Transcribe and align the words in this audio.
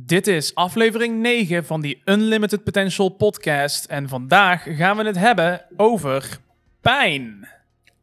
Dit 0.00 0.26
is 0.26 0.54
aflevering 0.54 1.20
9 1.20 1.64
van 1.64 1.80
die 1.80 2.02
Unlimited 2.04 2.64
Potential 2.64 3.08
podcast. 3.08 3.84
En 3.84 4.08
vandaag 4.08 4.62
gaan 4.68 4.96
we 4.96 5.04
het 5.04 5.18
hebben 5.18 5.62
over 5.76 6.38
pijn. 6.80 7.48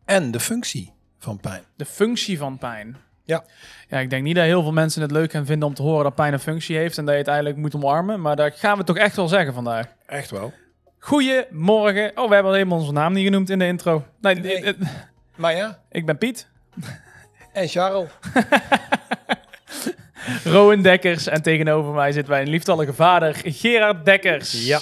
En 0.06 0.32
de 0.32 0.40
functie 0.40 0.94
van 1.20 1.40
pijn. 1.40 1.64
De 1.76 1.86
functie 1.86 2.38
van 2.38 2.58
pijn. 2.58 2.98
Ja. 3.24 3.44
Ja, 3.88 4.00
ik 4.00 4.10
denk 4.10 4.24
niet 4.24 4.36
dat 4.36 4.44
heel 4.44 4.62
veel 4.62 4.72
mensen 4.72 5.02
het 5.02 5.12
leuk 5.12 5.32
gaan 5.32 5.46
vinden 5.46 5.68
om 5.68 5.74
te 5.74 5.82
horen 5.82 6.04
dat 6.04 6.16
pijn 6.16 6.34
een 6.34 6.40
functie 6.40 6.78
heeft 6.78 6.98
en 6.98 7.04
dat 7.06 7.14
je 7.14 7.20
het 7.20 7.28
eigenlijk 7.30 7.58
moet 7.60 7.76
omarmen. 7.76 8.22
Maar 8.22 8.36
dat 8.36 8.56
gaan 8.56 8.78
we 8.78 8.84
toch 8.84 8.98
echt 8.98 9.16
wel 9.16 9.28
zeggen 9.28 9.54
vandaag. 9.54 9.86
Echt 10.06 10.32
wel. 10.32 10.54
Goedemorgen. 11.00 12.12
Oh, 12.16 12.28
we 12.28 12.34
hebben 12.34 12.52
al 12.52 12.58
helemaal 12.58 12.78
onze 12.80 12.92
naam 12.92 13.14
niet 13.14 13.26
genoemd 13.26 13.50
in 13.50 13.60
de 13.60 13.66
intro. 13.68 14.06
Nee, 14.22 14.36
Nee. 14.36 14.64
eh, 14.64 14.74
Maar 15.36 15.56
ja, 15.56 15.80
ik 15.92 16.06
ben 16.06 16.18
Piet. 16.18 16.48
en 17.54 17.68
Charles. 17.68 18.10
Rowan 20.44 20.82
Dekkers. 20.82 21.28
En 21.28 21.42
tegenover 21.42 21.94
mij 21.94 22.12
zit 22.12 22.28
mijn 22.28 22.48
lieftallige 22.48 22.94
vader 22.94 23.36
Gerard 23.44 24.06
Dekkers. 24.06 24.66
Ja. 24.66 24.80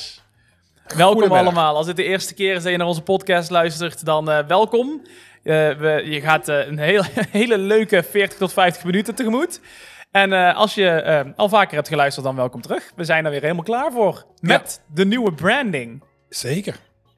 Welkom 0.95 1.31
allemaal. 1.31 1.75
Als 1.75 1.85
dit 1.85 1.95
de 1.95 2.03
eerste 2.03 2.33
keer 2.33 2.55
is 2.55 2.63
dat 2.63 2.71
je 2.71 2.77
naar 2.77 2.88
onze 2.88 3.02
podcast 3.02 3.49
luistert, 3.49 4.05
dan 4.05 4.31
eh, 4.31 4.47
welkom. 4.47 5.02
Eh, 5.43 5.53
we, 5.53 6.02
je 6.05 6.21
gaat 6.21 6.47
eh, 6.47 6.67
een 6.67 6.79
heel, 6.79 7.03
hele 7.31 7.57
leuke 7.57 8.03
40 8.03 8.38
tot 8.38 8.53
50 8.53 8.83
minuten 8.83 9.16
tegemoet. 9.16 9.61
En 10.11 10.55
als 10.55 10.75
je 10.75 11.33
al 11.35 11.49
vaker 11.49 11.75
hebt 11.75 11.88
geluisterd, 11.88 12.25
dan 12.25 12.35
welkom 12.35 12.61
terug. 12.61 12.91
We 12.95 13.03
zijn 13.03 13.25
er 13.25 13.31
weer 13.31 13.41
helemaal 13.41 13.63
klaar 13.63 13.91
voor. 13.91 14.25
Met 14.39 14.81
de 14.94 15.05
nieuwe 15.05 15.33
branding. 15.33 16.03
Zeker. 16.30 16.75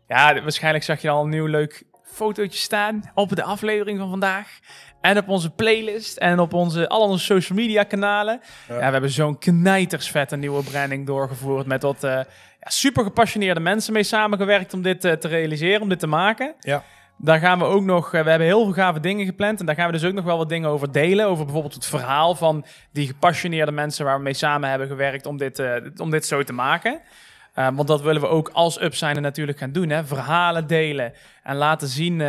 Ja, 0.07 0.41
waarschijnlijk 0.41 0.83
zag 0.83 1.01
je 1.01 1.09
al 1.09 1.23
een 1.23 1.29
nieuw 1.29 1.45
leuk 1.45 1.83
fotootje 2.03 2.59
staan 2.59 3.11
op 3.13 3.35
de 3.35 3.43
aflevering 3.43 3.99
van 3.99 4.09
vandaag. 4.09 4.59
En 5.05 5.17
op 5.17 5.29
onze 5.29 5.49
playlist 5.49 6.17
en 6.17 6.39
op 6.39 6.53
onze, 6.53 6.89
al 6.89 7.01
onze 7.01 7.25
social 7.25 7.57
media 7.57 7.83
kanalen. 7.83 8.41
Ja, 8.67 8.73
Ja. 8.73 8.85
we 8.85 8.91
hebben 8.91 9.09
zo'n 9.09 9.37
knijtersvette 9.37 10.35
nieuwe 10.35 10.63
branding 10.63 11.05
doorgevoerd. 11.05 11.65
Met 11.65 11.81
wat 11.81 12.03
eh, 12.03 12.11
ja, 12.11 12.69
super 12.69 13.03
gepassioneerde 13.03 13.59
mensen 13.59 13.93
mee 13.93 14.03
samengewerkt 14.03 14.73
om 14.73 14.81
dit 14.81 15.05
eh, 15.05 15.11
te 15.11 15.27
realiseren, 15.27 15.81
om 15.81 15.89
dit 15.89 15.99
te 15.99 16.07
maken. 16.07 16.53
Ja. 16.59 16.83
Daar 17.17 17.39
gaan 17.39 17.59
we 17.59 17.65
ook 17.65 17.83
nog, 17.83 18.13
eh, 18.13 18.23
we 18.23 18.29
hebben 18.29 18.47
heel 18.47 18.63
veel 18.63 18.73
gave 18.73 18.99
dingen 18.99 19.25
gepland. 19.25 19.59
En 19.59 19.65
daar 19.65 19.75
gaan 19.75 19.85
we 19.85 19.91
dus 19.91 20.03
ook 20.03 20.13
nog 20.13 20.25
wel 20.25 20.37
wat 20.37 20.49
dingen 20.49 20.69
over 20.69 20.91
delen. 20.91 21.25
Over 21.25 21.43
bijvoorbeeld 21.43 21.73
het 21.73 21.85
verhaal 21.85 22.35
van 22.35 22.65
die 22.91 23.07
gepassioneerde 23.07 23.71
mensen 23.71 24.05
waar 24.05 24.17
we 24.17 24.23
mee 24.23 24.33
samen 24.33 24.69
hebben 24.69 24.87
gewerkt 24.87 25.25
om 25.25 25.37
dit, 25.37 25.63
om 25.97 26.09
dit 26.09 26.25
zo 26.25 26.43
te 26.43 26.53
maken. 26.53 26.99
Uh, 27.55 27.67
want 27.73 27.87
dat 27.87 28.01
willen 28.01 28.21
we 28.21 28.27
ook 28.27 28.49
als 28.53 28.81
Upsigner 28.81 29.21
natuurlijk 29.21 29.57
gaan 29.57 29.71
doen. 29.71 29.89
Hè? 29.89 30.05
Verhalen 30.05 30.67
delen 30.67 31.13
en 31.43 31.55
laten 31.55 31.87
zien 31.87 32.21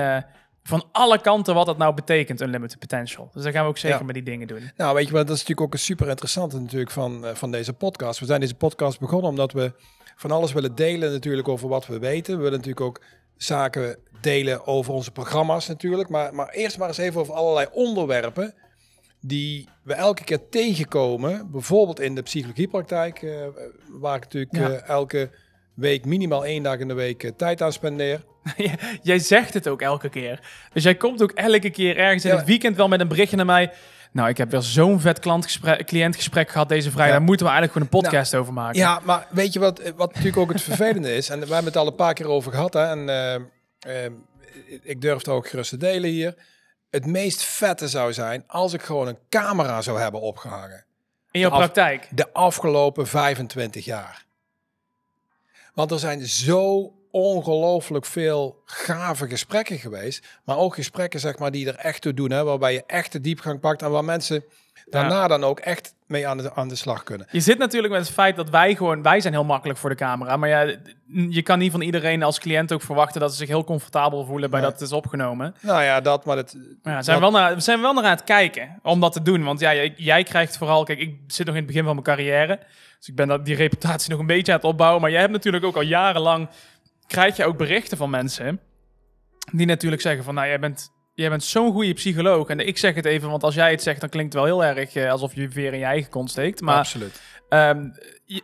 van 0.66 0.84
alle 0.92 1.20
kanten 1.20 1.54
wat 1.54 1.66
dat 1.66 1.78
nou 1.78 1.94
betekent, 1.94 2.40
Unlimited 2.40 2.78
Potential. 2.78 3.30
Dus 3.32 3.42
dat 3.42 3.52
gaan 3.52 3.62
we 3.62 3.68
ook 3.68 3.78
zeker 3.78 3.98
Ja. 3.98 4.04
met 4.04 4.14
die 4.14 4.24
dingen 4.24 4.46
doen. 4.46 4.70
Nou, 4.76 4.94
weet 4.94 5.06
je 5.06 5.12
wat, 5.12 5.26
dat 5.26 5.36
is 5.36 5.40
natuurlijk 5.42 5.66
ook 5.66 5.72
een 5.72 5.78
super 5.84 6.08
interessante 6.08 6.58
natuurlijk 6.60 6.90
van, 6.90 7.26
eh, 7.26 7.34
van 7.34 7.50
deze 7.50 7.72
podcast. 7.72 8.20
We 8.20 8.26
zijn 8.26 8.40
deze 8.40 8.54
podcast 8.54 9.00
begonnen 9.00 9.30
omdat 9.30 9.52
we 9.52 9.72
van 10.16 10.30
alles 10.30 10.52
willen 10.52 10.74
delen 10.74 11.12
natuurlijk 11.12 11.48
over 11.48 11.68
wat 11.68 11.86
we 11.86 11.98
weten. 11.98 12.36
We 12.36 12.42
willen 12.42 12.58
natuurlijk 12.58 12.86
ook 12.86 13.00
zaken 13.36 13.98
delen 14.20 14.66
over 14.66 14.92
onze 14.92 15.10
programma's 15.10 15.66
natuurlijk. 15.68 16.08
Maar, 16.08 16.34
maar 16.34 16.48
eerst 16.48 16.78
maar 16.78 16.88
eens 16.88 16.98
even 16.98 17.20
over 17.20 17.34
allerlei 17.34 17.66
onderwerpen 17.72 18.54
die 19.20 19.68
we 19.82 19.94
elke 19.94 20.24
keer 20.24 20.48
tegenkomen. 20.48 21.50
Bijvoorbeeld 21.50 22.00
in 22.00 22.14
de 22.14 22.22
psychologiepraktijk, 22.22 23.22
eh, 23.22 23.30
waar 23.90 24.16
ik 24.16 24.22
natuurlijk 24.22 24.56
Ja. 24.56 24.70
eh, 24.70 24.88
elke 24.88 25.30
week 25.74 26.04
minimaal 26.04 26.44
één 26.44 26.62
dag 26.62 26.78
in 26.78 26.88
de 26.88 26.94
week 26.94 27.32
tijd 27.36 27.62
aan 27.62 27.72
spendeer. 27.72 28.24
jij 29.02 29.18
zegt 29.18 29.54
het 29.54 29.68
ook 29.68 29.82
elke 29.82 30.08
keer. 30.08 30.40
Dus 30.72 30.82
jij 30.82 30.94
komt 30.94 31.22
ook 31.22 31.30
elke 31.30 31.70
keer 31.70 31.96
ergens 31.96 32.24
in 32.24 32.30
Ja. 32.30 32.36
het 32.36 32.46
weekend 32.46 32.76
wel 32.76 32.88
met 32.88 33.00
een 33.00 33.08
berichtje 33.08 33.36
naar 33.36 33.46
mij. 33.46 33.72
Nou, 34.12 34.28
ik 34.28 34.36
heb 34.38 34.50
weer 34.50 34.62
zo'n 34.62 35.00
vet 35.00 35.18
klantgesprek, 35.18 35.86
cliëntgesprek 35.86 36.50
gehad 36.50 36.68
deze 36.68 36.90
vrijdag. 36.90 37.12
Ja. 37.12 37.18
Daar 37.18 37.26
moeten 37.26 37.46
we 37.46 37.52
eigenlijk 37.52 37.88
gewoon 37.88 38.02
een 38.02 38.08
podcast 38.10 38.34
over 38.34 38.52
maken. 38.52 38.78
Ja, 38.78 39.00
maar 39.04 39.26
weet 39.30 39.52
je 39.52 39.58
wat, 39.58 39.82
wat 39.96 40.08
natuurlijk 40.08 40.36
ook 40.36 40.52
het 40.52 40.62
vervelende 40.62 41.14
is? 41.14 41.28
En 41.28 41.38
we 41.40 41.46
hebben 41.46 41.64
het 41.64 41.76
al 41.76 41.86
een 41.86 41.94
paar 41.94 42.14
keer 42.14 42.28
over 42.28 42.52
gehad. 42.52 42.72
Hè, 42.72 42.84
en 42.86 43.08
eh, 43.08 43.34
eh, 44.04 44.12
ik 44.82 45.00
durf 45.00 45.16
het 45.18 45.28
ook 45.28 45.48
gerust 45.48 45.70
te 45.70 45.76
delen 45.76 46.10
hier. 46.10 46.34
Het 46.90 47.06
meest 47.06 47.42
vette 47.42 47.88
zou 47.88 48.12
zijn 48.12 48.44
als 48.46 48.72
ik 48.72 48.82
gewoon 48.82 49.08
een 49.08 49.18
camera 49.28 49.82
zou 49.82 50.00
hebben 50.00 50.20
opgehangen. 50.20 50.84
In 51.30 51.40
jouw 51.40 51.50
Af- 51.50 51.58
praktijk. 51.58 52.08
De 52.10 52.32
afgelopen 52.32 53.06
25 53.06 53.84
jaar. 53.84 54.24
Want 55.74 55.90
er 55.90 55.98
zijn 55.98 56.26
zo 56.26 56.92
ongelooflijk 57.16 58.04
veel 58.04 58.62
gave 58.64 59.28
gesprekken 59.28 59.78
geweest. 59.78 60.26
Maar 60.44 60.56
ook 60.56 60.74
gesprekken 60.74 61.20
zeg 61.20 61.38
maar, 61.38 61.50
die 61.50 61.68
er 61.68 61.76
echt 61.76 62.02
toe 62.02 62.14
doen. 62.14 62.30
Hè, 62.30 62.44
waarbij 62.44 62.72
je 62.72 62.82
echt 62.86 63.12
de 63.12 63.20
diepgang 63.20 63.60
pakt. 63.60 63.82
En 63.82 63.90
waar 63.90 64.04
mensen 64.04 64.44
daarna 64.90 65.28
dan 65.28 65.44
ook 65.44 65.60
echt 65.60 65.94
mee 66.06 66.28
aan 66.28 66.36
de, 66.36 66.54
aan 66.54 66.68
de 66.68 66.74
slag 66.74 67.02
kunnen. 67.02 67.26
Je 67.30 67.40
zit 67.40 67.58
natuurlijk 67.58 67.92
met 67.92 68.02
het 68.02 68.12
feit 68.12 68.36
dat 68.36 68.50
wij 68.50 68.74
gewoon, 68.74 69.02
wij 69.02 69.20
zijn 69.20 69.32
heel 69.32 69.44
makkelijk 69.44 69.78
voor 69.78 69.90
de 69.90 69.96
camera. 69.96 70.36
Maar 70.36 70.48
ja, 70.48 70.76
je 71.28 71.42
kan 71.42 71.58
niet 71.58 71.72
van 71.72 71.80
iedereen 71.80 72.22
als 72.22 72.38
cliënt 72.38 72.72
ook 72.72 72.82
verwachten 72.82 73.20
dat 73.20 73.30
ze 73.30 73.36
zich 73.36 73.48
heel 73.48 73.64
comfortabel 73.64 74.24
voelen 74.24 74.50
bij 74.50 74.60
Nee. 74.60 74.70
dat 74.70 74.80
het 74.80 74.88
is 74.88 74.96
opgenomen. 74.96 75.54
Nou 75.60 75.82
ja, 75.82 76.00
dat, 76.00 76.24
maar 76.24 76.36
het, 76.36 76.56
ja, 76.82 77.02
zijn 77.02 77.16
we, 77.16 77.22
wel 77.22 77.30
naar, 77.30 77.54
we 77.54 77.60
zijn 77.60 77.80
wel 77.80 77.92
naar 77.92 78.04
aan 78.04 78.10
het 78.10 78.24
kijken 78.24 78.78
om 78.82 79.00
dat 79.00 79.12
te 79.12 79.22
doen. 79.22 79.44
Want 79.44 79.60
ja, 79.60 79.74
jij, 79.74 79.94
jij 79.96 80.22
krijgt 80.22 80.56
vooral, 80.56 80.84
kijk, 80.84 80.98
ik 80.98 81.18
zit 81.26 81.46
nog 81.46 81.54
in 81.54 81.60
het 81.60 81.70
begin 81.70 81.84
van 81.84 81.92
mijn 81.92 82.06
carrière. 82.06 82.58
Dus 82.98 83.08
ik 83.08 83.14
ben 83.14 83.28
dat, 83.28 83.44
die 83.44 83.54
reputatie 83.54 84.10
nog 84.10 84.20
een 84.20 84.26
beetje 84.26 84.52
aan 84.52 84.58
het 84.58 84.66
opbouwen. 84.68 85.00
Maar 85.00 85.10
jij 85.10 85.20
hebt 85.20 85.32
natuurlijk 85.32 85.64
ook 85.64 85.76
al 85.76 85.82
jarenlang, 85.82 86.48
krijg 87.06 87.36
je 87.36 87.44
ook 87.44 87.56
berichten 87.56 87.96
van 87.96 88.10
mensen. 88.10 88.60
Die 89.52 89.66
natuurlijk 89.66 90.02
zeggen 90.02 90.24
van, 90.24 90.34
nou, 90.34 90.46
jij 90.46 90.58
bent, 90.58 90.90
jij 91.14 91.28
bent 91.28 91.44
zo'n 91.44 91.72
goede 91.72 91.92
psycholoog. 91.92 92.48
En 92.48 92.60
ik 92.60 92.78
zeg 92.78 92.94
het 92.94 93.04
even, 93.04 93.30
want 93.30 93.42
als 93.42 93.54
jij 93.54 93.70
het 93.70 93.82
zegt, 93.82 94.00
dan 94.00 94.08
klinkt 94.08 94.32
het 94.32 94.42
wel 94.42 94.52
heel 94.52 94.76
erg 94.76 94.94
eh, 94.94 95.10
alsof 95.10 95.34
je 95.34 95.48
weer 95.48 95.72
in 95.72 95.78
je 95.78 95.84
eigen 95.84 96.10
kont 96.10 96.30
steekt. 96.30 96.60
Maar 96.60 96.76
Absoluut. 96.76 97.20
Ehm, 97.48 97.88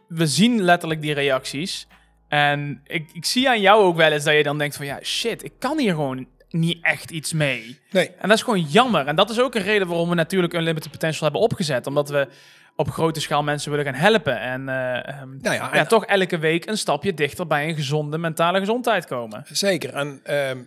we 0.08 0.26
zien 0.26 0.62
letterlijk 0.62 1.00
die 1.00 1.14
reacties. 1.14 1.86
En 2.28 2.80
ik, 2.84 3.10
ik 3.12 3.24
zie 3.24 3.48
aan 3.48 3.60
jou 3.60 3.82
ook 3.82 3.96
wel 3.96 4.12
eens 4.12 4.24
dat 4.24 4.34
je 4.34 4.42
dan 4.42 4.58
denkt 4.58 4.76
van... 4.76 4.86
Ja, 4.86 4.98
shit, 5.02 5.44
ik 5.44 5.52
kan 5.58 5.78
hier 5.78 5.94
gewoon 5.94 6.26
niet 6.48 6.84
echt 6.84 7.10
iets 7.10 7.32
mee. 7.32 7.78
Nee, 7.90 8.08
En 8.08 8.28
dat 8.28 8.36
is 8.36 8.42
gewoon 8.42 8.60
jammer. 8.60 9.06
En 9.06 9.16
dat 9.16 9.30
is 9.30 9.40
ook 9.40 9.54
een 9.54 9.62
reden 9.62 9.88
waarom 9.88 10.08
we 10.08 10.14
natuurlijk 10.14 10.52
Unlimited 10.52 10.90
Potential 10.90 11.22
hebben 11.22 11.40
opgezet. 11.40 11.86
Omdat 11.86 12.08
we 12.08 12.28
op 12.76 12.90
grote 12.90 13.20
schaal 13.20 13.42
mensen 13.42 13.70
willen 13.70 13.84
gaan 13.86 13.94
helpen. 13.94 14.40
En, 14.40 14.68
eh, 14.68 15.08
ehm, 15.08 15.28
nou 15.28 15.40
ja, 15.42 15.52
ja, 15.52 15.72
en- 15.72 15.88
toch 15.88 16.04
elke 16.06 16.38
week 16.38 16.66
een 16.66 16.78
stapje 16.78 17.14
dichter 17.14 17.46
bij 17.46 17.68
een 17.68 17.74
gezonde 17.74 18.18
mentale 18.18 18.58
gezondheid 18.58 19.06
komen. 19.06 19.44
zeker. 19.48 19.94
En 19.94 20.20
ehm, 20.24 20.58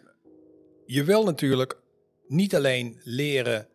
je 0.85 1.03
wil 1.03 1.23
natuurlijk 1.23 1.77
niet 2.27 2.55
alleen 2.55 2.99
leren 3.03 3.67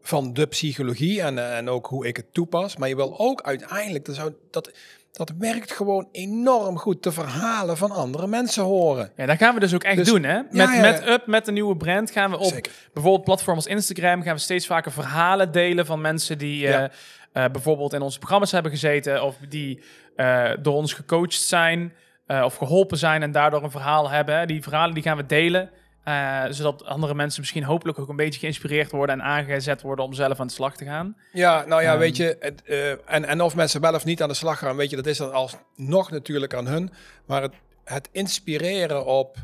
van 0.00 0.32
de 0.32 0.46
psychologie 0.46 1.22
en, 1.22 1.38
eh, 1.38 1.56
en 1.56 1.68
ook 1.68 1.86
hoe 1.86 2.06
ik 2.06 2.16
het 2.16 2.34
toepas, 2.34 2.76
maar 2.76 2.88
je 2.88 2.96
wil 2.96 3.18
ook 3.18 3.42
uiteindelijk, 3.42 4.04
dat, 4.04 4.14
zou, 4.14 4.32
dat, 4.50 4.70
dat 5.12 5.32
werkt 5.38 5.72
gewoon 5.72 6.08
enorm 6.12 6.78
goed, 6.78 7.02
de 7.02 7.12
verhalen 7.12 7.76
van 7.76 7.90
andere 7.90 8.26
mensen 8.26 8.62
horen. 8.64 9.12
Ja, 9.16 9.26
dat 9.26 9.36
gaan 9.36 9.54
we 9.54 9.60
dus 9.60 9.74
ook 9.74 9.82
echt 9.84 9.96
Dus- 9.96 10.06
doen, 10.08 10.22
hè? 10.22 10.36
Met, 10.36 10.46
ja, 10.52 10.74
ja. 10.74 10.80
met 10.80 11.06
Up, 11.06 11.26
met 11.26 11.44
de 11.44 11.52
nieuwe 11.52 11.76
brand, 11.76 12.10
gaan 12.10 12.30
we 12.30 12.36
op 12.38 12.52
Zeker. 12.52 12.72
bijvoorbeeld 12.92 13.24
platforms 13.24 13.64
als 13.64 13.74
Instagram... 13.74 14.22
gaan 14.22 14.34
we 14.34 14.40
steeds 14.40 14.66
vaker 14.66 14.92
verhalen 14.92 15.52
delen 15.52 15.86
van 15.86 16.00
mensen 16.00 16.38
die 16.38 16.58
Ja. 16.58 16.82
eh, 16.84 16.90
bijvoorbeeld 17.32 17.92
in 17.92 18.02
onze 18.02 18.18
programma's 18.18 18.52
hebben 18.52 18.72
gezeten... 18.72 19.22
of 19.22 19.36
die 19.48 19.82
eh, 20.16 20.50
door 20.60 20.74
ons 20.74 20.92
gecoacht 20.92 21.40
zijn 21.40 21.92
eh, 22.26 22.42
of 22.44 22.56
geholpen 22.56 22.98
zijn 22.98 23.22
en 23.22 23.32
daardoor 23.32 23.62
een 23.62 23.70
verhaal 23.70 24.10
hebben. 24.10 24.46
Die 24.46 24.62
verhalen 24.62 24.94
die 24.94 25.02
gaan 25.02 25.16
we 25.16 25.26
delen, 25.26 25.70
eh, 26.04 26.44
zodat 26.50 26.84
andere 26.84 27.14
mensen 27.14 27.40
misschien 27.40 27.64
hopelijk 27.64 27.98
ook 27.98 28.08
een 28.08 28.16
beetje 28.16 28.40
geïnspireerd 28.40 28.90
worden... 28.90 29.20
en 29.20 29.26
aangezet 29.26 29.82
worden 29.82 30.04
om 30.04 30.12
zelf 30.12 30.40
aan 30.40 30.46
de 30.46 30.52
slag 30.52 30.76
te 30.76 30.84
gaan. 30.84 31.16
Ja, 31.32 31.64
nou 31.66 31.82
ja, 31.82 31.90
Ehm. 31.90 31.98
weet 31.98 32.16
je, 32.16 32.36
het, 32.40 32.62
eh, 32.62 32.90
en, 32.90 33.24
en 33.24 33.40
of 33.40 33.54
mensen 33.54 33.80
wel 33.80 33.94
of 33.94 34.04
niet 34.04 34.22
aan 34.22 34.28
de 34.28 34.34
slag 34.34 34.58
gaan, 34.58 34.76
weet 34.76 34.90
je, 34.90 34.96
dat 34.96 35.06
is 35.06 35.18
dan 35.18 35.32
alsnog 35.32 36.10
natuurlijk 36.10 36.54
aan 36.54 36.66
hun. 36.66 36.90
Maar 37.26 37.42
het, 37.42 37.54
het 37.84 38.08
inspireren 38.12 39.06
op 39.06 39.36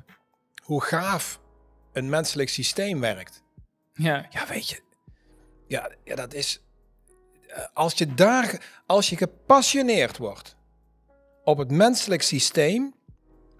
hoe 0.62 0.82
gaaf 0.82 1.40
een 1.92 2.08
menselijk 2.08 2.48
systeem 2.48 3.00
werkt. 3.00 3.42
Ja, 3.92 4.26
Ja, 4.30 4.46
weet 4.48 4.68
je, 4.68 4.80
ja, 5.66 5.90
ja 6.04 6.14
dat 6.14 6.34
is, 6.34 6.60
eh, 6.60 6.63
als 7.72 7.94
je 7.94 8.14
daar, 8.14 8.82
als 8.86 9.10
je 9.10 9.16
gepassioneerd 9.16 10.16
wordt 10.16 10.56
op 11.44 11.58
het 11.58 11.70
menselijk 11.70 12.22
systeem, 12.22 12.94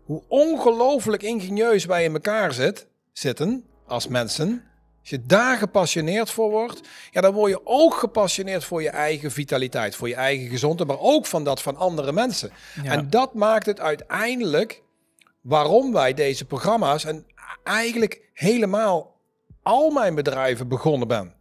hoe 0.04 0.22
ongelooflijk 0.28 1.22
ingenieus 1.22 1.84
wij 1.84 2.04
in 2.04 2.12
elkaar 2.12 2.52
zit, 2.52 2.86
zitten 3.12 3.64
als 3.86 4.08
mensen. 4.08 4.64
Als 5.00 5.10
je 5.10 5.26
daar 5.26 5.56
gepassioneerd 5.56 6.30
voor 6.30 6.50
wordt, 6.50 6.80
ja, 7.10 7.20
dan 7.20 7.32
word 7.32 7.50
je 7.50 7.60
ook 7.64 7.94
gepassioneerd 7.94 8.64
voor 8.64 8.82
je 8.82 8.88
eigen 8.88 9.30
vitaliteit, 9.30 9.96
voor 9.96 10.08
je 10.08 10.14
eigen 10.14 10.48
gezondheid, 10.48 10.88
maar 10.88 11.00
ook 11.00 11.26
van 11.26 11.44
dat 11.44 11.62
van 11.62 11.76
andere 11.76 12.12
mensen. 12.12 12.50
ja. 12.82 12.90
En 12.90 13.10
dat 13.10 13.34
maakt 13.34 13.66
het 13.66 13.80
uiteindelijk 13.80 14.82
waarom 15.40 15.92
wij 15.92 16.14
deze 16.14 16.44
programma's 16.44 17.04
en 17.04 17.26
eigenlijk 17.62 18.20
helemaal 18.32 19.20
al 19.62 19.90
mijn 19.90 20.14
bedrijven 20.14 20.68
begonnen 20.68 21.08
ben. 21.08 21.34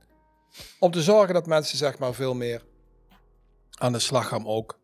Om 0.79 0.91
te 0.91 1.01
zorgen 1.01 1.33
dat 1.33 1.45
mensen 1.45 1.77
zeg 1.77 1.97
maar 1.97 2.13
veel 2.13 2.33
meer 2.35 2.61
aan 3.77 3.91
de 3.91 3.99
slag 3.99 4.27
gaan 4.27 4.45
ook 4.47 4.79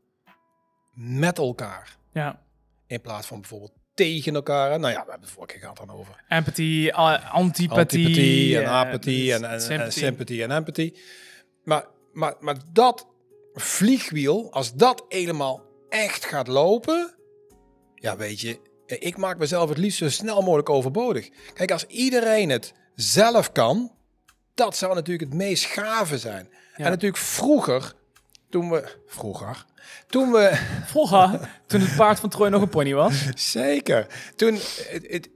met 0.93 1.37
elkaar. 1.37 1.97
ja. 2.13 2.47
In 2.87 3.01
plaats 3.01 3.27
van 3.27 3.39
bijvoorbeeld 3.39 3.73
tegen 3.93 4.35
elkaar. 4.35 4.79
Nou 4.79 4.93
ja, 4.93 5.03
we 5.03 5.09
hebben 5.09 5.27
het 5.27 5.29
vorige 5.29 5.51
keer 5.51 5.61
gehad 5.61 5.77
dan 5.77 5.91
over 5.91 6.23
Empathie, 6.29 6.95
a- 6.95 7.15
antipathie. 7.17 8.05
antipathie 8.05 8.57
en 8.57 8.63
eh, 8.63 8.71
apathie 8.71 9.33
en, 9.33 9.43
en, 9.43 9.91
sympathie 9.91 10.43
en 10.43 10.51
empathie. 10.51 10.99
Maar, 11.63 11.85
maar, 12.13 12.35
maar 12.39 12.55
dat 12.71 13.07
vliegwiel, 13.53 14.51
als 14.51 14.73
dat 14.73 15.05
helemaal 15.09 15.61
echt 15.89 16.25
gaat 16.25 16.47
lopen, 16.47 17.15
ja 17.95 18.17
weet 18.17 18.39
je, 18.39 18.59
ik 18.85 19.17
maak 19.17 19.37
mezelf 19.37 19.69
het 19.69 19.77
liefst 19.77 19.97
zo 19.97 20.09
snel 20.09 20.41
mogelijk 20.41 20.69
overbodig. 20.69 21.29
Kijk, 21.53 21.71
als 21.71 21.85
iedereen 21.85 22.49
het 22.49 22.73
zelf 22.95 23.51
kan, 23.51 23.91
dat 24.59 24.77
zou 24.77 24.93
natuurlijk 24.95 25.29
het 25.29 25.39
meest 25.39 25.65
gave 25.65 26.17
zijn. 26.17 26.47
Ja. 26.77 26.83
En 26.85 26.89
natuurlijk 26.91 27.21
vroeger, 27.21 27.93
toen 28.49 28.69
we, 28.69 28.95
vroeger, 29.07 29.65
toen 30.07 30.31
we, 30.31 30.59
Vroeger, 30.91 31.49
toen 31.65 31.81
het 31.81 31.95
paard 31.95 32.19
van 32.19 32.29
Troy 32.29 32.47
nog 32.49 32.61
een 32.61 32.69
pony 32.69 32.93
was. 32.93 33.13
zeker, 33.35 34.07
toen, 34.35 34.53
het, 34.53 34.89
het- 34.91 35.07
het- 35.11 35.29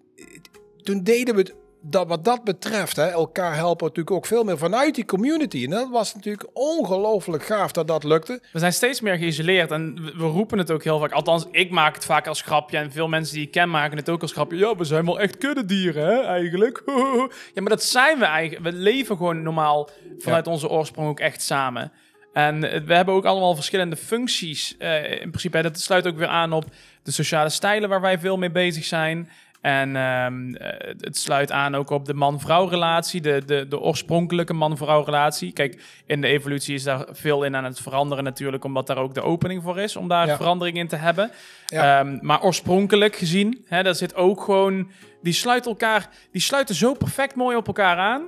toen 0.83 1.03
deden 1.03 1.35
we 1.35 1.41
het, 1.41 1.53
dat, 1.85 2.07
wat 2.07 2.25
dat 2.25 2.43
betreft, 2.43 2.95
hè, 2.95 3.07
elkaar 3.07 3.55
helpen 3.55 3.87
natuurlijk 3.87 4.15
ook 4.15 4.25
veel 4.25 4.43
meer 4.43 4.57
vanuit 4.57 4.95
die 4.95 5.05
community. 5.05 5.63
En 5.63 5.69
dat 5.69 5.89
was 5.89 6.15
natuurlijk 6.15 6.47
ongelooflijk 6.53 7.43
gaaf 7.43 7.71
dat 7.71 7.87
dat 7.87 8.03
lukte. 8.03 8.41
We 8.51 8.59
zijn 8.59 8.73
steeds 8.73 9.01
meer 9.01 9.17
geïsoleerd 9.17 9.71
en 9.71 9.95
we, 10.17 10.23
roepen 10.25 10.57
het 10.57 10.71
ook 10.71 10.83
heel 10.83 10.99
vaak. 10.99 11.11
Althans, 11.11 11.45
ik 11.51 11.69
maak 11.69 11.95
het 11.95 12.05
vaak 12.05 12.27
als 12.27 12.41
grapje 12.41 12.77
en 12.77 12.91
veel 12.91 13.07
mensen 13.07 13.35
die 13.35 13.45
ik 13.45 13.51
ken 13.51 13.69
maken 13.69 13.97
het 13.97 14.09
ook 14.09 14.21
als 14.21 14.31
grapje. 14.31 14.57
Ja, 14.57 14.75
we 14.75 14.83
zijn 14.83 15.05
wel 15.05 15.19
echt 15.19 15.37
kuddedieren, 15.37 16.05
hè, 16.05 16.21
eigenlijk. 16.21 16.83
ja, 17.53 17.61
maar 17.61 17.69
dat 17.69 17.83
zijn 17.83 18.19
we 18.19 18.25
eigenlijk. 18.25 18.71
We 18.71 18.81
leven 18.81 19.17
gewoon 19.17 19.43
normaal 19.43 19.89
vanuit 20.17 20.47
onze 20.47 20.69
oorsprong 20.69 21.07
ook 21.09 21.19
echt 21.19 21.41
samen. 21.41 21.91
En 22.33 22.71
eh, 22.71 22.81
we 22.81 22.93
hebben 22.93 23.13
ook 23.13 23.25
allemaal 23.25 23.55
verschillende 23.55 23.95
functies. 23.95 24.75
eh, 24.77 25.11
in 25.11 25.29
principe, 25.29 25.57
hè, 25.57 25.63
dat 25.63 25.79
sluit 25.79 26.07
ook 26.07 26.17
weer 26.17 26.27
aan 26.27 26.53
op 26.53 26.65
de 27.03 27.11
sociale 27.11 27.49
stijlen 27.49 27.89
waar 27.89 28.01
wij 28.01 28.19
veel 28.19 28.37
mee 28.37 28.51
bezig 28.51 28.83
zijn. 28.83 29.29
En 29.63 29.95
ehm, 29.95 30.53
eh, 30.53 30.93
het 30.99 31.17
sluit 31.17 31.51
aan 31.51 31.75
ook 31.75 31.89
op 31.89 32.05
de 32.05 32.13
man-vrouw 32.13 32.65
relatie, 32.67 33.21
de, 33.21 33.41
de, 33.45 33.67
de 33.67 33.79
oorspronkelijke 33.79 34.53
man-vrouw 34.53 35.03
relatie. 35.03 35.53
Kijk, 35.53 35.81
in 36.05 36.21
de 36.21 36.27
evolutie 36.27 36.73
is 36.75 36.83
daar 36.83 37.05
veel 37.11 37.43
in 37.43 37.55
aan 37.55 37.63
het 37.63 37.79
veranderen 37.79 38.23
natuurlijk, 38.23 38.63
omdat 38.63 38.87
daar 38.87 38.97
ook 38.97 39.13
de 39.13 39.21
opening 39.21 39.63
voor 39.63 39.79
is 39.79 39.95
om 39.95 40.07
daar 40.07 40.27
Ja. 40.27 40.35
verandering 40.35 40.77
in 40.77 40.87
te 40.87 40.95
hebben. 40.95 41.31
Ja. 41.65 41.99
Ehm, 41.99 42.17
maar 42.21 42.41
oorspronkelijk 42.43 43.15
gezien, 43.15 43.65
hè, 43.67 43.83
daar 43.83 43.95
zit 43.95 44.15
ook 44.15 44.41
gewoon, 44.41 44.91
die 45.21 45.33
sluiten 45.33 45.71
elkaar, 45.71 46.09
die 46.31 46.41
sluiten 46.41 46.75
zo 46.75 46.93
perfect 46.93 47.35
mooi 47.35 47.55
op 47.57 47.67
elkaar 47.67 47.97
aan. 47.97 48.23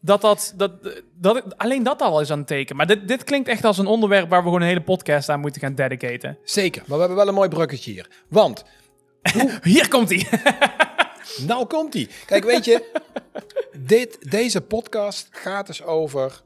Dat 0.00 0.20
dat, 0.20 0.54
dat, 0.56 0.72
dat, 1.14 1.58
alleen 1.58 1.82
dat 1.82 2.02
al 2.02 2.20
is 2.20 2.30
aan 2.30 2.38
het 2.38 2.46
teken. 2.46 2.76
Maar 2.76 2.86
dit, 2.86 3.08
dit 3.08 3.24
klinkt 3.24 3.48
echt 3.48 3.64
als 3.64 3.78
een 3.78 3.86
onderwerp 3.86 4.28
waar 4.28 4.38
we 4.38 4.44
gewoon 4.44 4.60
een 4.60 4.66
hele 4.66 4.80
podcast 4.80 5.28
aan 5.28 5.40
moeten 5.40 5.60
gaan 5.60 5.74
dedicaten. 5.74 6.38
Zeker, 6.44 6.82
maar 6.86 6.94
we 6.98 6.98
hebben 7.04 7.16
wel 7.16 7.28
een 7.28 7.34
mooi 7.34 7.48
bruggetje 7.48 7.92
hier. 7.92 8.08
Want, 8.28 8.64
Hier 9.62 9.88
komt 9.88 10.08
hij. 10.08 10.26
nou 11.48 11.66
komt 11.66 11.94
ie. 11.94 12.08
Kijk, 12.26 12.44
weet 12.44 12.64
je, 12.64 13.00
dit, 13.72 14.30
deze 14.30 14.60
podcast 14.60 15.28
gaat 15.30 15.66
dus 15.66 15.82
over, 15.82 16.42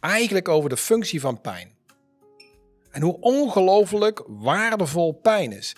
eigenlijk 0.00 0.48
over 0.48 0.68
de 0.68 0.76
functie 0.76 1.20
van 1.20 1.40
pijn. 1.40 1.78
En 2.90 3.02
hoe 3.02 3.20
ongelooflijk 3.20 4.22
waardevol 4.26 5.12
pijn 5.12 5.52
is. 5.52 5.76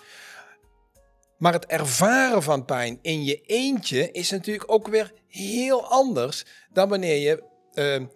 Maar 1.37 1.53
het 1.53 1.65
ervaren 1.65 2.43
van 2.43 2.65
pijn 2.65 2.99
in 3.01 3.23
je 3.23 3.41
eentje 3.41 4.11
is 4.11 4.29
natuurlijk 4.29 4.71
ook 4.71 4.87
weer 4.87 5.13
heel 5.27 5.87
anders 5.87 6.45
dan 6.71 6.89
wanneer 6.89 7.17
je 7.17 7.43
eh, 7.73 8.07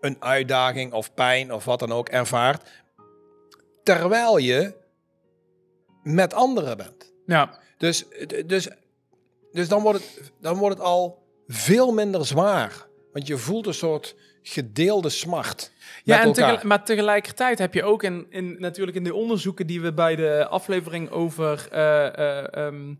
een 0.00 0.16
uitdaging 0.22 0.92
of 0.92 1.14
pijn 1.14 1.52
of 1.52 1.64
wat 1.64 1.78
dan 1.78 1.92
ook 1.92 2.08
ervaart, 2.08 2.68
terwijl 3.82 4.38
je 4.38 4.74
met 6.02 6.34
anderen 6.34 6.76
bent. 6.76 7.11
Ja, 7.32 7.58
Dus, 7.76 8.04
dus, 8.46 8.68
dus 9.52 9.68
dan, 9.68 9.82
wordt 9.82 9.98
het, 9.98 10.32
dan 10.40 10.56
wordt 10.56 10.76
het 10.76 10.86
al 10.86 11.22
veel 11.46 11.92
minder 11.92 12.26
zwaar. 12.26 12.86
Want 13.12 13.26
je 13.26 13.36
voelt 13.36 13.66
een 13.66 13.74
soort 13.74 14.16
gedeelde 14.42 15.08
smart. 15.08 15.72
Ja, 16.04 16.24
met 16.24 16.38
en 16.38 16.66
maar 16.66 16.84
tegelijkertijd 16.84 17.58
heb 17.58 17.74
je 17.74 17.82
ook 17.82 18.02
in, 18.02 18.26
in, 18.30 18.56
natuurlijk 18.58 18.96
in 18.96 19.04
de 19.04 19.14
onderzoeken 19.14 19.66
die 19.66 19.80
we 19.80 19.92
bij 19.92 20.16
de 20.16 20.46
aflevering 20.48 21.10
over 21.10 21.68
ehm, 21.70 22.94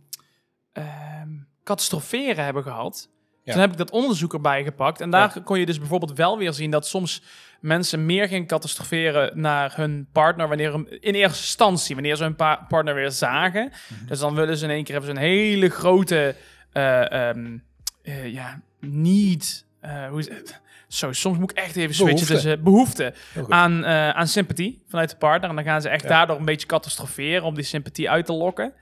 catastroferen 1.64 2.44
hebben 2.44 2.62
gehad. 2.62 3.08
Ja. 3.44 3.52
Toen 3.52 3.60
heb 3.60 3.70
ik 3.70 3.78
dat 3.78 3.90
onderzoek 3.90 4.32
erbij 4.32 4.64
gepakt. 4.64 5.00
En 5.00 5.10
daar 5.10 5.42
kon 5.42 5.58
je 5.58 5.66
dus 5.66 5.78
bijvoorbeeld 5.78 6.12
wel 6.12 6.38
weer 6.38 6.52
zien 6.52 6.70
dat 6.70 6.86
soms 6.86 7.22
mensen 7.62 8.06
meer 8.06 8.28
gingen 8.28 8.46
catastroferen 8.46 9.40
naar 9.40 9.76
hun 9.76 10.08
partner 10.12 10.48
wanneer 10.48 10.72
hem- 10.72 10.86
in 10.88 11.14
eerste 11.14 11.38
instantie, 11.38 11.94
wanneer 11.94 12.16
ze 12.16 12.22
hun 12.22 12.36
pa- 12.36 12.64
partner 12.68 12.94
weer 12.94 13.10
zagen. 13.10 13.72
Mhm. 13.88 14.06
Dus 14.06 14.18
dan 14.18 14.34
willen 14.34 14.56
ze 14.56 14.64
in 14.64 14.70
één 14.70 14.84
keer 14.84 14.94
hebben 14.94 15.14
ze 15.14 15.20
een 15.20 15.28
hele 15.28 15.68
grote 15.68 16.34
eh, 16.72 17.28
ehm, 17.28 17.58
eh, 18.02 18.32
ja, 18.32 18.60
niet. 18.80 19.66
eh, 19.80 20.08
hoe 20.08 20.18
is 20.18 20.28
het? 20.28 20.60
Zo, 20.88 21.12
soms 21.12 21.38
moet 21.38 21.50
ik 21.50 21.56
echt 21.56 21.76
even 21.76 21.94
switchen 21.94 22.14
Behoefte. 22.16 22.32
tussen 22.34 22.62
behoefte 22.62 23.14
aan, 23.48 23.86
aan 23.86 24.26
sympathie 24.28 24.82
vanuit 24.88 25.10
de 25.10 25.16
partner. 25.16 25.50
En 25.50 25.56
dan 25.56 25.64
gaan 25.64 25.80
ze 25.82 25.88
echt 25.88 26.02
Ja. 26.02 26.08
daardoor 26.08 26.36
een 26.38 26.44
beetje 26.44 26.66
catastroferen 26.66 27.42
om 27.42 27.54
die 27.54 27.64
sympathie 27.64 28.10
uit 28.10 28.26
te 28.26 28.32
lokken. 28.32 28.74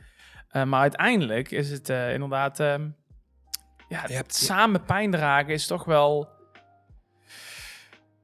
Maar 0.53 0.81
uiteindelijk 0.81 1.51
is 1.51 1.71
het 1.71 1.89
inderdaad... 1.89 2.61
ehm, 2.61 2.89
ja, 3.89 4.03
het 4.07 4.35
samen 4.35 4.85
pijn 4.85 5.11
dragen 5.11 5.53
is 5.53 5.67
toch 5.67 5.85
wel... 5.85 6.29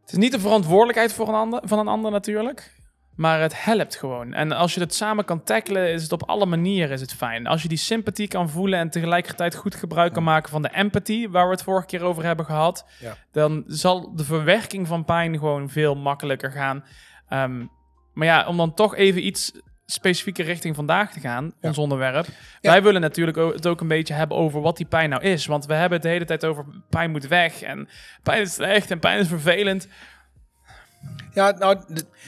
Het 0.06 0.14
is 0.14 0.20
niet 0.20 0.32
de 0.32 0.40
verantwoordelijkheid 0.40 1.12
voor 1.12 1.28
een 1.28 1.34
ander, 1.34 1.60
van 1.64 1.78
een 1.78 1.88
ander 1.88 2.10
natuurlijk. 2.10 2.74
Maar 3.16 3.40
het 3.40 3.64
helpt 3.64 3.96
gewoon. 3.96 4.32
En 4.32 4.52
als 4.52 4.74
je 4.74 4.80
het 4.80 4.94
samen 4.94 5.24
kan 5.24 5.42
tackelen, 5.42 5.92
is 5.92 6.02
het 6.02 6.12
op 6.12 6.22
alle 6.22 6.46
manieren 6.46 6.90
is 6.90 7.00
het 7.00 7.14
fijn. 7.14 7.46
Als 7.46 7.62
je 7.62 7.68
die 7.68 7.78
sympathie 7.78 8.28
kan 8.28 8.50
voelen 8.50 8.78
en 8.78 8.90
tegelijkertijd 8.90 9.54
goed 9.54 9.74
gebruik 9.74 10.12
kan 10.12 10.22
maken 10.22 10.50
van 10.50 10.62
de 10.62 10.70
empathie, 10.74 11.30
waar 11.30 11.44
we 11.46 11.50
het 11.52 11.62
vorige 11.62 11.86
keer 11.86 12.02
over 12.02 12.24
hebben 12.24 12.44
gehad, 12.46 12.86
Ja. 13.00 13.16
dan 13.32 13.64
zal 13.66 14.14
de 14.16 14.24
verwerking 14.24 14.86
van 14.86 15.04
pijn 15.04 15.38
gewoon 15.38 15.68
veel 15.70 15.94
makkelijker 15.94 16.50
gaan. 16.50 16.84
Ehm, 17.28 17.64
maar 18.14 18.26
ja, 18.26 18.46
om 18.46 18.56
dan 18.56 18.74
toch 18.74 18.94
even 18.96 19.26
iets 19.26 19.52
specifieker 19.86 20.44
richting 20.44 20.74
vandaag 20.74 21.12
te 21.12 21.20
gaan, 21.20 21.44
Ja. 21.60 21.68
ons 21.68 21.78
onderwerp. 21.78 22.26
Ja. 22.60 22.70
Wij 22.70 22.82
willen 22.82 23.00
natuurlijk 23.00 23.36
het 23.36 23.66
ook 23.66 23.80
een 23.80 23.88
beetje 23.88 24.14
hebben 24.14 24.36
over 24.36 24.60
wat 24.60 24.76
die 24.76 24.86
pijn 24.86 25.10
nou 25.10 25.22
is. 25.22 25.46
Want 25.46 25.66
we 25.66 25.74
hebben 25.74 25.92
het 25.92 26.02
de 26.02 26.08
hele 26.08 26.24
tijd 26.24 26.44
over 26.44 26.64
pijn 26.90 27.10
moet 27.10 27.26
weg 27.26 27.62
en 27.62 27.88
pijn 28.22 28.42
is 28.42 28.54
slecht 28.54 28.90
en 28.90 28.98
pijn 28.98 29.18
is 29.18 29.28
vervelend. 29.28 29.88
Ja, 31.34 31.50
nou, 31.58 31.78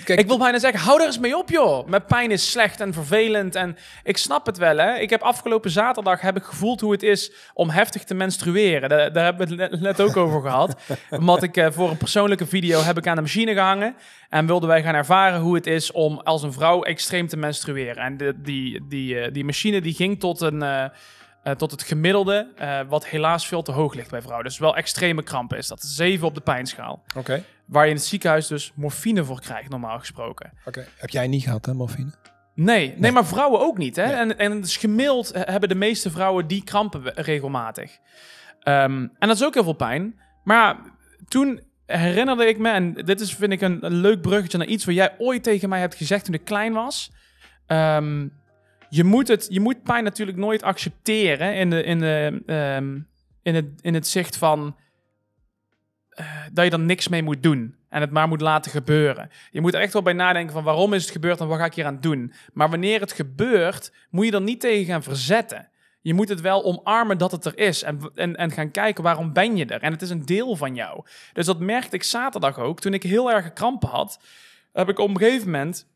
kijk, 0.05 0.19
Ik 0.19 0.27
wil 0.27 0.39
bijna 0.39 0.59
zeggen, 0.59 0.81
hou 0.81 1.01
er 1.01 1.07
eens 1.07 1.19
mee 1.19 1.37
op, 1.37 1.51
joh. 1.51 1.87
Met 1.87 2.07
pijn 2.07 2.31
is 2.31 2.51
slecht 2.51 2.81
en 2.81 2.93
vervelend. 2.93 3.55
En 3.55 3.77
ik 4.05 4.17
snap 4.17 4.47
het 4.47 4.59
wel, 4.59 4.77
hè. 4.77 4.97
Ik 4.99 5.11
heb 5.11 5.23
afgelopen 5.23 5.71
zaterdag 5.71 6.21
heb 6.21 6.37
ik 6.37 6.43
gevoeld 6.43 6.81
hoe 6.81 6.93
het 6.93 7.03
is 7.03 7.33
om 7.55 7.71
heftig 7.71 8.05
te 8.05 8.15
menstrueren. 8.15 8.89
Daar, 8.89 9.13
daar 9.13 9.25
hebben 9.25 9.49
we 9.57 9.63
het 9.63 9.81
net- 9.81 10.01
ook 10.01 10.17
over 10.17 10.41
gehad. 10.41 10.77
Omdat 11.11 11.43
ik 11.43 11.57
eh, 11.57 11.67
voor 11.71 11.91
een 11.91 11.97
persoonlijke 11.97 12.47
video 12.47 12.81
heb 12.81 12.99
ik 12.99 13.07
aan 13.07 13.17
de 13.17 13.21
machine 13.23 13.53
gehangen. 13.53 13.95
En 14.29 14.47
wilden 14.47 14.69
wij 14.69 14.83
gaan 14.83 14.95
ervaren 14.95 15.41
hoe 15.41 15.55
het 15.55 15.67
is 15.67 15.93
om 15.93 16.19
als 16.19 16.43
een 16.43 16.53
vrouw 16.53 16.83
extreem 16.83 17.29
te 17.29 17.37
menstrueren. 17.37 18.03
En 18.05 18.17
de, 18.17 18.35
die, 18.43 18.87
die, 18.89 19.21
eh, 19.21 19.33
die 19.33 19.45
machine 19.45 19.81
die 19.81 19.95
ging 19.95 20.21
tot 20.21 20.41
een... 20.41 20.63
eh, 20.63 20.85
tot 21.57 21.71
het 21.71 21.83
gemiddelde, 21.83 22.47
wat 22.89 23.07
helaas 23.07 23.47
veel 23.47 23.63
te 23.63 23.73
hoog 23.73 23.95
ligt 23.95 24.11
bij 24.11 24.21
vrouwen. 24.21 24.45
Dus 24.45 24.59
wel 24.59 24.77
extreme 24.77 25.23
krampen 25.23 25.59
is 25.59 25.67
dat. 25.69 25.83
7 25.83 26.27
op 26.27 26.35
de 26.35 26.41
pijnschaal. 26.41 27.03
Oké, 27.17 27.45
Waar 27.69 27.85
je 27.85 27.91
in 27.91 27.97
het 27.97 28.05
ziekenhuis 28.05 28.47
dus 28.47 28.73
morfine 28.75 29.25
voor 29.25 29.41
krijgt, 29.41 29.71
normaal 29.71 29.99
gesproken. 29.99 30.53
oké. 30.65 30.87
Heb 30.97 31.11
jij 31.11 31.27
niet 31.27 31.43
gehad, 31.43 31.67
hè, 31.67 31.75
morfine? 31.75 32.11
Nee, 32.55 32.95
nee, 32.97 33.13
maar 33.13 33.27
vrouwen 33.27 33.61
ook 33.61 33.79
niet. 33.79 33.97
Hè? 33.97 34.07
Nee. 34.07 34.15
En, 34.15 34.39
en 34.39 34.61
dus 34.61 34.77
gemiddeld 34.77 35.31
hebben 35.35 35.69
de 35.69 35.75
meeste 35.75 36.11
vrouwen 36.11 36.47
die 36.47 36.65
krampen 36.65 37.03
regelmatig. 37.15 37.99
Ehm, 38.61 38.93
en 39.19 39.29
dat 39.29 39.37
is 39.37 39.45
ook 39.45 39.55
heel 39.55 39.63
veel 39.63 39.73
pijn. 39.73 40.21
Maar 40.45 40.77
toen 41.29 41.61
herinnerde 41.87 42.47
ik 42.47 42.59
me, 42.59 42.71
en 42.71 42.95
dit 42.95 43.21
is 43.21 43.35
vind 43.35 43.53
ik 43.53 43.61
een, 43.61 43.85
een 43.85 43.95
leuk 43.95 44.21
bruggetje 44.21 44.59
naar 44.59 44.67
iets 44.67 44.85
wat 44.85 44.95
jij 44.95 45.15
ooit 45.19 45.43
tegen 45.43 45.69
mij 45.69 45.81
hebt 45.81 45.95
gezegd 45.95 46.25
toen 46.25 46.35
ik 46.35 46.45
klein 46.45 46.73
was. 46.73 47.11
Ehm, 47.67 48.29
je, 48.89 49.05
moet 49.05 49.29
het, 49.29 49.47
je 49.51 49.61
moet 49.61 49.83
pijn 49.83 50.05
natuurlijk 50.05 50.39
nooit 50.39 50.63
accepteren 50.63 51.55
in, 51.55 51.71
de, 51.71 51.83
in, 51.83 51.99
de, 51.99 52.43
ehm, 52.47 52.99
in, 53.43 53.55
het, 53.55 53.67
in 53.81 53.95
het 53.95 54.07
zicht 54.07 54.37
van 54.37 54.77
eh, 56.19 56.27
dat 56.53 56.65
je 56.65 56.71
er 56.71 56.79
niks 56.79 57.09
mee 57.09 57.23
moet 57.23 57.43
doen. 57.43 57.77
En 57.89 58.01
het 58.01 58.11
maar 58.11 58.29
moet 58.29 58.41
laten 58.41 58.71
gebeuren. 58.71 59.31
Je 59.51 59.61
moet 59.61 59.75
er 59.75 59.81
echt 59.81 59.93
wel 59.93 60.03
bij 60.03 60.13
nadenken 60.13 60.53
van 60.53 60.65
waarom 60.65 60.93
is 60.93 61.03
het 61.03 61.11
gebeurd 61.11 61.41
en 61.41 61.47
wat 61.47 61.59
ga 61.59 61.65
ik 61.65 61.75
hier 61.75 61.87
aan 61.87 62.01
doen. 62.01 62.33
Maar 62.53 62.71
wanneer 62.71 63.01
het 63.01 63.13
gebeurt, 63.13 63.93
moet 64.11 64.25
je 64.27 64.33
er 64.33 64.41
niet 64.41 64.61
tegen 64.61 64.85
gaan 64.85 65.03
verzetten. 65.03 65.69
Je 66.01 66.15
moet 66.15 66.29
het 66.29 66.41
wel 66.41 66.65
omarmen 66.65 67.19
dat 67.19 67.33
het 67.33 67.45
er 67.45 67.59
is. 67.59 67.83
En, 67.83 68.11
en, 68.15 68.37
en 68.37 68.51
gaan 68.51 68.71
kijken 68.71 69.03
waarom 69.03 69.33
ben 69.33 69.57
je 69.57 69.67
er. 69.67 69.83
En 69.83 69.93
het 69.93 70.03
is 70.03 70.11
een 70.11 70.25
deel 70.25 70.57
van 70.57 70.75
jou. 70.75 71.05
Dus 71.33 71.47
dat 71.47 71.61
merkte 71.61 71.97
ik 71.97 72.03
zaterdag 72.03 72.59
ook. 72.59 72.81
Toen 72.81 72.95
ik 72.95 73.03
heel 73.03 73.33
erg 73.33 73.53
krampen 73.53 73.89
had, 73.89 74.21
heb 74.73 74.89
ik 74.89 74.99
op 74.99 75.09
een 75.09 75.19
gegeven 75.19 75.51
moment... 75.51 75.87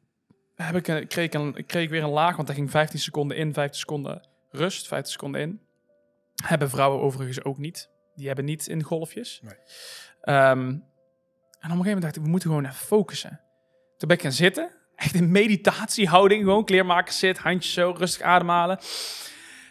Heb 0.54 0.88
ik, 0.88 1.08
kreeg, 1.08 1.32
een, 1.32 1.66
kreeg 1.66 1.90
weer 1.90 2.02
een 2.02 2.08
laag, 2.08 2.36
want 2.36 2.46
daar 2.46 2.56
ging 2.56 2.70
15 2.70 2.98
seconden 2.98 3.36
in, 3.36 3.52
15 3.52 3.80
seconden 3.80 4.28
rust, 4.50 4.86
15 4.86 5.12
seconden 5.12 5.40
in. 5.40 5.60
Hebben 6.44 6.70
vrouwen 6.70 7.00
overigens 7.00 7.44
ook 7.44 7.58
niet. 7.58 7.90
Die 8.14 8.26
hebben 8.26 8.44
niet 8.44 8.66
in 8.66 8.82
golfjes. 8.82 9.40
Nee. 9.42 9.54
Ehm, 10.22 10.58
en 10.58 11.70
op 11.70 11.78
een 11.78 11.84
gegeven 11.84 11.84
moment 11.84 12.02
dacht 12.02 12.16
ik, 12.16 12.22
we 12.22 12.28
moeten 12.28 12.48
gewoon 12.48 12.64
even 12.64 12.86
focussen. 12.86 13.40
Toen 13.96 14.08
ben 14.08 14.16
ik 14.16 14.22
gaan 14.22 14.32
zitten. 14.32 14.70
Echt 14.96 15.14
in 15.14 15.30
meditatiehouding. 15.30 16.42
Gewoon 16.44 16.64
kleermakers 16.64 17.18
zit, 17.18 17.38
handjes 17.38 17.72
zo, 17.72 17.94
rustig 17.96 18.22
ademhalen. 18.22 18.78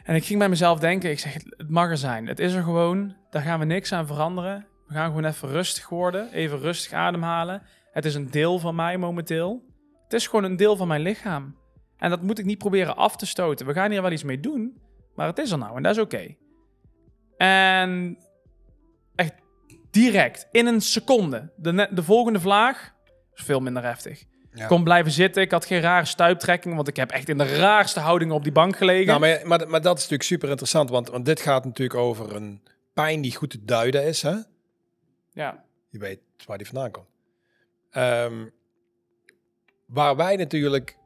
En 0.03 0.15
ik 0.15 0.25
ging 0.25 0.39
bij 0.39 0.50
mezelf 0.50 0.79
denken, 0.79 1.12
ik 1.12 1.20
zeg, 1.20 1.34
het 1.34 1.70
mag 1.70 1.89
er 1.89 1.98
zijn. 1.98 2.27
Het 2.27 2.39
is 2.39 2.53
er 2.53 2.63
gewoon. 2.63 3.15
Daar 3.29 3.41
gaan 3.41 3.60
we 3.60 3.65
niks 3.65 3.93
aan 3.93 4.08
veranderen. 4.08 4.65
We 4.88 4.93
gaan 4.93 5.05
gewoon 5.05 5.25
even 5.25 5.50
rustig 5.50 5.89
worden. 5.89 6.31
Even 6.31 6.60
rustig 6.60 6.93
ademhalen. 6.93 7.62
Het 7.91 8.05
is 8.05 8.15
een 8.15 8.31
deel 8.31 8.60
van 8.60 8.75
mij 8.75 8.98
momenteel. 8.98 9.63
Het 10.03 10.13
is 10.13 10.27
gewoon 10.27 10.43
een 10.43 10.55
deel 10.55 10.75
van 10.75 10.88
mijn 10.88 11.01
lichaam. 11.01 11.55
En 11.98 12.10
dat 12.10 12.22
moet 12.22 12.39
ik 12.39 12.46
niet 12.46 12.58
proberen 12.58 12.96
af 12.96 13.15
te 13.15 13.25
stoten. 13.25 13.65
We 13.65 13.74
gaan 13.74 13.91
hier 13.91 14.01
wel 14.01 14.12
iets 14.12 14.24
mee 14.24 14.39
doen, 14.39 14.81
maar 15.15 15.27
het 15.27 15.38
is 15.38 15.51
er 15.51 15.58
nou 15.58 15.75
en 15.75 15.84
dat 15.84 15.96
is 15.96 16.01
oké. 16.01 16.36
En 17.38 18.17
direct, 19.92 20.48
in 20.52 20.66
een 20.66 20.82
seconde, 20.82 21.52
de, 21.56 21.88
de 21.92 22.04
volgende 22.04 22.40
vlaag 22.40 22.94
is 23.34 23.44
veel 23.44 23.60
minder 23.60 23.84
heftig. 23.84 24.24
Ja. 24.54 24.68
Kon 24.68 24.84
blijven 24.84 25.12
zitten, 25.12 25.42
ik 25.42 25.52
had 25.52 25.66
geen 25.66 25.82
rare 25.82 26.06
stuiptrekking, 26.06 26.76
want 26.76 26.88
ik 26.88 26.96
heb 26.96 27.12
echt 27.12 27.30
in 27.30 27.38
de 27.38 27.56
raarste 27.56 28.00
houdingen 28.00 28.36
op 28.36 28.44
die 28.44 28.52
bank 28.52 28.78
gelegen. 28.78 29.06
Nou, 29.06 29.20
maar, 29.20 29.40
maar, 29.44 29.70
maar 29.70 29.82
dat 29.82 29.96
is 29.96 30.02
natuurlijk 30.02 30.30
super 30.30 30.50
interessant, 30.50 30.90
want, 30.90 31.10
want 31.10 31.26
dit 31.26 31.40
gaat 31.40 31.66
natuurlijk 31.66 32.00
over 32.00 32.36
een 32.36 32.62
pijn 32.94 33.22
die 33.22 33.36
goed 33.36 33.50
te 33.50 33.66
duiden 33.66 34.06
is. 34.06 34.22
Hè? 34.22 34.36
ja. 35.32 35.64
Je 35.90 36.00
weet 36.00 36.20
waar 36.46 36.58
die 36.58 36.68
vandaan 36.68 36.92
komt. 36.92 37.08
Ehm, 37.92 38.46
waar 39.86 40.16
wij 40.16 40.36
natuurlijk 40.36 40.98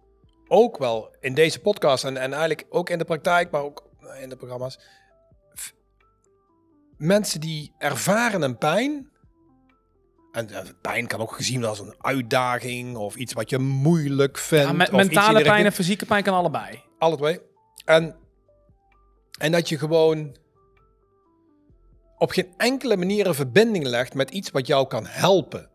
ook 0.47 0.77
wel 0.77 1.15
in 1.19 1.33
deze 1.33 1.59
podcast 1.59 2.03
en, 2.03 2.17
en 2.17 2.31
eigenlijk 2.31 2.65
ook 2.69 2.89
in 2.89 2.97
de 2.97 3.05
praktijk, 3.05 3.51
maar 3.51 3.61
ook 3.61 3.89
in 4.21 4.29
de 4.29 4.35
programma's, 4.35 4.79
mensen 6.97 7.39
die 7.39 7.73
ervaren 7.77 8.41
een 8.41 8.57
pijn. 8.57 9.09
En 10.31 10.49
eh, 10.49 10.61
pijn 10.81 11.07
kan 11.07 11.19
ook 11.19 11.35
gezien 11.35 11.59
worden 11.59 11.69
als 11.69 11.79
een 11.79 11.95
uitdaging 11.97 12.95
of 12.95 13.15
iets 13.15 13.33
wat 13.33 13.49
je 13.49 13.57
moeilijk 13.57 14.37
vindt. 14.37 14.77
Ja, 14.77 14.83
of 14.83 14.91
mentale 14.91 15.31
pijn 15.31 15.43
richting. 15.43 15.65
en 15.65 15.71
fysieke 15.71 16.05
pijn 16.05 16.23
kan 16.23 16.33
allebei. 16.33 16.81
Alle 16.97 17.17
twee. 17.17 17.39
En, 17.85 18.15
en 19.37 19.51
dat 19.51 19.69
je 19.69 19.77
gewoon 19.77 20.35
op 22.17 22.31
geen 22.31 22.53
enkele 22.57 22.97
manier 22.97 23.27
een 23.27 23.35
verbinding 23.35 23.85
legt 23.85 24.13
met 24.13 24.29
iets 24.29 24.51
wat 24.51 24.67
jou 24.67 24.87
kan 24.87 25.05
helpen. 25.05 25.69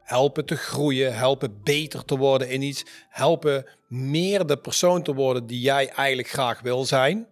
Helpen 0.00 0.46
te 0.46 0.56
groeien, 0.56 1.16
helpen 1.16 1.60
beter 1.62 2.04
te 2.04 2.16
worden 2.16 2.50
in 2.50 2.62
iets, 2.62 2.84
helpen 3.08 3.66
meer 3.88 4.46
de 4.46 4.58
persoon 4.58 5.02
te 5.02 5.14
worden 5.14 5.46
die 5.46 5.60
jij 5.60 5.88
eigenlijk 5.88 6.28
graag 6.28 6.60
wil 6.60 6.84
zijn. 6.84 7.26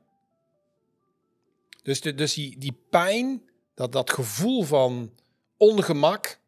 Dus, 1.83 2.01
de, 2.01 2.15
dus 2.15 2.35
die, 2.35 2.59
die 2.59 2.79
pijn, 2.91 3.43
dat, 3.75 3.93
dat 3.93 4.11
gevoel 4.11 4.63
van 4.63 5.13
ongemak, 5.57 6.39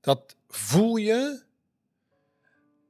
dat 0.00 0.36
voel 0.48 0.96
je 0.96 1.42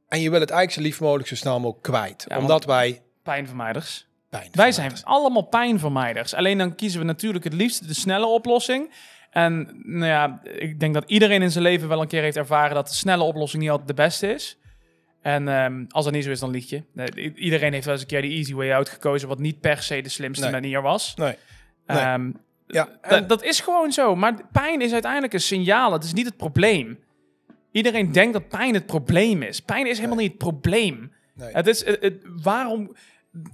en 0.09 0.21
je 0.21 0.31
wil 0.31 0.41
het 0.41 0.51
eigenlijk 0.51 0.81
zo 0.81 0.81
lief 0.81 1.01
mogelijk 1.01 1.29
zo 1.29 1.35
snel 1.35 1.61
mogelijk 1.61 1.83
kwijt. 1.83 2.25
Ja, 2.29 2.39
omdat 2.39 2.65
wij 2.65 3.03
Pijnvermijders. 3.23 4.07
pijn 4.29 4.49
Wij 4.53 4.73
zijn 4.73 5.05
allemaal 5.05 5.43
pijnvermijders. 5.43 6.35
Alleen 6.35 6.59
dan 6.59 6.75
kiezen 6.75 7.01
we 7.01 7.07
natuurlijk 7.07 7.45
het 7.45 7.53
liefst 7.53 7.89
de 7.89 7.95
snelle 7.95 8.27
oplossing. 8.27 8.93
En 9.31 9.81
nou 9.83 10.07
ja, 10.07 10.41
ik 10.43 10.81
denk 10.81 10.95
dat 10.95 11.05
iedereen 11.07 11.43
in 11.43 11.51
zijn 11.51 11.65
leven 11.65 11.89
wel 11.89 12.01
een 12.01 12.09
keer 12.09 12.23
heeft 12.23 12.37
ervaren 12.37 12.75
dat 12.75 12.89
de 12.89 12.95
snelle 12.95 13.23
oplossing 13.23 13.63
niet 13.63 13.71
altijd 13.71 13.89
de 13.89 13.95
beste 13.95 14.35
is. 14.35 14.57
En 15.23 15.49
ehm, 15.49 15.85
als 15.89 16.05
dat 16.05 16.15
niet 16.15 16.25
zo 16.25 16.31
is, 16.31 16.41
dan 16.41 16.51
lieg 16.51 16.69
je. 16.71 16.83
Nee, 16.93 17.35
iedereen 17.35 17.73
heeft 17.73 17.85
wel 17.85 17.95
eens 17.95 18.03
een 18.03 18.09
keer 18.09 18.23
de 18.23 18.29
easy 18.29 18.55
way 18.55 18.73
out 18.73 18.89
gekozen, 18.89 19.29
wat 19.29 19.39
niet 19.39 19.61
per 19.61 19.83
se 19.83 20.01
de 20.01 20.09
slimste 20.09 20.43
Nee. 20.45 20.53
manier 20.53 20.83
was. 20.83 21.15
Nee. 21.15 21.37
Nee. 21.87 21.99
Ehm, 21.99 22.31
Ja, 22.67 22.89
en- 23.01 23.27
dat 23.27 23.43
is 23.45 23.61
gewoon 23.61 23.93
zo. 23.93 24.17
Maar 24.17 24.35
pijn 24.53 24.81
is 24.81 24.93
uiteindelijk 24.93 25.33
een 25.33 25.41
signaal. 25.41 25.93
Het 25.93 26.05
is 26.05 26.13
niet 26.13 26.27
het 26.27 26.37
probleem. 26.37 26.99
Iedereen 27.73 28.13
denkt 28.13 28.33
dat 28.33 28.49
pijn 28.49 28.75
het 28.75 28.87
probleem 28.87 29.43
is. 29.43 29.61
Pijn 29.61 29.87
is 29.87 29.97
helemaal 29.97 30.19
niet 30.19 30.29
het 30.29 30.39
probleem. 30.39 31.13
nee. 31.35 31.53
Het 31.53 31.67
is, 31.67 31.85
het, 31.85 32.03
het- 32.03 32.23
waarom, 32.43 32.97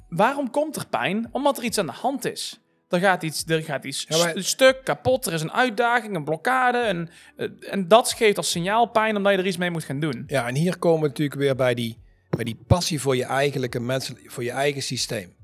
waarom 0.08 0.50
komt 0.50 0.76
er 0.76 0.86
pijn? 0.86 1.28
Omdat 1.30 1.58
er 1.58 1.64
iets 1.64 1.78
aan 1.78 1.86
de 1.86 1.92
hand 1.92 2.24
is. 2.24 2.60
Er 2.88 2.98
gaat 3.00 3.22
iets, 3.22 3.44
er 3.46 3.62
gaat 3.62 3.84
iets 3.84 4.04
Ja, 4.08 4.16
maar- 4.18 4.32
st- 4.36 4.44
stuk, 4.48 4.80
kapot. 4.84 5.26
Er 5.26 5.32
is 5.32 5.42
een 5.42 5.52
uitdaging, 5.52 6.14
een 6.16 6.24
blokkade. 6.24 6.78
En, 6.78 7.08
eh, 7.36 7.48
en 7.72 7.88
dat 7.88 8.12
geeft 8.12 8.36
als 8.36 8.50
signaal 8.50 8.86
pijn 8.86 9.16
omdat 9.16 9.32
je 9.32 9.38
er 9.38 9.46
iets 9.46 9.56
mee 9.56 9.70
moet 9.70 9.84
gaan 9.84 10.00
doen. 10.00 10.24
Ja, 10.26 10.48
en 10.48 10.54
hier 10.54 10.78
komen 10.78 11.00
we 11.02 11.08
natuurlijk 11.08 11.40
weer 11.40 11.56
bij 11.56 11.74
die, 11.74 11.98
bij 12.30 12.44
die 12.44 12.58
passie 12.66 13.00
voor 13.00 13.16
je, 13.16 13.24
eigenlijke 13.24 13.80
mensen, 13.80 14.18
voor 14.26 14.44
je 14.44 14.50
eigen 14.50 14.82
systeem. 14.82 15.34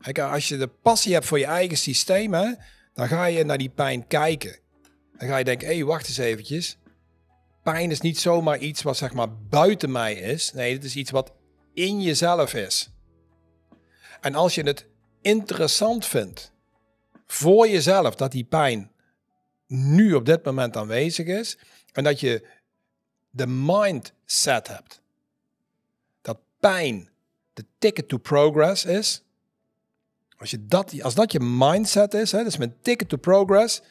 Kijk, 0.00 0.18
als 0.18 0.48
je 0.48 0.56
de 0.56 0.66
passie 0.66 1.12
hebt 1.12 1.26
voor 1.26 1.38
je 1.38 1.44
eigen 1.46 1.76
systeem, 1.76 2.34
hè, 2.34 2.52
dan 2.94 3.08
ga 3.08 3.24
je 3.24 3.44
naar 3.44 3.58
die 3.58 3.68
pijn 3.70 4.06
kijken. 4.06 4.58
Dan 5.18 5.28
ga 5.28 5.36
je 5.36 5.44
denken, 5.44 5.68
hé, 5.68 5.74
hey, 5.74 5.84
wacht 5.84 6.08
eens 6.08 6.16
eventjes. 6.18 6.78
Pijn 7.62 7.90
is 7.90 8.00
niet 8.00 8.18
zomaar 8.18 8.58
iets 8.58 8.82
wat 8.82 8.96
zeg 8.96 9.12
maar 9.12 9.36
buiten 9.48 9.92
mij 9.92 10.14
is. 10.14 10.52
Nee, 10.52 10.72
het 10.72 10.84
is 10.84 10.96
iets 10.96 11.10
wat 11.10 11.32
in 11.74 12.02
jezelf 12.02 12.54
is. 12.54 12.90
En 14.20 14.34
als 14.34 14.54
je 14.54 14.62
het 14.62 14.86
interessant 15.22 16.06
vindt 16.06 16.52
voor 17.26 17.68
jezelf 17.68 18.14
dat 18.14 18.32
die 18.32 18.44
pijn 18.44 18.90
nu 19.66 20.14
op 20.14 20.24
dit 20.24 20.44
moment 20.44 20.76
aanwezig 20.76 21.26
is 21.26 21.58
en 21.92 22.04
dat 22.04 22.20
je 22.20 22.48
de 23.30 23.46
mindset 23.46 24.68
hebt. 24.68 25.02
Dat 26.20 26.38
pijn 26.60 27.08
de 27.52 27.64
ticket 27.78 28.08
to 28.08 28.18
progress 28.18 28.84
is. 28.84 29.22
Als, 30.36 30.50
je 30.50 30.66
dat, 30.66 31.02
als 31.02 31.14
dat 31.14 31.32
je 31.32 31.40
mindset 31.40 32.14
is, 32.14 32.32
hè, 32.32 32.38
dat 32.38 32.46
is 32.46 32.56
mijn 32.56 32.76
ticket 32.82 33.08
to 33.08 33.16
progress. 33.16 33.82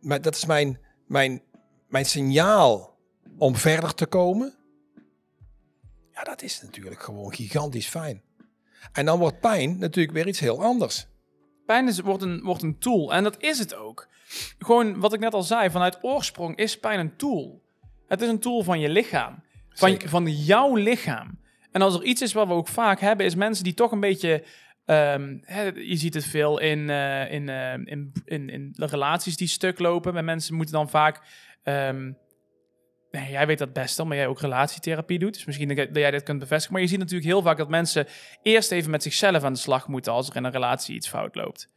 Maar 0.00 0.22
dat 0.22 0.34
is 0.34 0.44
mijn, 0.44 0.80
mijn, 1.06 1.42
mijn 1.88 2.06
signaal 2.06 2.98
om 3.38 3.56
verder 3.56 3.94
te 3.94 4.06
komen. 4.06 4.54
Ja, 6.12 6.22
dat 6.22 6.42
is 6.42 6.62
natuurlijk 6.62 7.02
gewoon 7.02 7.34
gigantisch 7.34 7.88
fijn. 7.88 8.22
En 8.92 9.04
dan 9.04 9.18
wordt 9.18 9.40
pijn 9.40 9.78
natuurlijk 9.78 10.16
weer 10.16 10.28
iets 10.28 10.40
heel 10.40 10.62
anders. 10.62 11.06
Pijn 11.66 11.88
is, 11.88 12.00
wordt, 12.00 12.22
een, 12.22 12.40
wordt 12.42 12.62
een 12.62 12.78
tool. 12.78 13.12
En 13.12 13.22
dat 13.22 13.42
is 13.42 13.58
het 13.58 13.74
ook. 13.74 14.08
Gewoon 14.58 15.00
wat 15.00 15.12
ik 15.12 15.20
net 15.20 15.34
al 15.34 15.42
zei. 15.42 15.70
Vanuit 15.70 15.98
oorsprong 16.02 16.56
is 16.56 16.78
pijn 16.78 16.98
een 16.98 17.16
tool. 17.16 17.62
Het 18.08 18.22
is 18.22 18.28
een 18.28 18.38
tool 18.38 18.62
van 18.62 18.80
je 18.80 18.88
lichaam. 18.88 19.42
Van, 19.70 19.88
Zeker. 19.90 20.08
van 20.08 20.30
jouw 20.30 20.74
lichaam. 20.76 21.38
En 21.72 21.82
als 21.82 21.94
er 21.94 22.02
iets 22.02 22.22
is 22.22 22.32
wat 22.32 22.46
we 22.46 22.52
ook 22.52 22.68
vaak 22.68 23.00
hebben, 23.00 23.26
is 23.26 23.34
mensen 23.34 23.64
die 23.64 23.74
toch 23.74 23.92
een 23.92 24.00
beetje. 24.00 24.44
ehm, 24.84 25.38
hè, 25.42 25.62
je 25.62 25.96
ziet 25.96 26.14
het 26.14 26.24
veel 26.24 26.58
in, 26.58 26.90
eh, 26.90 27.32
in, 27.32 27.48
in, 27.84 28.12
in, 28.24 28.48
in 28.50 28.70
de 28.72 28.86
relaties 28.86 29.36
die 29.36 29.48
stuk 29.48 29.78
lopen. 29.78 30.14
Met 30.14 30.24
mensen 30.24 30.54
moeten 30.54 30.74
dan 30.74 30.88
vaak. 30.90 31.20
ehm, 31.62 32.12
nee, 33.10 33.30
jij 33.30 33.46
weet 33.46 33.58
dat 33.58 33.72
best 33.72 33.96
dan, 33.96 34.08
maar 34.08 34.16
jij 34.16 34.26
ook 34.26 34.40
relatietherapie 34.40 35.18
doet. 35.18 35.34
Dus 35.34 35.44
misschien 35.44 35.68
dat 35.74 35.88
jij- 35.92 36.10
dit 36.10 36.22
kunt 36.22 36.38
bevestigen. 36.38 36.72
Maar 36.72 36.82
je 36.82 36.88
ziet 36.88 36.98
natuurlijk 36.98 37.26
heel 37.30 37.42
vaak 37.42 37.56
dat 37.56 37.68
mensen 37.68 38.06
eerst 38.42 38.70
even 38.72 38.90
met 38.90 39.02
zichzelf 39.02 39.42
aan 39.42 39.52
de 39.52 39.58
slag 39.58 39.88
moeten 39.88 40.12
als 40.12 40.28
er 40.28 40.36
in 40.36 40.44
een 40.44 40.52
relatie 40.52 40.94
iets 40.94 41.08
fout 41.08 41.34
loopt. 41.34 41.68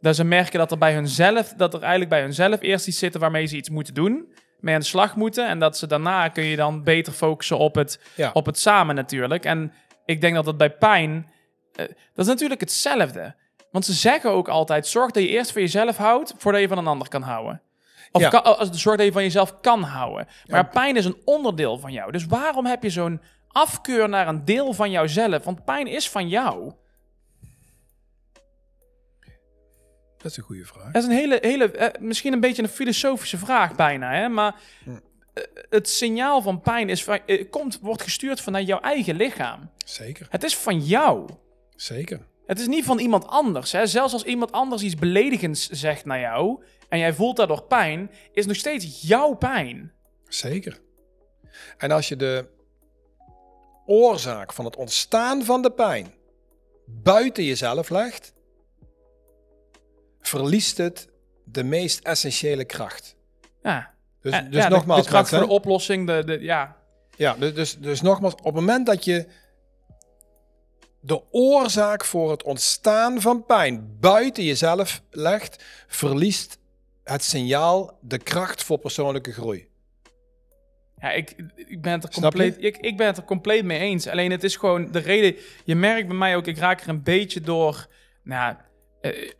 Dat 0.00 0.16
ze 0.16 0.24
merken 0.24 0.58
dat 0.58 0.70
er 0.70 0.78
bij 0.78 0.94
hunzelf, 0.94 1.52
dat 1.52 1.74
er 1.74 1.80
eigenlijk 1.80 2.10
bij 2.10 2.20
hunzelf 2.20 2.60
eerst 2.62 2.86
iets 2.88 2.98
zit 2.98 3.16
waarmee 3.16 3.46
ze 3.46 3.56
iets 3.56 3.70
moeten 3.70 3.94
doen, 3.94 4.32
mee 4.60 4.74
aan 4.74 4.80
de 4.80 4.86
slag 4.86 5.16
moeten. 5.16 5.48
En 5.48 5.58
dat 5.58 5.78
ze 5.78 5.86
daarna 5.86 6.28
kun 6.28 6.44
je 6.44 6.56
dan 6.56 6.82
beter 6.82 7.12
focussen 7.12 7.58
op 7.58 7.74
het, 7.74 8.00
Ja. 8.16 8.30
op 8.32 8.46
het 8.46 8.58
samen 8.58 8.94
natuurlijk. 8.94 9.44
En 9.44 9.72
ik 10.04 10.20
denk 10.20 10.34
dat 10.34 10.44
dat 10.44 10.56
bij 10.56 10.70
pijn, 10.70 11.30
eh, 11.72 11.86
dat 11.86 12.24
is 12.24 12.26
natuurlijk 12.26 12.60
hetzelfde. 12.60 13.34
Want 13.70 13.84
ze 13.84 13.92
zeggen 13.92 14.30
ook 14.30 14.48
altijd, 14.48 14.86
zorg 14.86 15.10
dat 15.10 15.22
je 15.22 15.28
eerst 15.28 15.52
voor 15.52 15.60
jezelf 15.60 15.96
houdt, 15.96 16.34
voordat 16.36 16.60
je 16.60 16.68
van 16.68 16.78
een 16.78 16.86
ander 16.86 17.08
kan 17.08 17.22
houden. 17.22 17.62
Of 18.14 18.20
Ja. 18.22 18.28
kan, 18.28 18.42
als, 18.44 18.70
zorg 18.70 18.96
dat 18.96 19.06
je 19.06 19.12
van 19.12 19.22
jezelf 19.22 19.60
kan 19.60 19.82
houden. 19.82 20.26
Maar 20.46 20.62
Ja. 20.64 20.68
pijn 20.68 20.96
is 20.96 21.04
een 21.04 21.16
onderdeel 21.24 21.78
van 21.78 21.92
jou. 21.92 22.12
Dus 22.12 22.26
waarom 22.26 22.66
heb 22.66 22.82
je 22.82 22.90
zo'n 22.90 23.20
afkeur 23.48 24.08
naar 24.08 24.28
een 24.28 24.44
deel 24.44 24.72
van 24.72 24.90
jouzelf? 24.90 25.44
Want 25.44 25.64
pijn 25.64 25.86
is 25.86 26.08
van 26.10 26.28
jou. 26.28 26.72
Dat 30.16 30.30
is 30.32 30.36
een 30.36 30.42
goede 30.44 30.64
vraag. 30.64 30.92
Dat 30.92 31.02
is 31.02 31.08
een 31.08 31.14
hele, 31.14 31.38
hele 31.40 31.70
eh, 31.70 32.00
misschien 32.00 32.32
een 32.32 32.40
beetje 32.40 32.62
een 32.62 32.68
filosofische 32.68 33.38
vraag 33.38 33.74
bijna, 33.74 34.12
hè? 34.12 34.28
maar 34.28 34.54
eh, 34.84 35.44
het 35.70 35.88
signaal 35.88 36.42
van 36.42 36.60
pijn 36.60 36.88
is 36.88 37.06
eh, 37.06 37.50
komt, 37.50 37.78
wordt 37.82 38.02
gestuurd 38.02 38.40
vanuit 38.40 38.66
jouw 38.66 38.80
eigen 38.80 39.14
lichaam. 39.16 39.70
Zeker, 39.84 40.26
Het 40.30 40.42
is 40.44 40.56
van 40.56 40.80
jou. 40.80 41.28
zeker. 41.76 42.20
Het 42.46 42.60
is 42.60 42.66
niet 42.66 42.84
van 42.84 42.98
iemand 42.98 43.26
anders. 43.26 43.72
Hè? 43.72 43.86
Zelfs 43.86 44.12
als 44.12 44.24
iemand 44.24 44.52
anders 44.52 44.82
iets 44.82 44.94
beledigends 44.94 45.68
zegt 45.68 46.04
naar 46.04 46.20
jou 46.20 46.62
en 46.88 46.98
jij 46.98 47.12
voelt 47.12 47.36
daardoor 47.36 47.62
pijn, 47.62 48.10
is 48.32 48.46
nog 48.46 48.56
steeds 48.56 49.00
jouw 49.02 49.34
pijn. 49.34 49.92
Zeker. 50.28 50.80
En 51.78 51.90
als 51.90 52.08
je 52.08 52.16
de 52.16 52.48
oorzaak 53.86 54.52
van 54.52 54.64
het 54.64 54.76
ontstaan 54.76 55.42
van 55.44 55.62
de 55.62 55.70
pijn 55.70 56.14
buiten 56.86 57.44
jezelf 57.44 57.90
legt, 57.90 58.32
verliest 60.20 60.78
het 60.78 61.08
de 61.44 61.64
meest 61.64 62.00
essentiële 62.04 62.64
kracht. 62.64 63.16
Ja. 63.62 63.94
Dus, 64.20 64.32
Eh, 64.32 64.38
dus 64.50 64.62
ja, 64.62 64.68
de- 64.68 64.74
nogmaals, 64.74 65.02
de, 65.02 65.08
kracht 65.08 65.30
mensen, 65.30 65.38
voor 65.38 65.48
de 65.48 65.62
oplossing, 65.62 66.06
de, 66.06 66.22
de, 66.24 66.40
ja. 66.40 66.76
ja, 67.16 67.34
dus, 67.34 67.54
dus, 67.54 67.78
dus 67.78 68.00
nogmaals, 68.00 68.34
op 68.34 68.44
het 68.44 68.54
moment 68.54 68.86
dat 68.86 69.04
je 69.04 69.26
de 71.06 71.22
oorzaak 71.30 72.04
voor 72.04 72.30
het 72.30 72.42
ontstaan 72.42 73.20
van 73.20 73.44
pijn 73.44 73.96
buiten 74.00 74.44
jezelf 74.44 75.02
legt, 75.10 75.64
verliest 75.86 76.58
het 77.04 77.24
signaal 77.24 77.98
de 78.00 78.18
kracht 78.18 78.64
voor 78.64 78.78
persoonlijke 78.78 79.32
groei. 79.32 79.68
Ja, 80.98 81.10
ik, 81.10 81.34
ik, 81.56 81.82
ben 81.82 81.92
het 81.92 82.04
er 82.04 82.10
compleet, 82.10 82.56
ik, 82.58 82.76
ik 82.76 82.96
ben 82.96 83.06
het 83.06 83.16
er 83.16 83.24
compleet 83.24 83.64
mee 83.64 83.78
eens. 83.78 84.06
Alleen 84.06 84.30
het 84.30 84.44
is 84.44 84.56
gewoon 84.56 84.90
de 84.90 84.98
reden. 84.98 85.36
Je 85.64 85.74
merkt 85.74 86.08
bij 86.08 86.16
mij 86.16 86.36
ook, 86.36 86.46
ik 86.46 86.58
raak 86.58 86.80
er 86.80 86.88
een 86.88 87.02
beetje 87.02 87.40
door. 87.40 87.86
Nou, 88.22 88.54
eh, 89.00 89.30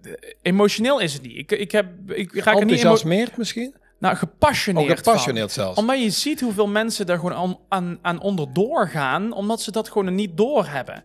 emotioneel 0.42 1.00
is 1.00 1.12
het 1.12 1.22
niet. 1.22 1.36
Ik, 1.36 1.52
ik, 1.52 1.72
heb, 1.72 1.86
ik 2.06 2.34
raak 2.34 2.46
er 2.46 2.64
niet 2.64 2.74
Enthousiasmeerd 2.74 3.36
misschien? 3.36 3.74
Nou, 3.98 4.16
gepassioneerd 4.16 4.86
van. 4.88 4.96
gepassioneerd 4.96 5.52
zelfs. 5.52 5.78
Omdat 5.78 6.02
je 6.02 6.10
ziet 6.10 6.40
hoeveel 6.40 6.68
mensen 6.68 7.06
daar 7.06 7.18
gewoon 7.18 7.34
aan, 7.34 7.58
aan, 7.68 7.98
aan 8.02 8.20
onderdoor 8.20 8.88
gaan, 8.88 9.32
omdat 9.32 9.62
ze 9.62 9.70
dat 9.70 9.88
gewoon 9.90 10.14
niet 10.14 10.36
doorhebben. 10.36 11.04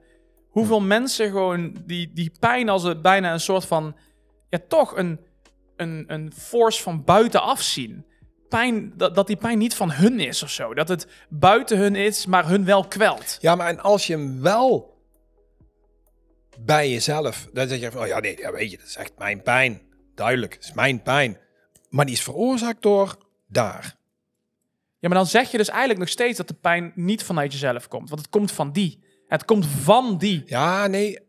Hoeveel 0.59 0.81
mensen 0.81 1.29
gewoon 1.29 1.75
die, 1.85 2.11
die 2.13 2.31
pijn 2.39 2.69
als 2.69 2.83
het 2.83 3.01
bijna 3.01 3.33
een 3.33 3.39
soort 3.39 3.65
van, 3.65 3.95
ja 4.49 4.59
toch 4.67 4.97
een, 4.97 5.19
een, 5.75 6.03
een 6.07 6.33
force 6.35 6.81
van 6.81 7.03
buitenaf 7.03 7.61
zien. 7.61 8.05
Pijn, 8.49 8.93
dat, 8.97 9.15
dat 9.15 9.27
die 9.27 9.37
pijn 9.37 9.57
niet 9.57 9.75
van 9.75 9.91
hun 9.91 10.19
is 10.19 10.43
of 10.43 10.49
zo. 10.49 10.73
Dat 10.73 10.87
het 10.87 11.07
buiten 11.29 11.77
hun 11.77 11.95
is, 11.95 12.25
maar 12.25 12.47
hun 12.47 12.65
wel 12.65 12.87
kwelt. 12.87 13.37
Ja, 13.41 13.55
maar 13.55 13.67
en 13.67 13.79
als 13.79 14.07
je 14.07 14.13
hem 14.13 14.41
wel 14.41 14.97
bij 16.59 16.89
jezelf, 16.89 17.47
dan 17.53 17.67
zeg 17.67 17.79
je 17.79 17.91
van, 17.91 18.01
oh 18.01 18.07
ja, 18.07 18.19
nee, 18.19 18.37
ja, 18.37 18.51
weet 18.51 18.71
je, 18.71 18.77
dat 18.77 18.87
is 18.87 18.95
echt 18.95 19.13
mijn 19.17 19.41
pijn. 19.41 19.81
Duidelijk, 20.15 20.53
het 20.53 20.63
is 20.63 20.73
mijn 20.73 21.01
pijn. 21.01 21.37
Maar 21.89 22.05
die 22.05 22.15
is 22.15 22.23
veroorzaakt 22.23 22.81
door 22.81 23.17
daar. 23.47 23.95
Ja, 24.99 25.07
maar 25.09 25.17
dan 25.17 25.27
zeg 25.27 25.51
je 25.51 25.57
dus 25.57 25.69
eigenlijk 25.69 25.99
nog 25.99 26.09
steeds 26.09 26.37
dat 26.37 26.47
de 26.47 26.53
pijn 26.53 26.91
niet 26.95 27.23
vanuit 27.23 27.51
jezelf 27.51 27.87
komt. 27.87 28.09
Want 28.09 28.21
het 28.21 28.29
komt 28.29 28.51
van 28.51 28.71
die. 28.71 29.07
Het 29.29 29.45
komt 29.45 29.65
van 29.65 30.17
die. 30.17 30.43
Ja, 30.45 30.87
nee, 30.87 31.19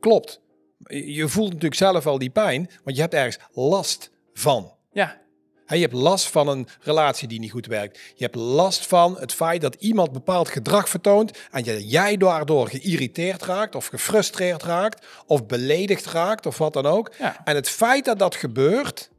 klopt. 0.00 0.40
Je 0.88 1.28
voelt 1.28 1.48
natuurlijk 1.48 1.74
zelf 1.74 2.04
wel 2.04 2.18
die 2.18 2.30
pijn, 2.30 2.70
want 2.84 2.96
je 2.96 3.02
hebt 3.02 3.14
ergens 3.14 3.38
last 3.52 4.10
van. 4.32 4.72
Ja, 4.92 5.20
Je 5.66 5.76
hebt 5.76 5.92
last 5.92 6.26
van 6.26 6.48
een 6.48 6.68
relatie 6.80 7.28
die 7.28 7.40
niet 7.40 7.50
goed 7.50 7.66
werkt. 7.66 7.98
Je 8.14 8.24
hebt 8.24 8.34
last 8.34 8.86
van 8.86 9.18
het 9.18 9.32
feit 9.32 9.60
dat 9.60 9.74
iemand 9.74 10.12
bepaald 10.12 10.48
gedrag 10.48 10.88
vertoont 10.88 11.38
en 11.50 11.62
jij 11.62 12.16
daardoor 12.16 12.68
geïrriteerd 12.68 13.42
raakt 13.42 13.74
of 13.74 13.86
gefrustreerd 13.86 14.62
raakt 14.62 15.06
of 15.26 15.46
beledigd 15.46 16.06
raakt 16.06 16.46
of 16.46 16.58
wat 16.58 16.72
dan 16.72 16.86
ook. 16.86 17.12
Ja. 17.18 17.40
En 17.44 17.54
het 17.54 17.68
feit 17.68 18.04
dat 18.04 18.18
dat 18.18 18.34
gebeurt 18.34 19.10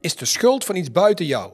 is 0.00 0.16
de 0.16 0.24
schuld 0.24 0.64
van 0.64 0.76
iets 0.76 0.92
buiten 0.92 1.26
jou. 1.26 1.52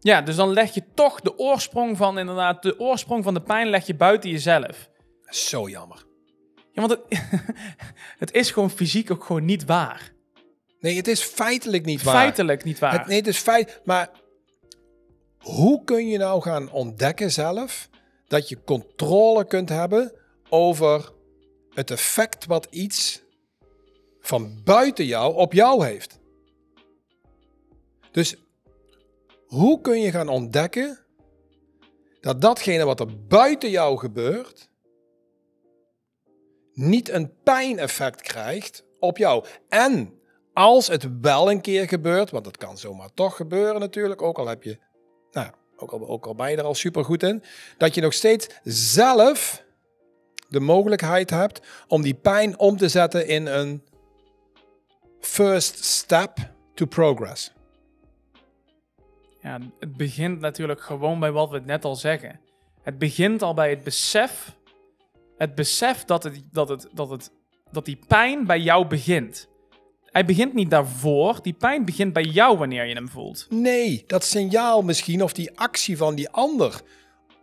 Ja, 0.00 0.22
dus 0.22 0.36
dan 0.36 0.52
leg 0.52 0.74
je 0.74 0.82
toch 0.94 1.20
de 1.20 1.38
oorsprong 1.38 1.96
van, 1.96 2.18
inderdaad, 2.18 2.62
de 2.62 2.80
oorsprong 2.80 3.24
van 3.24 3.34
de 3.34 3.42
pijn 3.42 3.68
leg 3.68 3.86
je 3.86 3.94
buiten 3.94 4.30
jezelf. 4.30 4.90
Zo 5.24 5.68
jammer. 5.68 6.04
Ja, 6.72 6.86
want 6.86 6.90
het, 6.90 7.20
het 8.18 8.32
is 8.32 8.50
gewoon 8.50 8.70
fysiek 8.70 9.10
ook 9.10 9.24
gewoon 9.24 9.44
niet 9.44 9.64
waar. 9.64 10.12
Nee, 10.80 10.96
het 10.96 11.08
is 11.08 11.22
feitelijk 11.22 11.84
niet 11.84 12.02
waar. 12.02 12.14
Feitelijk 12.14 12.64
niet 12.64 12.78
waar. 12.78 12.92
Het, 12.98 13.06
nee, 13.06 13.16
het 13.16 13.26
is 13.26 13.38
feit. 13.38 13.80
Maar 13.84 14.10
hoe 15.38 15.84
kun 15.84 16.08
je 16.08 16.18
nou 16.18 16.42
gaan 16.42 16.70
ontdekken 16.70 17.32
zelf 17.32 17.88
dat 18.28 18.48
je 18.48 18.64
controle 18.64 19.46
kunt 19.46 19.68
hebben 19.68 20.12
over 20.48 21.12
het 21.74 21.90
effect 21.90 22.46
wat 22.46 22.66
iets 22.70 23.22
van 24.20 24.60
buiten 24.64 25.04
jou 25.04 25.34
op 25.34 25.52
jou 25.52 25.86
heeft? 25.86 26.18
Dus 28.10 28.36
hoe 29.46 29.80
kun 29.80 30.00
je 30.00 30.10
gaan 30.10 30.28
ontdekken 30.28 30.98
dat 32.20 32.40
datgene 32.40 32.84
wat 32.84 33.00
er 33.00 33.26
buiten 33.26 33.70
jou 33.70 33.98
gebeurt 33.98 34.70
niet 36.72 37.08
een 37.08 37.32
pijneffect 37.42 38.22
krijgt 38.22 38.84
op 38.98 39.18
jou? 39.18 39.44
En 39.68 40.20
als 40.52 40.86
het 40.86 41.20
wel 41.20 41.50
een 41.50 41.60
keer 41.60 41.88
gebeurt, 41.88 42.30
want 42.30 42.44
dat 42.44 42.56
kan 42.56 42.78
zomaar 42.78 43.14
toch 43.14 43.36
gebeuren 43.36 43.80
natuurlijk, 43.80 44.22
ook 44.22 44.38
al 44.38 44.46
heb 44.46 44.62
je, 44.62 44.78
nou, 45.30 45.50
ook 45.76 45.92
al, 45.92 46.08
ook 46.08 46.26
al 46.26 46.34
ben 46.34 46.50
je 46.50 46.56
er 46.56 46.62
al 46.62 46.74
super 46.74 47.04
goed 47.04 47.22
in, 47.22 47.42
dat 47.78 47.94
je 47.94 48.00
nog 48.00 48.12
steeds 48.12 48.48
zelf 48.64 49.64
de 50.48 50.60
mogelijkheid 50.60 51.30
hebt 51.30 51.60
om 51.88 52.02
die 52.02 52.14
pijn 52.14 52.58
om 52.58 52.76
te 52.76 52.88
zetten 52.88 53.26
in 53.26 53.46
een 53.46 53.82
first 55.20 55.84
step 55.84 56.38
to 56.74 56.86
progress. 56.86 57.55
Ja, 59.46 59.58
het 59.78 59.96
begint 59.96 60.40
natuurlijk 60.40 60.80
gewoon 60.80 61.20
bij 61.20 61.32
wat 61.32 61.50
we 61.50 61.60
net 61.64 61.84
al 61.84 61.96
zeggen. 61.96 62.40
Het 62.82 62.98
begint 62.98 63.42
al 63.42 63.54
bij 63.54 63.70
het 63.70 63.82
besef. 63.82 64.56
Het 65.36 65.54
besef 65.54 66.04
dat, 66.04 66.22
het, 66.22 66.42
dat, 66.52 66.68
het, 66.68 66.88
dat, 66.92 67.10
het, 67.10 67.30
dat 67.70 67.84
die 67.84 67.98
pijn 68.06 68.46
bij 68.46 68.60
jou 68.60 68.86
begint. 68.86 69.48
Hij 70.04 70.24
begint 70.24 70.54
niet 70.54 70.70
daarvoor. 70.70 71.38
Die 71.42 71.52
pijn 71.52 71.84
begint 71.84 72.12
bij 72.12 72.22
jou 72.22 72.58
wanneer 72.58 72.84
je 72.84 72.94
hem 72.94 73.08
voelt. 73.08 73.46
Nee, 73.50 74.04
dat 74.06 74.24
signaal 74.24 74.82
misschien 74.82 75.22
of 75.22 75.32
die 75.32 75.58
actie 75.58 75.96
van 75.96 76.14
die 76.14 76.30
ander, 76.30 76.80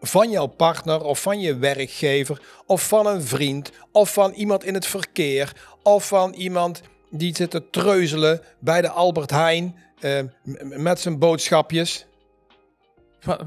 van 0.01 0.29
jouw 0.29 0.47
partner 0.47 1.03
of 1.03 1.21
van 1.21 1.39
je 1.39 1.57
werkgever 1.57 2.41
of 2.65 2.87
van 2.87 3.07
een 3.07 3.21
vriend 3.21 3.71
of 3.91 4.13
van 4.13 4.31
iemand 4.31 4.63
in 4.63 4.73
het 4.73 4.85
verkeer 4.85 5.53
of 5.83 6.07
van 6.07 6.33
iemand 6.33 6.81
die 7.09 7.35
zit 7.35 7.51
te 7.51 7.69
treuzelen 7.69 8.41
bij 8.59 8.81
de 8.81 8.89
Albert 8.89 9.29
Heijn 9.29 9.75
eh, 10.03 10.19
m- 10.43 10.81
met 10.81 10.99
zijn 10.99 11.19
boodschapjes. 11.19 12.05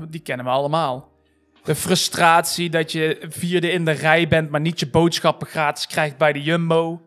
Die 0.09 0.21
kennen 0.21 0.47
we 0.47 0.53
allemaal. 0.53 1.13
De 1.65 1.75
frustratie 1.75 2.71
dat 2.71 2.93
je 2.93 3.27
vierde 3.29 3.71
in 3.71 3.85
de 3.85 3.91
rij 3.91 4.29
bent, 4.29 4.51
maar 4.51 4.61
niet 4.61 4.81
je 4.81 4.91
boodschappen 4.91 5.47
gratis 5.47 5.87
krijgt 5.87 6.17
bij 6.19 6.33
de 6.33 6.43
Jumbo. 6.43 7.01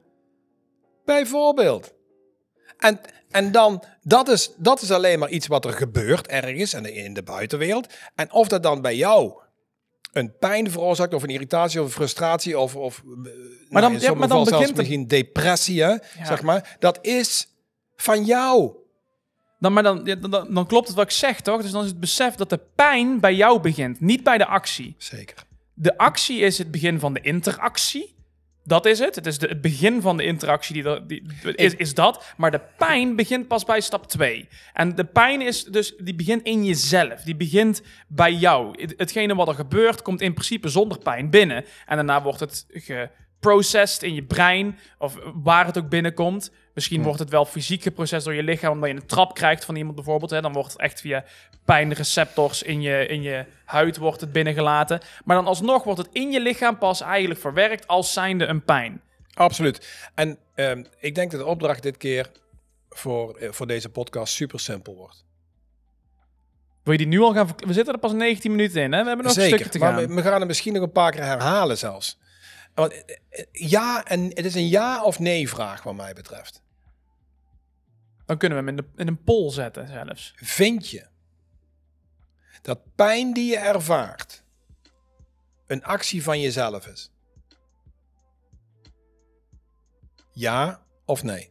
Bijvoorbeeld. 1.06 1.94
En, 2.78 3.00
en 3.30 3.52
dan, 3.52 3.84
dat 4.02 4.28
is, 4.30 4.52
dat 4.58 4.82
is 4.82 4.92
alleen 4.92 5.20
maar 5.20 5.30
iets 5.30 5.48
wat 5.48 5.66
er 5.66 5.74
gebeurt 5.74 6.28
ergens 6.28 6.74
en 6.74 6.94
in 6.94 7.14
de 7.14 7.24
buitenwereld. 7.24 7.94
En 8.16 8.32
of 8.34 8.48
dat 8.48 8.64
dan 8.64 8.82
bij 8.82 8.96
jou 8.96 9.34
een 10.12 10.38
pijn 10.38 10.72
veroorzaakt, 10.72 11.14
of 11.14 11.24
een 11.24 11.30
irritatie, 11.30 11.80
of 11.80 11.86
een 11.86 11.92
frustratie, 11.92 12.60
of, 12.60 12.76
of 12.76 13.04
maar 13.70 13.82
dan- 13.82 13.92
dan, 13.92 14.02
ja, 14.02 14.14
maar 14.14 14.28
dan 14.28 14.46
zelfs 14.46 14.50
begint 14.50 14.78
misschien 14.78 15.08
depressie, 15.08 15.84
hè, 15.84 15.96
zeg 16.24 16.42
maar. 16.42 16.76
Dat 16.80 16.98
is 17.02 17.48
van 17.96 18.26
jou. 18.26 18.74
Dan, 19.60 19.74
maar 19.74 19.84
dan, 19.84 20.04
dan, 20.04 20.48
dan- 20.54 20.68
klopt 20.68 20.88
het 20.88 20.96
wat 20.96 21.06
ik 21.06 21.12
zeg, 21.12 21.42
toch? 21.42 21.62
Dus 21.62 21.72
dan 21.72 21.84
is 21.84 21.90
het 21.90 22.00
besef 22.00 22.36
dat 22.36 22.50
de 22.50 22.60
pijn 22.76 23.20
bij 23.20 23.36
jou 23.36 23.60
begint, 23.62 24.00
niet 24.00 24.24
bij 24.24 24.38
de 24.38 24.46
actie. 24.46 24.96
Zeker. 24.98 25.44
De 25.74 25.98
actie 25.98 26.40
is 26.40 26.58
het 26.58 26.72
begin 26.72 27.00
van 27.00 27.14
de 27.14 27.22
interactie. 27.22 28.18
Dat 28.64 28.86
is 28.86 29.00
het. 29.00 29.16
Het 29.16 29.26
is 29.26 29.38
de, 29.38 29.48
het 29.48 29.62
begin 29.62 30.02
van 30.02 30.18
de 30.18 30.24
interactie 30.24 30.74
die, 30.74 30.84
er- 30.84 31.08
die, 31.08 31.24
is, 31.56 31.76
is 31.76 31.94
dat. 31.94 32.34
Maar 32.38 32.52
de 32.52 32.62
pijn 32.78 33.16
begint 33.16 33.48
pas 33.48 33.66
bij 33.66 33.82
stap 33.82 34.08
2. 34.08 34.48
En 34.74 34.96
de 34.96 35.04
pijn 35.06 35.42
is 35.42 35.64
dus, 35.64 35.94
die 35.98 36.16
begint 36.16 36.44
in 36.44 36.66
jezelf. 36.66 37.22
Die 37.22 37.36
begint 37.36 37.82
bij 38.08 38.34
jou. 38.34 38.82
Het- 38.82 38.94
Hetgene 38.98 39.36
wat 39.36 39.48
er 39.48 39.54
gebeurt, 39.54 40.02
komt 40.02 40.22
in 40.22 40.34
principe 40.34 40.70
zonder 40.70 40.98
pijn 41.00 41.30
binnen. 41.30 41.66
En 41.86 41.96
daarna 41.96 42.22
wordt 42.22 42.40
het 42.40 42.66
geprocessed 43.40 44.04
in 44.04 44.14
je 44.14 44.24
brein. 44.24 44.80
Of 44.98 45.16
waar 45.34 45.66
het 45.66 45.78
ook 45.78 45.90
binnenkomt. 45.90 46.52
Misschien 46.74 47.04
wordt 47.04 47.20
het 47.20 47.30
wel 47.30 47.46
fysiek 47.46 47.82
geprocessed 47.82 48.24
door 48.24 48.34
je 48.34 48.44
lichaam. 48.44 48.72
Omdat 48.72 48.90
je 48.90 48.96
een 48.96 49.06
trap 49.06 49.34
krijgt 49.34 49.66
van 49.66 49.76
iemand 49.76 49.96
bijvoorbeeld. 49.96 50.32
Hè. 50.32 50.42
Dan 50.42 50.54
wordt 50.54 50.72
het 50.72 50.82
echt 50.82 51.02
via 51.02 51.24
pijnreceptors 51.66 52.64
in 52.64 52.82
je, 52.82 53.06
in 53.06 53.22
je 53.22 53.46
huid 53.66 53.98
wordt 53.98 54.22
het 54.22 54.32
binnengelaten. 54.32 55.00
Maar 55.26 55.36
dan 55.36 55.46
alsnog 55.46 55.84
wordt 55.84 56.00
het 56.00 56.10
in 56.12 56.32
je 56.32 56.40
lichaam 56.40 56.78
pas 56.78 57.02
eigenlijk 57.02 57.40
verwerkt 57.40 57.88
als 57.88 58.14
zijnde 58.14 58.46
een 58.46 58.64
pijn. 58.64 59.02
Absoluut. 59.34 60.10
En 60.16 60.38
ehm, 60.56 60.84
ik 61.00 61.16
denk 61.16 61.32
dat 61.32 61.40
de 61.40 61.46
opdracht 61.46 61.84
dit 61.84 61.98
keer 61.98 62.32
voor, 62.90 63.36
eh, 63.36 63.52
voor 63.52 63.68
deze 63.68 63.90
podcast 63.90 64.34
super 64.34 64.60
simpel 64.60 64.96
wordt. 64.96 65.26
Wil 66.84 66.94
je 66.94 67.00
die 67.00 67.08
nu 67.08 67.20
al 67.20 67.34
gaan... 67.34 67.48
We 67.58 67.74
zitten 67.74 67.94
er 67.94 68.00
pas 68.00 68.14
19 68.14 68.52
minuten 68.52 68.82
in, 68.82 68.92
hè? 68.92 69.02
We 69.02 69.08
hebben 69.08 69.26
nog 69.26 69.36
een 69.36 69.48
stukje 69.48 69.70
te 69.70 69.78
maar 69.78 69.94
gaan. 69.94 70.08
we, 70.08 70.14
we 70.14 70.22
gaan 70.22 70.40
het 70.40 70.48
misschien 70.48 70.74
nog 70.74 70.84
een 70.84 70.92
paar 70.92 71.12
keer 71.12 71.24
herhalen 71.24 71.78
zelfs. 71.78 72.18
Eh, 72.88 73.16
eh, 73.30 73.46
ja, 73.52 74.06
en 74.06 74.24
het 74.24 74.46
is 74.46 74.56
een 74.56 74.68
ja 74.68 75.04
of 75.04 75.20
nee 75.20 75.50
vraag 75.50 75.84
wat 75.84 75.96
mij 75.96 76.14
betreft. 76.14 76.62
Dan 78.26 78.38
kunnen 78.38 78.58
we 78.58 78.64
hem 78.64 78.78
in, 78.78 78.84
de, 78.86 79.02
in 79.02 79.08
een 79.08 79.24
poll 79.24 79.52
zetten 79.52 79.88
zelfs. 79.88 80.34
Vind 80.36 80.90
je 80.90 81.08
dat 82.62 82.96
pijn 82.96 83.34
die 83.34 83.50
je 83.50 83.58
ervaart 83.58 84.44
een 85.68 85.84
actie 85.84 86.24
van 86.24 86.40
jezelf 86.40 86.88
is? 86.88 87.12
Ja 90.32 90.84
of 91.06 91.24
nee? 91.24 91.50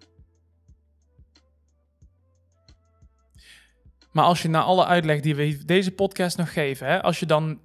Maar 4.13 4.25
als 4.25 4.43
je 4.43 4.49
na 4.49 4.63
alle 4.63 4.87
uitleg 4.87 5.21
die 5.21 5.35
we 5.35 5.65
deze 5.65 5.93
podcast 5.93 6.37
nog 6.37 6.53
geven, 6.53 6.87
hè, 6.87 7.03
als 7.03 7.21
je 7.21 7.27
dan... 7.27 7.61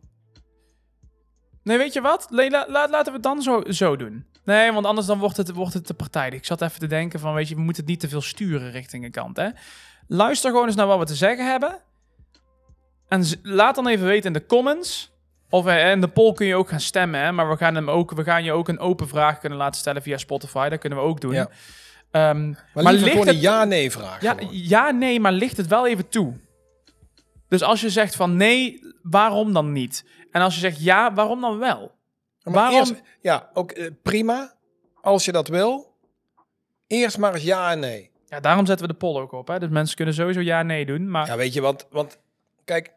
Nee, 1.64 1.78
weet 1.78 1.94
je 1.94 2.02
wat? 2.02 2.28
La- 2.30 2.48
la- 2.50 2.88
laten 2.90 3.06
we 3.06 3.12
het 3.12 3.24
dan 3.24 3.42
zo, 3.42 3.64
zo 3.70 3.96
doen. 3.96 4.26
Nee, 4.46 4.72
want 4.72 4.86
anders 4.86 5.08
dan 5.08 5.20
wordt 5.20 5.38
het, 5.38 5.52
wordt 5.52 5.74
het 5.74 5.86
te 5.86 5.94
partijdig. 5.94 6.40
Ik 6.40 6.46
zat 6.46 6.62
even 6.62 6.80
te 6.80 6.88
denken 6.88 7.20
van, 7.20 7.34
weet 7.34 7.48
je, 7.48 7.56
we 7.56 7.62
moeten 7.62 7.82
het 7.82 7.92
niet 7.92 8.00
te 8.00 8.10
veel 8.10 8.22
sturen 8.22 8.72
richting 8.72 9.04
een 9.04 9.12
kant, 9.12 9.38
hè. 9.38 9.50
Luister 10.08 10.52
gewoon 10.52 10.66
eens 10.68 10.76
naar 10.76 10.88
wat 10.88 11.00
we 11.00 11.06
te 11.06 11.16
zeggen 11.16 11.46
hebben. 11.50 11.80
En 13.08 13.24
laat 13.44 13.76
dan 13.76 13.88
even 13.88 14.06
weten 14.06 14.26
in 14.28 14.34
de 14.34 14.46
comments. 14.46 15.12
Of 15.50 15.68
in 15.68 16.02
de 16.02 16.08
poll 16.08 16.34
kun 16.34 16.46
je 16.48 16.56
ook 16.56 16.70
gaan 16.70 16.80
stemmen, 16.80 17.20
hè. 17.20 17.32
Maar 17.32 17.50
we 17.50 17.58
gaan, 17.58 17.76
hem 17.76 17.90
ook, 17.90 18.12
we 18.12 18.24
gaan 18.24 18.44
je 18.44 18.52
ook 18.52 18.68
een 18.68 18.80
open 18.80 19.08
vraag 19.08 19.40
kunnen 19.40 19.58
laten 19.58 19.80
stellen 19.80 20.02
via 20.02 20.18
Spotify. 20.18 20.70
Dat 20.70 20.80
kunnen 20.80 21.00
we 21.00 21.06
ook 21.06 21.22
doen. 21.22 21.34
Ja. 21.34 21.50
Ehm, 22.12 22.48
Maar, 22.50 22.84
maar 22.84 22.94
ligt 22.94 23.18
het- 23.20 23.28
een 23.28 23.40
ja-nee 23.40 23.92
vraag. 23.92 24.22
ja, 24.22 24.36
ja, 24.52 24.92
nee, 24.92 25.20
maar 25.20 25.32
ligt 25.32 25.58
het 25.58 25.68
wel 25.68 25.88
even 25.88 26.10
toe. 26.10 26.34
Dus 27.48 27.62
als 27.62 27.82
je 27.82 27.90
zegt 27.90 28.16
van 28.16 28.36
nee, 28.36 28.80
waarom 29.02 29.54
dan 29.54 29.72
niet? 29.72 30.06
En 30.34 30.42
als 30.42 30.54
je 30.54 30.60
zegt 30.60 30.84
ja, 30.84 31.14
waarom 31.14 31.42
dan 31.42 31.58
wel? 31.60 31.92
Maar 32.44 32.54
waarom- 32.54 32.80
eerst- 32.80 33.02
ja, 33.22 33.50
ook 33.54 33.72
eh, 33.72 33.92
prima. 34.02 34.54
Als 35.02 35.26
je 35.26 35.32
dat 35.32 35.48
wil. 35.48 35.96
Eerst 36.88 37.18
maar 37.18 37.34
eens 37.34 37.44
ja 37.44 37.72
en 37.72 37.80
nee. 37.80 38.12
Ja, 38.26 38.40
daarom 38.40 38.66
zetten 38.66 38.86
we 38.88 38.92
de 38.92 38.98
poll 39.00 39.22
ook 39.22 39.32
op. 39.32 39.48
Hè? 39.48 39.60
Dus 39.60 39.70
mensen 39.70 39.96
kunnen 39.96 40.14
sowieso 40.14 40.40
ja, 40.40 40.64
nee 40.64 40.86
doen. 40.86 41.10
Maar 41.10 41.28
Ja, 41.28 41.36
weet 41.38 41.54
je, 41.54 41.62
want, 41.62 41.88
want 41.90 42.20
kijk, 42.66 42.92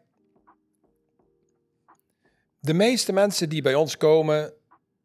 de 2.59 2.73
meeste 2.73 3.13
mensen 3.13 3.49
die 3.49 3.61
bij 3.61 3.75
ons 3.75 3.97
komen, 3.97 4.53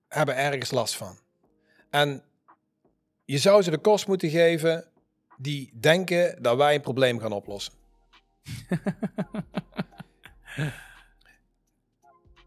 hebben 0.08 0.36
ergens 0.36 0.70
last 0.70 0.96
van. 0.96 1.18
En 1.90 2.22
je 3.24 3.38
zou 3.38 3.62
ze 3.62 3.70
de 3.70 3.78
kost 3.78 4.06
moeten 4.06 4.30
geven 4.30 4.84
die 5.36 5.70
denken 5.80 6.42
dat 6.42 6.56
wij 6.56 6.74
een 6.74 6.80
probleem 6.80 7.18
gaan 7.20 7.32
oplossen. 7.32 7.72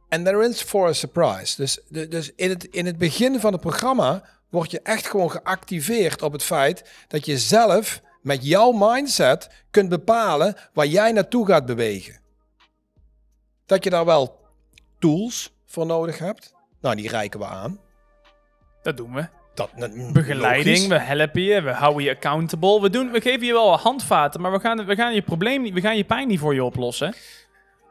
En 0.09 0.23
there 0.23 0.47
is 0.47 0.61
for 0.61 0.87
a 0.87 0.93
surprise. 0.93 1.55
Dus, 1.55 1.79
dus 1.89 2.31
in, 2.35 2.49
het, 2.49 2.63
in 2.63 2.85
het 2.85 2.97
begin 2.97 3.39
van 3.39 3.51
het 3.51 3.61
programma 3.61 4.23
word 4.49 4.71
je 4.71 4.81
echt 4.81 5.07
gewoon 5.07 5.31
geactiveerd 5.31 6.21
op 6.21 6.31
het 6.31 6.43
feit 6.43 7.05
dat 7.07 7.25
je 7.25 7.37
zelf 7.37 8.01
met 8.21 8.45
jouw 8.45 8.71
mindset 8.71 9.49
kunt 9.71 9.89
bepalen 9.89 10.55
waar 10.73 10.85
jij 10.85 11.11
naartoe 11.11 11.45
gaat 11.45 11.65
bewegen. 11.65 12.19
Dat 13.65 13.83
je 13.83 13.89
daar 13.89 14.05
wel 14.05 14.39
tools 14.99 15.53
voor 15.65 15.85
nodig 15.85 16.17
hebt. 16.17 16.53
Nou, 16.81 16.95
die 16.95 17.09
reiken 17.09 17.39
we 17.39 17.45
aan. 17.45 17.79
dat 18.81 18.97
doen 18.97 19.13
we. 19.13 19.27
Dat, 19.53 19.69
Begeleiding, 20.13 20.77
logisch. 20.77 20.87
we 20.87 20.99
helpen 20.99 21.41
je, 21.41 21.61
we 21.61 21.71
houden 21.71 22.03
je 22.03 22.09
accountable. 22.09 22.81
We, 22.81 22.89
doen, 22.89 23.11
we 23.11 23.21
geven 23.21 23.45
je 23.45 23.53
wel 23.53 23.77
handvaten, 23.77 24.41
maar 24.41 24.51
we 24.51 24.59
gaan, 24.59 24.85
we 24.85 24.95
gaan 24.95 25.13
je 25.13 25.21
probleem 25.21 25.61
niet, 25.61 25.73
we 25.73 25.81
gaan 25.81 25.97
je 25.97 26.03
pijn 26.03 26.27
niet 26.27 26.39
voor 26.39 26.53
je 26.53 26.63
oplossen. 26.63 27.13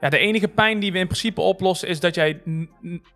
Ja, 0.00 0.08
de 0.08 0.18
enige 0.18 0.48
pijn 0.48 0.80
die 0.80 0.92
we 0.92 0.98
in 0.98 1.06
principe 1.06 1.40
oplossen 1.40 1.88
is 1.88 2.00
dat 2.00 2.14
jij 2.14 2.42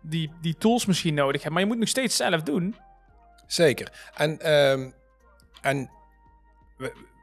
die, 0.01 0.31
die 0.41 0.57
tools 0.57 0.85
misschien 0.85 1.13
nodig 1.13 1.41
hebt, 1.41 1.53
maar 1.53 1.63
je 1.63 1.69
moet 1.69 1.77
nog 1.77 1.87
steeds 1.87 2.15
zelf 2.15 2.41
doen. 2.41 2.75
Zeker. 3.47 4.09
En, 4.15 4.39
ehm, 4.39 4.89
en 5.61 5.89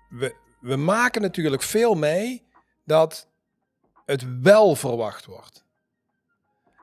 we, 0.08 0.34
we, 0.60 0.76
maken 0.76 1.22
natuurlijk 1.22 1.62
veel 1.62 1.94
mee 1.94 2.46
dat 2.84 3.28
het 4.04 4.40
wel 4.42 4.74
verwacht 4.74 5.24
wordt. 5.24 5.64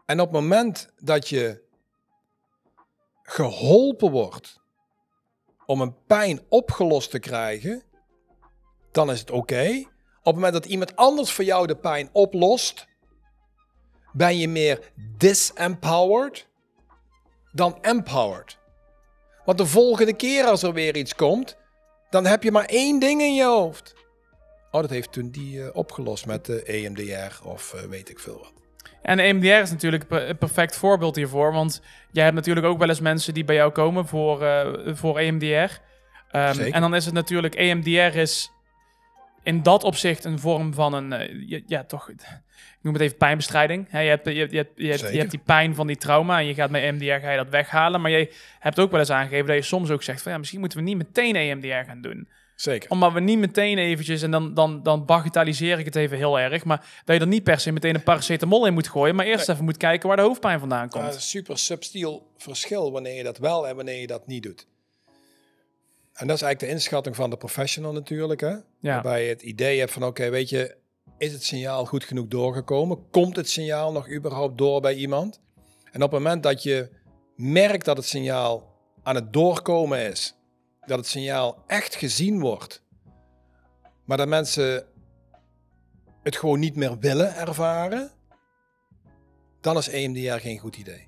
En 0.06 0.20
op 0.20 0.32
het 0.32 0.42
moment 0.42 0.90
dat 1.00 1.30
je 1.30 1.62
geholpen 3.24 4.12
wordt 4.12 4.62
om 5.66 5.82
een 5.82 5.96
pijn 6.06 6.42
opgelost 6.50 7.10
te 7.10 7.20
krijgen, 7.20 7.84
dan 8.92 9.12
is 9.12 9.20
het 9.20 9.32
oké. 9.32 9.84
Het 10.24 10.36
moment 10.36 10.54
dat 10.54 10.66
iemand 10.66 10.96
anders 10.96 11.32
voor 11.32 11.44
jou 11.44 11.68
de 11.68 11.76
pijn 11.76 12.10
oplost, 12.12 12.88
ben 14.12 14.38
je 14.38 14.48
meer 14.48 14.92
disempowered 15.18 16.48
dan 17.52 17.78
empowered. 17.82 18.58
Want 19.46 19.58
de 19.58 19.66
volgende 19.66 20.14
keer 20.14 20.46
als 20.46 20.64
er 20.64 20.74
weer 20.74 20.96
iets 20.96 21.16
komt, 21.16 21.58
dan 22.10 22.26
heb 22.26 22.44
je 22.44 22.52
maar 22.52 22.66
één 22.66 23.00
ding 23.00 23.22
in 23.22 23.34
je 23.34 23.46
hoofd. 23.46 23.94
Oh, 24.72 24.82
dat 24.82 24.90
heeft 24.90 25.12
toen 25.12 25.30
die 25.30 25.64
eh, 25.64 25.76
opgelost 25.76 26.26
met 26.26 26.46
de 26.46 26.64
EMDR 26.64 27.48
of 27.48 27.74
eh, 27.74 27.82
weet 27.82 28.10
ik 28.10 28.20
veel 28.20 28.38
wat. 28.38 28.54
En 29.02 29.20
EMDR 29.20 29.48
is 29.48 29.72
natuurlijk 29.72 30.06
een 30.10 30.38
perfect 30.38 30.76
voorbeeld 30.76 31.16
hiervoor. 31.16 31.54
Want 31.54 31.82
jij 32.12 32.24
hebt 32.24 32.36
natuurlijk 32.36 32.66
ook 32.66 32.78
wel 32.78 32.90
eens 32.90 33.00
mensen 33.00 33.34
die 33.34 33.44
bij 33.44 33.56
jou 33.56 33.72
komen 33.72 34.08
voor, 34.08 34.44
eh, 34.44 34.96
voor 34.96 35.20
EMDR. 35.20 35.46
Ehm, 36.32 36.54
Zeker. 36.54 36.74
en 36.74 36.82
dan 36.82 36.96
is 36.96 37.06
het 37.06 37.14
natuurlijk, 37.14 37.56
EMDR 37.56 38.18
is 38.18 38.52
in 39.44 39.64
dat 39.64 39.84
opzicht 39.84 40.24
een 40.24 40.40
vorm 40.40 40.74
van 40.74 40.94
een, 40.94 41.14
eh, 41.14 41.64
ja, 41.68 41.84
toch, 41.84 42.10
ik 42.10 42.20
noem 42.82 42.94
het 42.94 43.02
even 43.02 43.18
pijnbestrijding. 43.18 43.86
Hè, 43.90 44.00
je, 44.00 44.10
hebt, 44.10 44.26
je, 44.26 44.40
hebt, 44.40 44.52
je, 44.52 44.58
hebt, 44.58 44.72
je, 44.76 44.88
hebt, 44.88 45.14
je 45.14 45.28
die 45.28 45.42
pijn 45.46 45.76
van 45.76 45.88
die 45.88 45.98
trauma 45.98 46.40
en 46.40 46.46
je 46.46 46.54
gaat 46.54 46.70
met 46.70 46.84
EMDR 46.84 47.06
ga 47.06 47.32
je 47.32 47.38
dat 47.38 47.50
weghalen. 47.50 48.02
Maar 48.02 48.12
jij 48.12 48.32
hebt 48.60 48.80
ook 48.80 48.92
wel 48.92 49.00
eens 49.00 49.12
aangegeven 49.12 49.48
dat 49.48 49.56
je 49.56 49.62
soms 49.62 49.90
ook 49.90 50.04
zegt 50.04 50.22
van 50.22 50.32
ja, 50.32 50.38
misschien 50.38 50.60
moeten 50.60 50.78
we 50.78 50.84
niet 50.84 50.98
meteen 50.98 51.36
EMDR 51.36 51.90
gaan 51.90 52.02
doen 52.02 52.28
Zeker. 52.56 52.90
omdat 52.90 53.14
we 53.14 53.20
niet 53.20 53.40
meteen 53.40 53.78
eventjes, 53.78 54.22
en 54.22 54.32
dan, 54.32 54.54
dan, 54.54 54.84
dan 54.84 55.06
bagatelliseer 55.06 55.80
ik 55.80 55.86
het 55.86 55.96
even 55.96 56.18
heel 56.18 56.40
erg, 56.40 56.64
maar 56.64 57.02
dat 57.06 57.16
je 57.16 57.22
er 57.22 57.28
niet 57.28 57.44
per 57.44 57.60
se 57.60 57.72
meteen 57.72 57.96
een 57.96 58.04
paracetamol 58.04 58.66
in 58.66 58.74
moet 58.74 58.88
gooien, 58.88 59.16
maar 59.16 59.26
eerst 59.26 59.50
even 59.50 59.64
moet 59.64 59.78
kijken 59.78 60.08
waar 60.08 60.18
de 60.18 60.24
hoofdpijn 60.24 60.60
vandaan 60.60 60.90
komt. 60.90 61.04
Dat 61.04 61.14
is 61.14 61.16
een 61.16 61.22
super 61.22 61.58
subtiel 61.58 62.28
verschil 62.38 62.92
wanneer 62.92 63.16
je 63.16 63.24
dat 63.24 63.38
wel 63.38 63.68
en 63.68 63.76
wanneer 63.76 64.00
je 64.00 64.08
dat 64.08 64.28
niet 64.28 64.44
doet. 64.44 64.68
En 66.14 66.28
dat 66.28 66.36
is 66.36 66.42
eigenlijk 66.42 66.60
de 66.60 66.80
inschatting 66.80 67.16
van 67.16 67.30
de 67.30 67.38
professional 67.38 67.94
natuurlijk. 67.94 68.42
Hè? 68.42 68.50
Ja. 68.50 68.64
Waarbij 68.80 69.24
je 69.24 69.30
het 69.30 69.42
idee 69.42 69.80
hebt 69.80 69.92
van 69.92 70.04
oké, 70.04 70.30
weet 70.30 70.50
je, 70.50 70.76
is 71.18 71.32
het 71.32 71.44
signaal 71.44 71.86
goed 71.86 72.04
genoeg 72.04 72.28
doorgekomen? 72.28 73.10
Komt 73.10 73.36
het 73.36 73.50
signaal 73.50 73.92
nog 73.92 74.10
überhaupt 74.10 74.58
door 74.58 74.82
bij 74.82 74.96
iemand? 74.96 75.42
En 75.92 76.04
op 76.04 76.12
het 76.12 76.22
moment 76.22 76.44
dat 76.44 76.64
je 76.64 76.90
merkt 77.36 77.86
dat 77.86 77.98
het 77.98 78.06
signaal 78.06 78.72
aan 79.04 79.16
het 79.16 79.34
doorkomen 79.34 80.00
is, 80.12 80.36
dat 80.86 80.98
het 80.98 81.08
signaal 81.08 81.64
echt 81.68 81.96
gezien 81.96 82.40
wordt, 82.40 82.84
maar 84.06 84.18
dat 84.18 84.28
mensen 84.28 84.86
het 86.24 86.36
gewoon 86.36 86.60
niet 86.60 86.76
meer 86.76 87.00
willen 87.00 87.36
ervaren, 87.36 88.12
dan 89.62 89.78
is 89.78 89.90
EMDR 89.90 90.40
geen 90.40 90.60
goed 90.60 90.78
idee. 90.78 91.08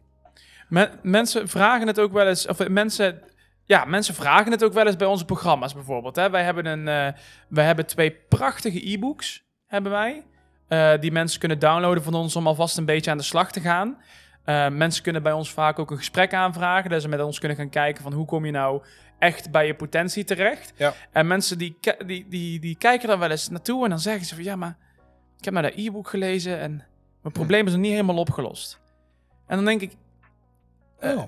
Men- 0.70 1.00
mensen 1.02 1.48
vragen 1.48 1.88
het 1.88 2.00
ook 2.00 2.12
wel 2.12 2.28
eens, 2.28 2.48
of 2.48 2.68
mensen, 2.68 3.22
ja, 3.66 3.86
mensen 3.86 4.16
vragen 4.16 4.52
het 4.52 4.64
ook 4.64 4.74
wel 4.74 4.86
eens 4.86 4.96
bij 4.96 5.08
onze 5.08 5.26
programma's 5.26 5.74
bijvoorbeeld. 5.74 6.16
Hè. 6.16 6.30
Wij 6.30 6.44
hebben 6.44 6.66
een, 6.66 6.88
eh, 6.88 7.20
wij 7.50 7.66
hebben 7.66 7.86
twee 7.86 8.12
prachtige 8.12 8.92
e-books, 8.92 9.44
hebben 9.66 9.92
wij, 9.92 10.26
eh, 10.68 11.00
die 11.00 11.12
mensen 11.12 11.40
kunnen 11.40 11.60
downloaden 11.60 12.04
van 12.04 12.14
ons 12.14 12.36
om 12.36 12.48
alvast 12.48 12.78
een 12.78 12.86
beetje 12.86 13.12
aan 13.12 13.18
de 13.18 13.24
slag 13.24 13.52
te 13.52 13.60
gaan. 13.60 13.98
Eh, 14.44 14.70
mensen 14.70 15.04
kunnen 15.04 15.24
bij 15.24 15.32
ons 15.32 15.52
vaak 15.52 15.80
ook 15.80 15.92
een 15.92 15.98
gesprek 15.98 16.34
aanvragen, 16.34 16.90
dat 16.90 17.02
ze 17.02 17.08
met 17.08 17.22
ons 17.22 17.40
kunnen 17.40 17.58
gaan 17.58 17.70
kijken 17.70 18.04
van 18.04 18.14
hoe 18.14 18.26
kom 18.26 18.46
je 18.46 18.52
nou 18.52 18.84
echt 19.20 19.52
bij 19.52 19.68
je 19.68 19.76
potentie 19.76 20.24
terecht. 20.24 20.74
Ja. 20.76 20.94
En 21.12 21.28
mensen 21.28 21.58
die, 21.58 21.78
die, 22.06 22.28
die, 22.28 22.60
die 22.60 22.78
kijken 22.78 23.08
dan 23.08 23.20
wel 23.20 23.32
eens 23.32 23.50
naartoe 23.50 23.84
en 23.84 23.90
dan 23.90 24.00
zeggen 24.00 24.26
ze 24.26 24.36
van 24.36 24.44
ja, 24.44 24.56
maar 24.56 24.78
ik 25.38 25.46
heb 25.46 25.54
naar 25.54 25.64
dat 25.64 25.74
e-book 25.76 26.10
gelezen 26.10 26.60
en 26.60 26.84
mijn 27.22 27.34
probleem 27.34 27.66
is 27.66 27.72
nog 27.72 27.82
niet 27.82 27.92
helemaal 27.92 28.18
opgelost. 28.18 28.82
En 29.48 29.56
dan 29.56 29.66
denk 29.66 29.82
ik, 29.82 29.92
Oh, 31.02 31.24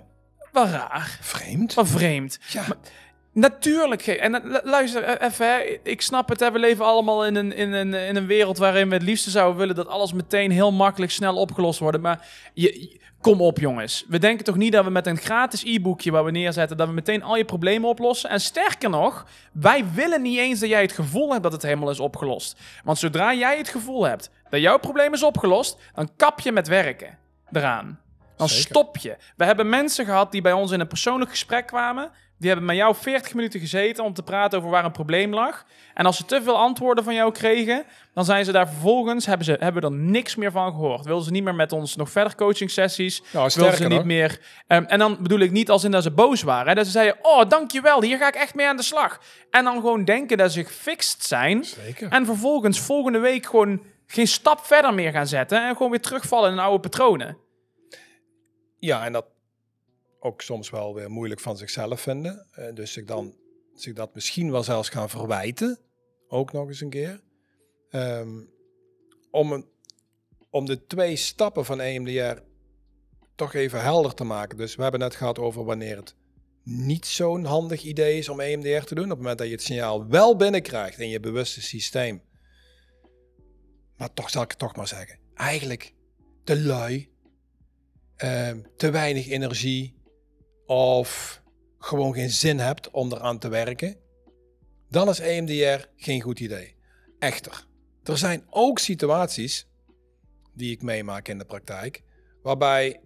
wel 0.52 0.66
raar, 0.68 1.18
vreemd. 1.22 1.74
wel 1.74 1.86
vreemd. 1.86 2.40
Ja, 2.48 2.64
Natuurlijk, 3.34 4.08
en 4.08 4.36
eh, 4.36 4.44
lu- 4.52 4.60
luister 4.70 5.04
eh, 5.04 5.28
even, 5.28 5.48
hè. 5.48 5.80
ik 5.84 6.02
snap 6.02 6.30
het, 6.30 6.40
hè. 6.40 6.52
we 6.52 6.60
leven 6.60 6.86
allemaal 6.86 7.26
in 7.26 7.36
een, 7.36 7.54
in, 7.54 7.72
een, 7.74 7.94
in 7.94 8.16
een 8.16 8.26
wereld 8.26 8.58
waarin 8.58 8.88
we 8.90 8.94
het 8.94 9.04
liefste 9.04 9.30
zouden 9.30 9.58
willen 9.58 9.76
dat 9.76 9.88
alles 9.88 10.14
meteen 10.14 10.52
heel 10.52 10.72
makkelijk 10.72 11.12
snel 11.12 11.36
opgelost 11.36 11.80
wordt. 11.80 12.02
Maar 12.02 12.28
je, 12.54 12.80
je- 12.82 13.00
kom 13.22 13.42
op 13.42 13.60
jongens, 13.60 14.06
we 14.08 14.20
denken 14.20 14.46
toch 14.46 14.56
niet 14.56 14.72
dat 14.72 14.84
we 14.86 14.90
met 14.92 15.08
een 15.08 15.18
gratis 15.18 15.64
e-boekje 15.64 16.12
waar 16.12 16.24
we 16.24 16.32
neerzetten, 16.32 16.78
dat 16.78 16.88
we 16.88 16.94
meteen 16.94 17.24
al 17.24 17.36
je 17.38 17.46
problemen 17.46 17.90
oplossen. 17.90 18.30
En 18.30 18.40
sterker 18.42 18.90
nog, 18.90 19.26
wij 19.54 19.86
willen 19.94 20.22
niet 20.22 20.38
eens 20.38 20.60
dat 20.60 20.70
jij 20.70 20.82
het 20.82 20.92
gevoel 20.92 21.32
hebt 21.32 21.44
dat 21.44 21.52
het 21.52 21.62
helemaal 21.62 21.90
is 21.90 22.00
opgelost. 22.00 22.60
Want 22.84 22.98
zodra 22.98 23.34
jij 23.34 23.58
het 23.58 23.70
gevoel 23.70 24.04
hebt 24.04 24.30
dat 24.50 24.62
jouw 24.62 24.78
probleem 24.80 25.14
is 25.14 25.24
opgelost, 25.24 25.78
dan 25.94 26.10
kap 26.16 26.40
je 26.40 26.52
met 26.52 26.68
werken 26.68 27.18
eraan. 27.52 28.00
Dan 28.38 28.50
Zeker. 28.50 28.66
stop 28.66 28.98
je. 28.98 29.18
We 29.38 29.46
hebben 29.46 29.70
mensen 29.70 30.06
gehad 30.06 30.32
die 30.32 30.42
bij 30.42 30.52
ons 30.54 30.72
in 30.72 30.80
een 30.80 30.88
persoonlijk 30.88 31.30
gesprek 31.30 31.68
kwamen. 31.68 32.12
Die 32.40 32.48
hebben 32.50 32.66
met 32.68 32.76
jou 32.76 32.96
40 32.96 33.34
minuten 33.34 33.60
gezeten 33.60 34.04
om 34.04 34.14
te 34.14 34.24
praten 34.24 34.58
over 34.58 34.70
waar 34.70 34.86
een 34.86 34.92
probleem 34.92 35.34
lag. 35.34 35.66
En 35.94 36.06
als 36.06 36.18
ze 36.18 36.26
te 36.26 36.42
veel 36.44 36.58
antwoorden 36.58 37.04
van 37.04 37.14
jou 37.14 37.32
kregen, 37.32 37.86
dan 38.14 38.26
zijn 38.26 38.46
ze 38.46 38.52
daar 38.52 38.68
vervolgens, 38.68 39.26
hebben 39.26 39.46
ze 39.46 39.58
hebben 39.60 39.84
er 39.84 39.92
niks 39.92 40.36
meer 40.36 40.52
van 40.52 40.72
gehoord. 40.72 41.06
Wilden 41.06 41.26
ze 41.26 41.32
niet 41.32 41.44
meer 41.44 41.56
met 41.56 41.72
ons 41.72 41.96
nog 41.96 42.10
verder 42.10 42.36
coaching 42.36 42.72
sessies. 42.72 43.22
nou, 43.32 43.52
Wilden 43.54 43.78
ze 43.78 43.88
niet 43.88 44.04
meer. 44.04 44.40
ehm, 44.68 44.84
en 44.84 45.00
dan 45.00 45.18
bedoel 45.22 45.40
ik 45.40 45.52
niet 45.52 45.70
als 45.70 45.84
in 45.84 45.92
dat 45.92 46.04
ze 46.04 46.12
boos 46.12 46.42
waren. 46.42 46.68
Hè, 46.68 46.74
dat 46.76 46.86
ze 46.86 46.92
zeiden: 46.92 47.16
Oh, 47.22 47.50
dankjewel, 47.50 48.02
hier 48.02 48.18
ga 48.18 48.28
ik 48.28 48.36
echt 48.36 48.56
mee 48.56 48.68
aan 48.68 48.78
de 48.78 48.84
slag. 48.84 49.20
En 49.52 49.64
dan 49.64 49.76
gewoon 49.76 50.06
denken 50.06 50.38
dat 50.38 50.52
ze 50.52 50.64
gefixt 50.64 51.24
zijn. 51.24 51.64
Zeker. 51.64 52.12
En 52.12 52.26
vervolgens 52.26 52.80
volgende 52.80 53.20
week 53.20 53.46
gewoon 53.46 53.82
geen 54.08 54.28
stap 54.28 54.66
verder 54.66 54.94
meer 54.94 55.12
gaan 55.12 55.28
zetten. 55.28 55.68
En 55.68 55.76
gewoon 55.76 55.92
weer 55.92 56.02
terugvallen 56.02 56.52
in 56.52 56.60
oude 56.60 56.80
patronen. 56.80 57.38
Ja, 58.88 59.06
en 59.06 59.12
dat 59.12 59.26
ook 60.20 60.42
soms 60.42 60.70
wel 60.70 60.94
weer 60.94 61.12
moeilijk 61.12 61.42
van 61.42 61.58
zichzelf 61.58 62.02
vinden. 62.02 62.48
Eh, 62.52 62.74
dus 62.74 62.92
zich 62.92 63.06
dan 63.06 63.36
zich 63.74 63.94
dat 63.94 64.14
misschien 64.16 64.52
wel 64.52 64.64
zelfs 64.64 64.90
gaan 64.90 65.10
verwijten. 65.10 65.80
Ook 66.28 66.52
nog 66.52 66.68
eens 66.68 66.82
een 66.82 66.90
keer. 66.90 67.22
Ehm, 67.90 68.42
om, 69.32 69.66
om 70.50 70.66
de 70.66 70.86
twee 70.86 71.16
stappen 71.16 71.66
van 71.66 71.80
EMDR 71.80 72.42
toch 73.36 73.54
even 73.54 73.82
helder 73.82 74.14
te 74.14 74.24
maken. 74.24 74.58
Dus 74.58 74.76
we 74.76 74.82
hebben 74.82 75.00
net 75.00 75.16
gehad 75.16 75.40
over 75.40 75.64
wanneer 75.64 75.98
het 75.98 76.16
niet 76.64 77.06
zo'n 77.06 77.46
handig 77.46 77.84
idee 77.84 78.18
is 78.18 78.30
om 78.30 78.40
EMDR 78.40 78.86
te 78.86 78.96
doen. 78.96 79.04
Op 79.04 79.10
het 79.10 79.20
moment 79.20 79.38
dat 79.38 79.48
je 79.48 79.54
het 79.54 79.64
signaal 79.64 80.08
wel 80.08 80.36
binnenkrijgt 80.36 81.00
in 81.00 81.10
je 81.10 81.20
bewuste 81.20 81.62
systeem. 81.62 82.22
Maar 83.98 84.14
toch 84.14 84.30
zal 84.30 84.44
ik 84.44 84.50
het 84.50 84.60
toch 84.60 84.76
maar 84.76 84.88
zeggen. 84.88 85.20
Eigenlijk 85.34 85.94
te 86.44 86.60
lui 86.60 87.16
ehm, 88.18 88.62
te 88.76 88.90
weinig 88.90 89.28
energie 89.28 89.96
of 90.66 91.42
gewoon 91.80 92.14
geen 92.14 92.30
zin 92.30 92.60
hebt 92.60 92.92
om 92.92 93.12
eraan 93.12 93.40
te 93.40 93.48
werken, 93.48 93.98
dan 94.90 95.10
is 95.10 95.20
EMDR 95.20 95.88
geen 95.96 96.22
goed 96.22 96.40
idee. 96.40 96.76
Echter, 97.20 97.68
er 98.04 98.18
zijn 98.18 98.46
ook 98.50 98.80
situaties 98.80 99.68
die 100.54 100.72
ik 100.72 100.82
meemaak 100.82 101.28
in 101.28 101.38
de 101.38 101.46
praktijk, 101.46 102.04
waarbij 102.42 103.02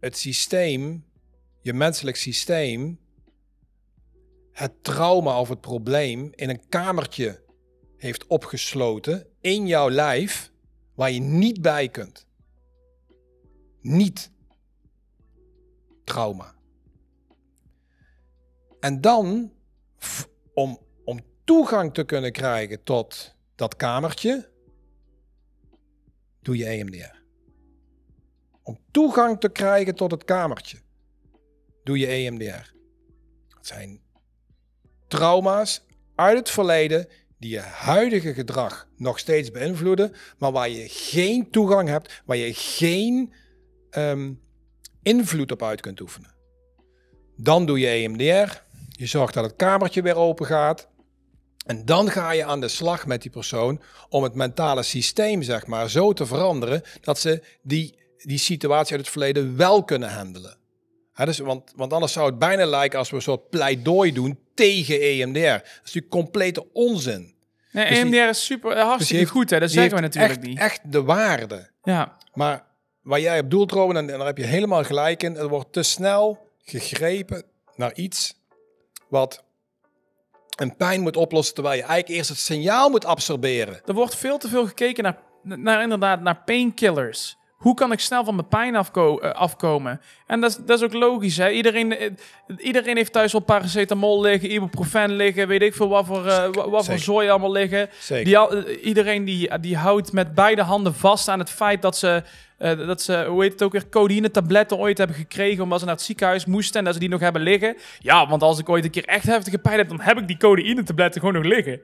het 0.00 0.16
systeem, 0.16 1.04
je 1.60 1.72
menselijk 1.72 2.16
systeem, 2.16 3.00
het 4.52 4.84
trauma 4.84 5.40
of 5.40 5.48
het 5.48 5.60
probleem 5.60 6.30
in 6.34 6.48
een 6.48 6.68
kamertje 6.68 7.42
heeft 7.96 8.26
opgesloten 8.26 9.26
in 9.40 9.66
jouw 9.66 9.90
lijf 9.90 10.52
waar 10.94 11.10
je 11.10 11.20
niet 11.20 11.62
bij 11.62 11.88
kunt. 11.88 12.26
Niet 13.80 14.32
trauma. 16.04 16.54
En 18.80 19.00
dan, 19.00 19.52
om, 20.54 20.78
om 21.04 21.20
toegang 21.44 21.94
te 21.94 22.04
kunnen 22.04 22.32
krijgen 22.32 22.82
tot 22.82 23.34
dat 23.54 23.76
kamertje, 23.76 24.50
doe 26.42 26.56
je 26.56 26.66
EMDR. 26.66 27.22
Om 28.62 28.78
toegang 28.90 29.40
te 29.40 29.48
krijgen 29.48 29.94
tot 29.94 30.10
het 30.10 30.24
kamertje, 30.24 30.78
doe 31.84 31.98
je 31.98 32.06
EMDR. 32.06 32.72
Het 33.48 33.66
zijn 33.66 34.00
trauma's 35.08 35.86
uit 36.14 36.38
het 36.38 36.50
verleden 36.50 37.08
die 37.38 37.50
je 37.50 37.60
huidige 37.60 38.34
gedrag 38.34 38.88
nog 38.96 39.18
steeds 39.18 39.50
beïnvloeden, 39.50 40.12
maar 40.38 40.52
waar 40.52 40.68
je 40.68 40.88
geen 40.88 41.50
toegang 41.50 41.88
hebt, 41.88 42.22
waar 42.24 42.36
je 42.36 42.54
geen 42.54 43.32
ehm, 43.90 44.32
invloed 45.04 45.52
op 45.52 45.62
uit 45.62 45.80
kunt 45.80 46.00
oefenen. 46.00 46.32
Dan 47.36 47.66
doe 47.66 47.78
je 47.78 47.86
E 47.86 48.04
EMDR. 48.04 48.52
Je 48.88 49.06
zorgt 49.06 49.34
dat 49.34 49.44
het 49.44 49.56
kamertje 49.56 50.02
weer 50.02 50.16
open 50.16 50.46
gaat. 50.46 50.88
En 51.66 51.84
dan 51.84 52.10
ga 52.10 52.30
je 52.30 52.44
aan 52.44 52.60
de 52.60 52.68
slag 52.68 53.06
met 53.06 53.22
die 53.22 53.30
persoon 53.30 53.80
om 54.08 54.22
het 54.22 54.34
mentale 54.34 54.82
systeem, 54.82 55.42
zeg 55.42 55.66
maar, 55.66 55.90
zo 55.90 56.12
te 56.12 56.26
veranderen 56.26 56.82
dat 57.00 57.18
ze 57.18 57.42
die, 57.62 57.98
die 58.16 58.38
situatie 58.38 58.92
uit 58.92 59.00
het 59.00 59.10
verleden 59.10 59.56
wel 59.56 59.84
kunnen 59.84 60.08
handelen. 60.14 60.56
Hè, 61.12 61.24
dus, 61.24 61.38
want, 61.38 61.72
want 61.76 61.92
anders 61.92 62.12
zou 62.12 62.26
het 62.26 62.38
bijna 62.38 62.66
lijken 62.66 62.98
als 62.98 63.10
we 63.10 63.16
een 63.16 63.22
soort 63.22 63.48
pleidooi 63.50 64.12
doen 64.12 64.38
tegen 64.54 65.00
EMDR. 65.00 65.40
Dat 65.40 65.62
is 65.64 65.78
natuurlijk 65.84 66.08
complete 66.12 66.72
onzin. 66.72 67.34
Nee, 67.72 67.88
Dus 67.88 67.96
die- 67.98 68.04
EMDR 68.06 68.28
is 68.28 68.44
super, 68.44 68.70
eh, 68.70 68.76
Dus 68.76 68.84
hartstikke 68.84 69.16
heeft- 69.16 69.30
goed, 69.30 69.50
hè? 69.50 69.60
Dat 69.60 69.70
zeggen 69.70 69.94
we 69.94 70.00
natuurlijk 70.00 70.34
echt, 70.34 70.42
niet. 70.46 70.58
echt 70.58 70.80
de 70.92 71.02
waarde. 71.02 71.70
Ja, 71.82 72.16
Maar 72.34 72.64
waar 73.04 73.20
jij 73.20 73.40
op 73.40 73.50
doelt, 73.50 73.72
en, 73.72 73.96
en 73.96 74.06
daar 74.06 74.26
heb 74.26 74.38
je 74.38 74.44
helemaal 74.44 74.84
gelijk 74.84 75.22
in, 75.22 75.36
er 75.36 75.48
wordt 75.48 75.72
te 75.72 75.82
snel 75.82 76.50
gegrepen 76.58 77.44
naar 77.76 77.94
iets 77.94 78.34
wat 79.08 79.44
een 80.56 80.76
pijn 80.76 81.00
moet 81.00 81.16
oplossen, 81.16 81.54
terwijl 81.54 81.76
je 81.76 81.82
eigenlijk 81.82 82.18
eerst 82.18 82.28
het 82.28 82.38
signaal 82.38 82.90
moet 82.90 83.04
absorberen. 83.04 83.80
er 83.84 83.94
wordt 83.94 84.16
veel 84.16 84.38
te 84.38 84.48
veel 84.48 84.66
gekeken 84.66 85.04
naar, 85.04 85.18
naar 85.42 85.82
inderdaad, 85.82 86.20
naar 86.20 86.42
painkillers. 86.44 87.36
Hoe 87.64 87.74
kan 87.74 87.92
ik 87.92 88.00
snel 88.00 88.24
van 88.24 88.34
mijn 88.34 88.48
pijn 88.48 88.76
afko 88.76 89.18
eh, 89.18 89.30
afkomen? 89.30 90.00
En 90.26 90.40
dat 90.40 90.50
is, 90.50 90.56
dat 90.66 90.78
is 90.78 90.84
ook 90.84 90.92
logisch. 90.92 91.36
Hè? 91.36 91.50
Iedereen, 91.50 91.98
eh, 91.98 92.10
iedereen 92.58 92.96
heeft 92.96 93.12
thuis 93.12 93.32
wel 93.32 93.40
paracetamol 93.40 94.20
liggen, 94.20 94.52
ibuprofen 94.52 95.12
liggen, 95.16 95.48
weet 95.48 95.62
ik 95.62 95.74
veel 95.74 95.88
wat 95.88 96.06
voor, 96.06 96.26
eh, 96.26 96.48
wa- 96.52 96.68
wat 96.68 96.84
voor 96.84 96.98
zooi 96.98 97.28
allemaal 97.28 97.52
liggen. 97.52 97.88
Zeker. 97.98 98.24
Die, 98.64 98.80
iedereen 98.80 99.24
die, 99.24 99.58
die 99.58 99.76
houdt 99.76 100.12
met 100.12 100.34
beide 100.34 100.62
handen 100.62 100.94
vast 100.94 101.28
aan 101.28 101.38
het 101.38 101.50
feit 101.50 101.82
dat 101.82 101.96
ze, 101.96 102.22
dat 102.58 103.02
ze 103.02 103.24
hoe 103.28 103.42
heet 103.42 103.52
het 103.52 103.62
ook 103.62 103.72
weer, 103.72 103.88
codeïne-tabletten 103.88 104.76
ooit 104.78 104.98
hebben 104.98 105.16
gekregen 105.16 105.62
omdat 105.62 105.78
ze 105.78 105.84
naar 105.84 105.94
het 105.94 106.04
ziekenhuis 106.04 106.44
moesten 106.46 106.78
en 106.78 106.84
dat 106.84 106.94
ze 106.94 107.00
die 107.00 107.08
nog 107.08 107.20
hebben 107.20 107.42
liggen. 107.42 107.76
Ja, 107.98 108.28
want 108.28 108.42
als 108.42 108.58
ik 108.58 108.68
ooit 108.68 108.84
een 108.84 108.90
keer 108.90 109.04
echt 109.04 109.24
heftige 109.26 109.58
pijn 109.58 109.78
heb, 109.78 109.88
dan 109.88 110.00
heb 110.00 110.18
ik 110.18 110.26
die 110.26 110.36
codeïne-tabletten 110.36 111.20
gewoon 111.20 111.34
nog 111.42 111.52
liggen. 111.52 111.80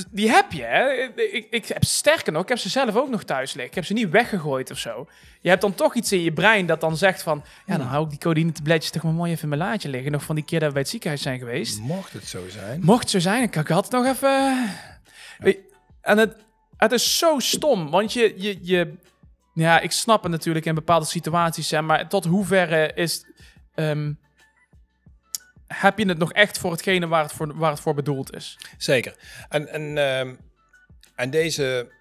Dus 0.00 0.08
die 0.10 0.30
heb 0.30 0.52
je, 0.52 0.62
hè? 0.62 0.90
Ik, 1.32 1.46
ik 1.50 1.66
heb 1.66 1.84
sterker 1.84 2.32
nog, 2.32 2.42
ik 2.42 2.48
heb 2.48 2.58
ze 2.58 2.68
zelf 2.68 2.96
ook 2.96 3.10
nog 3.10 3.24
thuis 3.24 3.52
liggen. 3.52 3.68
Ik 3.68 3.74
heb 3.74 3.84
ze 3.84 3.92
niet 3.92 4.10
weggegooid 4.10 4.70
of 4.70 4.78
zo. 4.78 5.08
Je 5.40 5.48
hebt 5.48 5.60
dan 5.60 5.74
toch 5.74 5.94
iets 5.94 6.12
in 6.12 6.22
je 6.22 6.32
brein 6.32 6.66
dat 6.66 6.80
dan 6.80 6.96
zegt 6.96 7.22
van... 7.22 7.44
Ja, 7.66 7.76
dan 7.76 7.86
hou 7.86 8.04
ik 8.04 8.10
die 8.10 8.18
codeïne-tabletjes 8.18 8.90
toch 8.90 9.02
maar 9.02 9.12
mooi 9.12 9.30
even 9.30 9.42
in 9.42 9.48
mijn 9.48 9.60
laadje 9.60 9.88
liggen. 9.88 10.12
Nog 10.12 10.22
van 10.22 10.34
die 10.34 10.44
keer 10.44 10.58
dat 10.58 10.68
we 10.68 10.74
bij 10.74 10.82
het 10.82 10.90
ziekenhuis 10.90 11.22
zijn 11.22 11.38
geweest. 11.38 11.80
Mocht 11.80 12.12
het 12.12 12.24
zo 12.24 12.48
zijn. 12.48 12.80
Mocht 12.84 13.00
het 13.00 13.10
zo 13.10 13.18
zijn, 13.18 13.42
ik 13.42 13.70
altijd 13.70 13.92
nog 13.92 14.06
even... 14.06 14.68
En 16.00 16.18
het, 16.18 16.36
het 16.76 16.92
is 16.92 17.18
zo 17.18 17.38
stom, 17.38 17.90
want 17.90 18.12
je, 18.12 18.34
je, 18.36 18.58
je... 18.62 18.94
Ja, 19.54 19.80
ik 19.80 19.90
snap 19.90 20.22
het 20.22 20.32
natuurlijk 20.32 20.66
in 20.66 20.74
bepaalde 20.74 21.06
situaties, 21.06 21.70
hè, 21.70 21.82
maar 21.82 22.08
tot 22.08 22.24
hoeverre 22.24 22.92
is... 22.94 23.24
ehm, 23.74 24.12
heb 25.74 25.98
je 25.98 26.08
het 26.08 26.18
nog 26.18 26.32
echt 26.32 26.58
voor 26.58 26.70
hetgene 26.70 27.08
waar 27.08 27.22
het 27.22 27.32
voor, 27.32 27.56
waar 27.56 27.70
het 27.70 27.80
voor 27.80 27.94
bedoeld 27.94 28.34
is? 28.34 28.58
Zeker. 28.78 29.16
En, 29.48 29.68
en, 29.68 29.98
ehm, 29.98 30.34
en 31.14 31.30
deze, 31.30 31.92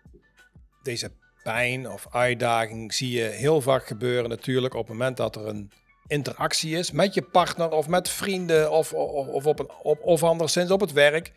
deze 0.84 1.12
pijn 1.44 1.90
of 1.90 2.08
uitdaging 2.12 2.94
zie 2.94 3.12
je 3.12 3.24
heel 3.24 3.62
vaak 3.62 3.88
gebeuren 3.88 4.30
natuurlijk 4.30 4.74
op 4.74 4.88
het 4.88 4.98
moment 4.98 5.18
dat 5.18 5.36
er 5.36 5.48
een 5.48 5.72
interactie 6.08 6.78
is 6.78 6.92
met 6.92 7.14
je 7.14 7.22
partner 7.22 7.72
of 7.72 7.88
met 7.88 8.10
vrienden 8.10 8.72
of, 8.72 8.94
of, 8.94 9.28
of, 9.28 9.46
op 9.46 9.60
een, 9.60 9.72
op, 9.72 10.02
of 10.02 10.24
anderszins 10.24 10.72
op 10.72 10.80
het 10.80 10.92
werk. 10.92 11.34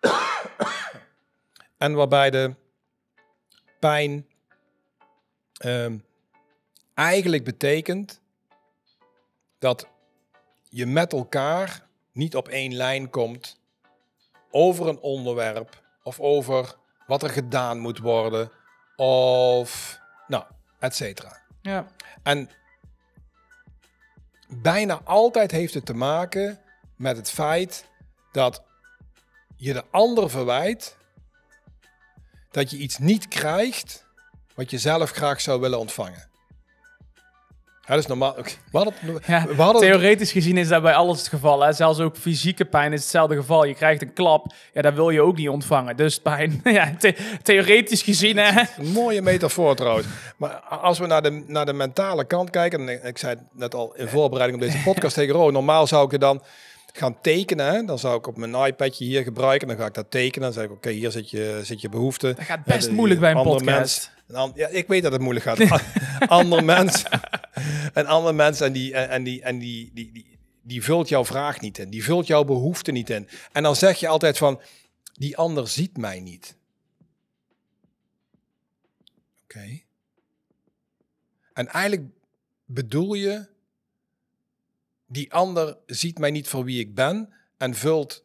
en 1.84 1.92
waarbij 1.92 2.30
de 2.30 2.54
pijn 3.78 4.26
ehm, 5.56 5.98
eigenlijk 6.94 7.44
betekent 7.44 8.20
dat 9.58 9.92
je 10.74 10.86
met 10.86 11.12
elkaar 11.12 11.86
niet 12.12 12.36
op 12.36 12.48
één 12.48 12.74
lijn 12.74 13.10
komt 13.10 13.60
over 14.50 14.88
een 14.88 15.00
onderwerp 15.00 15.82
of 16.02 16.20
over 16.20 16.74
wat 17.06 17.22
er 17.22 17.30
gedaan 17.30 17.78
moet 17.78 17.98
worden 17.98 18.50
of 18.96 19.98
nou, 20.26 20.44
et 20.78 20.94
cetera. 20.94 21.40
Ja. 21.60 21.86
En 22.22 22.50
bijna 24.48 25.00
altijd 25.04 25.50
heeft 25.50 25.74
het 25.74 25.86
te 25.86 25.94
maken 25.94 26.60
met 26.96 27.16
het 27.16 27.30
feit 27.30 27.88
dat 28.32 28.62
je 29.56 29.72
de 29.72 29.84
ander 29.90 30.30
verwijt 30.30 30.96
dat 32.50 32.70
je 32.70 32.76
iets 32.76 32.98
niet 32.98 33.28
krijgt 33.28 34.06
wat 34.54 34.70
je 34.70 34.78
zelf 34.78 35.10
graag 35.10 35.40
zou 35.40 35.60
willen 35.60 35.78
ontvangen. 35.78 36.32
Ja, 37.86 37.94
dat 37.94 37.98
is 37.98 38.06
normaal. 38.06 38.34
We 38.34 38.42
hadden, 38.72 38.94
het- 39.00 39.26
Ja, 39.26 39.46
we 39.46 39.62
hadden 39.62 39.82
het- 39.82 39.90
Theoretisch 39.92 40.32
gezien 40.32 40.56
is 40.56 40.68
dat 40.68 40.82
bij 40.82 40.94
alles 40.94 41.18
het 41.18 41.28
geval. 41.28 41.60
Hè? 41.62 41.72
Zelfs 41.72 41.98
ook 42.00 42.16
fysieke 42.16 42.64
pijn 42.64 42.92
is 42.92 43.00
hetzelfde 43.00 43.36
geval. 43.36 43.64
Je 43.64 43.74
krijgt 43.74 44.02
een 44.02 44.12
klap, 44.12 44.52
ja, 44.72 44.82
dat 44.82 44.94
wil 44.94 45.10
je 45.10 45.20
ook 45.22 45.36
niet 45.36 45.48
ontvangen. 45.48 45.96
Dus 45.96 46.18
pijn, 46.20 46.60
ja, 46.64 46.94
the- 46.98 47.14
theoretisch 47.42 48.02
gezien, 48.02 48.36
hè? 48.36 48.62
Een 48.78 48.92
mooie 48.92 49.22
metafoor 49.22 49.74
trouwens. 49.76 50.06
Maar 50.36 50.50
als 50.60 50.98
we 50.98 51.06
naar 51.06 51.22
de, 51.22 51.44
naar 51.46 51.66
de 51.66 51.72
mentale 51.72 52.24
kant 52.24 52.50
kijken, 52.50 52.88
en 52.88 53.04
ik 53.06 53.18
zei 53.18 53.34
het 53.34 53.42
net 53.52 53.74
al 53.74 53.94
in 53.96 54.08
voorbereiding 54.08 54.62
op 54.62 54.68
deze 54.70 54.82
podcast 54.82 55.14
tegen 55.14 55.34
Ro, 55.34 55.50
normaal 55.50 55.86
zou 55.86 56.04
ik 56.04 56.10
het 56.10 56.20
dan 56.20 56.42
gaan 56.92 57.16
tekenen. 57.20 57.66
Hè? 57.74 57.84
Dan 57.84 57.98
zou 57.98 58.16
ik 58.18 58.26
op 58.26 58.36
mijn 58.36 58.54
iPadje 58.54 59.04
hier 59.04 59.22
gebruiken, 59.22 59.68
dan 59.68 59.76
ga 59.76 59.86
ik 59.86 59.94
dat 59.94 60.10
tekenen. 60.10 60.42
Dan 60.52 60.52
zeg 60.52 60.64
ik, 60.64 60.70
oké, 60.76 60.90
hier 60.90 61.10
zit 61.10 61.30
je, 61.30 61.60
zit 61.62 61.80
je 61.80 61.88
behoefte. 61.88 62.34
Dat 62.36 62.44
gaat 62.44 62.64
best 62.64 62.82
Ja, 62.82 62.88
de- 62.88 62.94
moeilijk 62.94 63.20
bij 63.20 63.30
een 63.30 63.36
ander 63.36 63.52
podcast. 63.56 63.78
Mens, 63.78 64.10
een 64.28 64.36
an- 64.36 64.52
ja, 64.54 64.68
ik 64.68 64.86
weet 64.88 65.02
dat 65.02 65.12
het 65.12 65.20
moeilijk 65.20 65.46
gaat. 65.46 65.80
Ander 66.28 66.64
mens, 66.64 67.02
een 67.94 68.06
ander 68.06 68.34
mens 68.34 68.60
en 68.60 68.72
die, 68.72 68.94
en, 68.94 69.08
en 69.08 69.22
die, 69.22 69.42
en 69.42 69.58
die, 69.58 69.90
die, 69.92 70.12
die, 70.12 70.38
die 70.62 70.82
vult 70.82 71.08
jouw 71.08 71.24
vraag 71.24 71.60
niet 71.60 71.78
in. 71.78 71.90
Die 71.90 72.04
vult 72.04 72.26
jouw 72.26 72.44
behoefte 72.44 72.92
niet 72.92 73.10
in. 73.10 73.28
En 73.52 73.62
dan 73.62 73.76
zeg 73.76 74.00
je 74.00 74.08
altijd 74.08 74.38
van, 74.38 74.60
die 75.12 75.36
ander 75.36 75.68
ziet 75.68 75.96
mij 75.96 76.20
niet. 76.20 76.56
Oké. 79.42 79.80
En 81.52 81.68
eigenlijk 81.68 82.10
bedoel 82.64 83.14
je, 83.14 83.48
die 85.06 85.32
ander 85.32 85.76
ziet 85.86 86.18
mij 86.18 86.30
niet 86.30 86.48
voor 86.48 86.64
wie 86.64 86.80
ik 86.80 86.94
ben 86.94 87.32
en 87.56 87.74
vult 87.74 88.24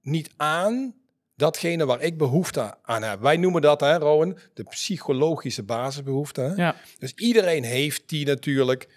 niet 0.00 0.30
aan 0.36 0.94
datgene 1.36 1.86
waar 1.86 2.00
ik 2.00 2.18
behoefte 2.18 2.74
aan 2.82 3.02
heb. 3.02 3.20
Wij 3.20 3.36
noemen 3.36 3.62
dat, 3.62 3.80
hè, 3.80 3.96
Rowan, 3.96 4.38
de 4.54 4.62
psychologische 4.64 5.62
basisbehoefte. 5.62 6.40
Hè? 6.40 6.54
Ja. 6.54 6.74
Dus 6.98 7.12
iedereen 7.14 7.64
heeft 7.64 8.08
die 8.08 8.26
natuurlijk. 8.26 8.88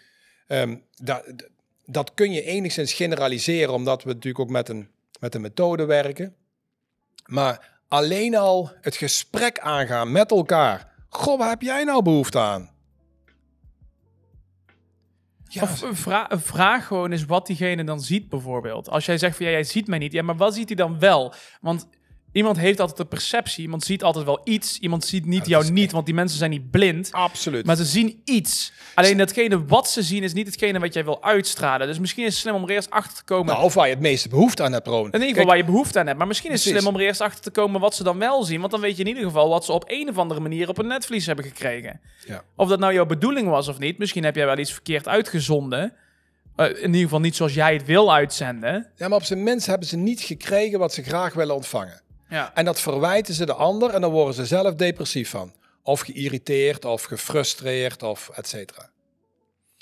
Ehm, 0.47 0.78
dat, 0.95 1.23
dat 1.86 2.13
kun 2.13 2.32
je 2.32 2.43
enigszins 2.43 2.93
generaliseren, 2.93 3.73
omdat 3.73 4.04
we 4.04 4.10
natuurlijk 4.10 4.39
ook 4.39 4.49
met 4.49 4.69
een, 4.69 4.89
met 5.19 5.36
een 5.36 5.41
methode 5.41 5.86
werken. 5.86 6.36
Maar 7.25 7.80
alleen 7.88 8.36
al 8.36 8.71
het 8.82 8.95
gesprek 8.95 9.60
aangaan 9.60 10.12
met 10.12 10.32
elkaar. 10.32 10.91
Goh, 11.10 11.38
waar 11.39 11.49
heb 11.49 11.62
jij 11.62 11.84
nou 11.84 12.04
behoefte 12.04 12.39
aan? 12.39 12.69
Ja, 15.52 15.62
Of 15.62 15.84
vra- 15.91 16.30
vraag 16.32 16.88
gewoon 16.88 17.12
is 17.12 17.25
wat 17.25 17.47
diegene 17.47 17.84
dan 17.84 18.02
ziet, 18.02 18.30
bijvoorbeeld. 18.30 18.89
Als 18.89 19.06
jij 19.06 19.17
zegt 19.17 19.38
van 19.38 19.45
ja, 19.45 19.52
jij 19.52 19.63
ziet 19.63 19.88
mij 19.88 19.97
niet, 19.97 20.12
ja, 20.12 20.21
maar 20.21 20.38
wat 20.38 20.54
ziet 20.54 20.67
hij 20.67 20.75
dan 20.75 20.99
wel? 20.99 21.34
Want 21.62 21.88
iemand 22.31 22.57
heeft 22.57 22.79
altijd 22.79 22.99
een 22.99 23.07
perceptie, 23.07 23.63
iemand 23.63 23.83
ziet 23.83 24.03
altijd 24.03 24.25
wel 24.25 24.41
iets, 24.43 24.79
iemand 24.79 25.05
ziet 25.05 25.25
niet 25.25 25.47
jou 25.47 25.71
niet, 25.71 25.83
echt- 25.83 25.91
want 25.93 26.05
die 26.05 26.15
mensen 26.15 26.37
zijn 26.37 26.49
niet 26.49 26.71
blind. 26.71 27.09
absoluut. 27.11 27.65
Maar 27.65 27.75
ze 27.75 27.85
zien 27.85 28.21
iets. 28.25 28.71
Alleen 28.93 29.17
datgene 29.17 29.65
wat 29.65 29.89
ze 29.89 30.03
zien 30.03 30.23
is 30.23 30.33
niet 30.33 30.45
hetgene 30.47 30.79
wat 30.79 30.93
jij 30.93 31.03
wil 31.05 31.23
uitstralen. 31.23 31.87
Dus 31.87 31.99
misschien 31.99 32.25
is 32.25 32.31
het 32.31 32.41
slim 32.41 32.53
om 32.55 32.63
er 32.63 32.69
eerst 32.69 32.89
achter 32.89 33.17
te 33.17 33.23
komen. 33.23 33.53
nou, 33.53 33.63
of 33.65 33.73
waar 33.73 33.87
je 33.87 33.93
het 33.93 34.01
meeste 34.01 34.29
behoefte 34.29 34.63
aan 34.63 34.71
hebt, 34.73 34.87
Rowan. 34.87 35.05
in 35.05 35.13
ieder 35.13 35.27
geval 35.29 35.45
waar 35.45 35.57
je 35.57 35.63
behoefte 35.65 35.99
aan 35.99 36.05
hebt. 36.05 36.17
Maar 36.17 36.27
misschien 36.27 36.51
is 36.51 36.63
het 36.65 36.73
slim 36.73 36.87
om 36.87 36.95
er 36.95 37.01
eerst 37.05 37.21
achter 37.21 37.41
te 37.41 37.51
komen 37.51 37.81
wat 37.81 37.95
ze 37.95 38.03
dan 38.03 38.17
wel 38.17 38.43
zien. 38.43 38.59
Want 38.59 38.71
dan 38.71 38.81
weet 38.81 38.95
je 38.95 39.01
in 39.03 39.07
ieder 39.09 39.23
geval 39.23 39.49
wat 39.49 39.65
ze 39.65 39.71
op 39.71 39.83
een 39.87 40.09
of 40.09 40.17
andere 40.17 40.39
manier 40.39 40.69
op 40.69 40.77
een 40.77 40.87
netvlies 40.87 41.25
hebben 41.25 41.45
gekregen. 41.45 41.99
Ja. 42.27 42.43
Of 42.55 42.69
dat 42.69 42.79
nou 42.79 42.93
jouw 42.93 43.05
bedoeling 43.05 43.47
was 43.47 43.67
of 43.67 43.79
niet. 43.79 43.97
Misschien 43.97 44.23
heb 44.23 44.35
jij 44.35 44.45
wel 44.45 44.57
iets 44.57 44.73
verkeerd 44.73 45.07
uitgezonden. 45.07 45.93
Eh, 46.55 46.65
in 46.69 46.85
ieder 46.85 47.01
geval 47.01 47.19
niet 47.19 47.35
zoals 47.35 47.53
jij 47.53 47.73
het 47.73 47.85
wil 47.85 48.13
uitzenden. 48.13 48.87
Ja, 48.95 49.07
maar 49.07 49.17
op 49.17 49.23
zijn 49.23 49.43
minst 49.43 49.65
hebben 49.65 49.87
ze 49.87 49.97
niet 49.97 50.21
gekregen 50.21 50.79
wat 50.79 50.93
ze 50.93 51.03
graag 51.03 51.33
willen 51.33 51.55
ontvangen. 51.55 52.01
Ja. 52.29 52.53
En 52.53 52.65
dat 52.65 52.79
verwijten 52.79 53.33
ze 53.33 53.45
de 53.45 53.53
ander 53.53 53.89
en 53.89 54.01
dan 54.01 54.11
worden 54.11 54.33
ze 54.33 54.45
zelf 54.45 54.75
depressief 54.75 55.29
van. 55.29 55.53
Of 55.83 55.99
geïrriteerd, 55.99 56.85
of 56.85 57.03
gefrustreerd, 57.03 58.03
of 58.03 58.29
et 58.33 58.47
cetera. 58.47 58.89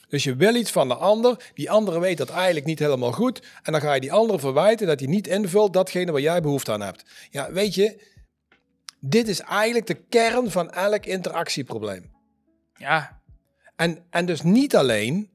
Dus 0.07 0.23
je 0.23 0.35
wil 0.35 0.55
iets 0.55 0.71
van 0.71 0.87
de 0.87 0.95
ander, 0.95 1.51
die 1.53 1.71
andere 1.71 1.99
weet 1.99 2.17
dat 2.17 2.29
eigenlijk 2.29 2.65
niet 2.65 2.79
helemaal 2.79 3.11
goed. 3.11 3.41
En 3.63 3.71
dan 3.71 3.81
ga 3.81 3.93
je 3.93 4.01
die 4.01 4.11
andere 4.11 4.39
verwijten 4.39 4.87
dat 4.87 4.99
hij 4.99 5.09
niet 5.09 5.27
invult 5.27 5.73
datgene 5.73 6.11
waar 6.11 6.21
jij 6.21 6.41
behoefte 6.41 6.71
aan 6.71 6.81
hebt. 6.81 7.03
Ja, 7.29 7.51
weet 7.51 7.75
je, 7.75 8.03
dit 8.99 9.27
is 9.27 9.39
eigenlijk 9.39 9.87
de 9.87 10.03
kern 10.09 10.51
van 10.51 10.71
elk 10.71 11.05
interactieprobleem. 11.05 12.11
Ja. 12.75 13.21
En, 13.75 14.05
en 14.09 14.25
dus 14.25 14.41
niet 14.41 14.75
alleen 14.75 15.29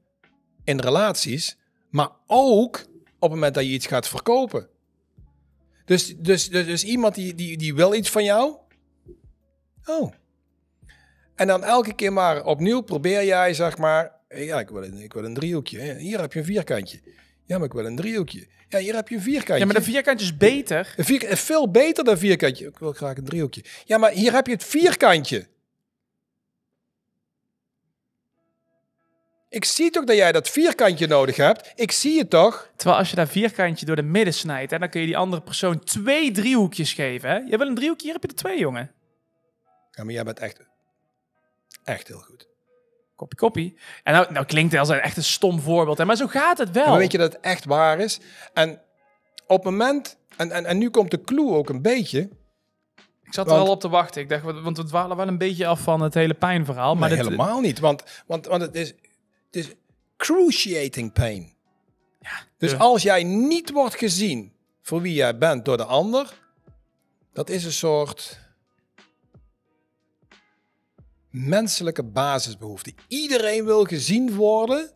in 0.63 0.79
relaties, 0.79 1.57
maar 1.89 2.09
ook 2.27 2.85
op 2.95 3.29
het 3.29 3.31
moment 3.31 3.53
dat 3.53 3.63
je 3.63 3.69
iets 3.69 3.87
gaat 3.87 4.07
verkopen. 4.07 4.67
Dus, 5.85 6.15
dus, 6.17 6.49
dus, 6.49 6.65
dus 6.65 6.83
iemand 6.83 7.15
die, 7.15 7.35
die, 7.35 7.57
die 7.57 7.75
wil 7.75 7.93
iets 7.93 8.09
van 8.09 8.23
jou. 8.23 8.55
Oh. 9.85 10.11
En 11.35 11.47
dan 11.47 11.63
elke 11.63 11.93
keer 11.93 12.13
maar 12.13 12.45
opnieuw 12.45 12.81
probeer 12.81 13.25
jij, 13.25 13.53
zeg 13.53 13.77
maar, 13.77 14.11
ja, 14.29 14.59
ik 14.59 14.69
wil 14.69 14.83
een, 14.83 14.97
ik 14.97 15.13
wil 15.13 15.23
een 15.23 15.33
driehoekje. 15.33 15.93
Hier 15.93 16.19
heb 16.19 16.33
je 16.33 16.39
een 16.39 16.45
vierkantje. 16.45 16.99
Ja, 17.45 17.57
maar 17.57 17.67
ik 17.67 17.73
wil 17.73 17.85
een 17.85 17.95
driehoekje. 17.95 18.47
Ja, 18.69 18.79
hier 18.79 18.95
heb 18.95 19.07
je 19.07 19.15
een 19.15 19.21
vierkantje. 19.21 19.57
ja, 19.57 19.65
maar 19.65 19.75
de 19.75 19.81
vierkantje 19.81 20.25
is 20.25 20.37
beter. 20.37 20.93
Een 20.97 21.05
vier, 21.05 21.37
veel 21.37 21.71
beter 21.71 22.03
dan 22.03 22.17
vierkantje. 22.17 22.67
Ik 22.67 22.79
wil 22.79 22.91
graag 22.91 23.17
een 23.17 23.25
driehoekje. 23.25 23.63
Ja, 23.85 23.97
maar 23.97 24.11
hier 24.11 24.33
heb 24.33 24.45
je 24.45 24.53
het 24.53 24.63
vierkantje. 24.63 25.47
Ik 29.53 29.65
zie 29.65 29.89
toch 29.91 30.03
dat 30.03 30.15
jij 30.15 30.31
dat 30.31 30.49
vierkantje 30.49 31.07
nodig 31.07 31.35
hebt. 31.35 31.71
Ik 31.75 31.91
zie 31.91 32.19
het 32.19 32.29
toch? 32.29 32.69
Terwijl 32.75 32.99
als 32.99 33.09
je 33.09 33.15
dat 33.15 33.29
vierkantje 33.29 33.85
door 33.85 33.95
de 33.95 34.01
midden 34.01 34.33
snijdt, 34.33 34.71
hè, 34.71 34.79
dan 34.79 34.89
kun 34.89 35.01
je 35.01 35.05
die 35.05 35.17
andere 35.17 35.41
persoon 35.41 35.79
twee 35.79 36.31
driehoekjes 36.31 36.93
geven. 36.93 37.29
Hè? 37.29 37.35
Je 37.35 37.57
wil 37.57 37.67
een 37.67 37.75
driehoekje, 37.75 38.03
hier 38.05 38.13
heb 38.13 38.23
je 38.23 38.29
er 38.29 38.35
twee, 38.35 38.59
jongen. 38.59 38.91
Ja, 39.91 40.03
maar 40.03 40.13
jij 40.13 40.23
bent 40.23 40.39
echt, 40.39 40.59
echt 41.83 42.07
heel 42.07 42.19
goed. 42.19 42.47
Koppie, 43.15 43.37
koppie. 43.37 43.77
En 44.03 44.13
nou, 44.13 44.31
nou 44.33 44.45
klinkt 44.45 44.71
het 44.71 44.79
als 44.79 44.89
een 44.89 44.99
echt 44.99 45.17
een 45.17 45.23
stom 45.23 45.59
voorbeeld, 45.59 45.97
hè? 45.97 46.05
maar 46.05 46.15
zo 46.15 46.27
gaat 46.27 46.57
het 46.57 46.71
wel. 46.71 46.87
Maar 46.87 46.97
weet 46.97 47.11
je 47.11 47.17
dat 47.17 47.33
het 47.33 47.41
echt 47.41 47.65
waar 47.65 47.99
is? 47.99 48.19
En 48.53 48.81
op 49.47 49.63
het 49.63 49.63
moment, 49.63 50.17
en, 50.37 50.51
en, 50.51 50.65
en 50.65 50.77
nu 50.77 50.89
komt 50.89 51.11
de 51.11 51.21
clue 51.21 51.51
ook 51.51 51.69
een 51.69 51.81
beetje. 51.81 52.19
ik 53.23 53.33
zat 53.33 53.47
want- 53.47 53.59
er 53.61 53.65
al 53.67 53.73
op 53.73 53.79
te 53.79 53.89
wachten. 53.89 54.21
Ik 54.21 54.29
dacht, 54.29 54.43
want 54.43 54.77
we 54.77 54.83
dwalen 54.83 55.17
wel 55.17 55.27
een 55.27 55.37
beetje 55.37 55.67
af 55.67 55.79
van 55.79 56.01
het 56.01 56.13
hele 56.13 56.33
pijnverhaal. 56.33 56.95
Maar 56.95 57.09
dit- 57.09 57.17
helemaal 57.17 57.59
niet, 57.59 57.79
want, 57.79 58.03
want, 58.27 58.45
want 58.45 58.61
het, 58.61 58.75
is, 58.75 58.93
het 59.53 59.65
is 59.65 59.73
cruciating 60.17 61.13
pain. 61.13 61.53
Dus 62.57 62.71
Ja. 62.71 62.77
als 62.77 63.01
jij 63.01 63.23
niet 63.23 63.71
wordt 63.71 63.95
gezien 63.95 64.53
voor 64.81 65.01
wie 65.01 65.13
jij 65.13 65.37
bent 65.37 65.65
door 65.65 65.77
de 65.77 65.85
ander, 65.85 66.41
dat 67.33 67.49
is 67.49 67.65
een 67.65 67.71
soort 67.71 68.39
menselijke 71.29 72.03
basisbehoefte. 72.03 72.93
Iedereen 73.07 73.65
wil 73.65 73.83
gezien 73.83 74.35
worden 74.35 74.91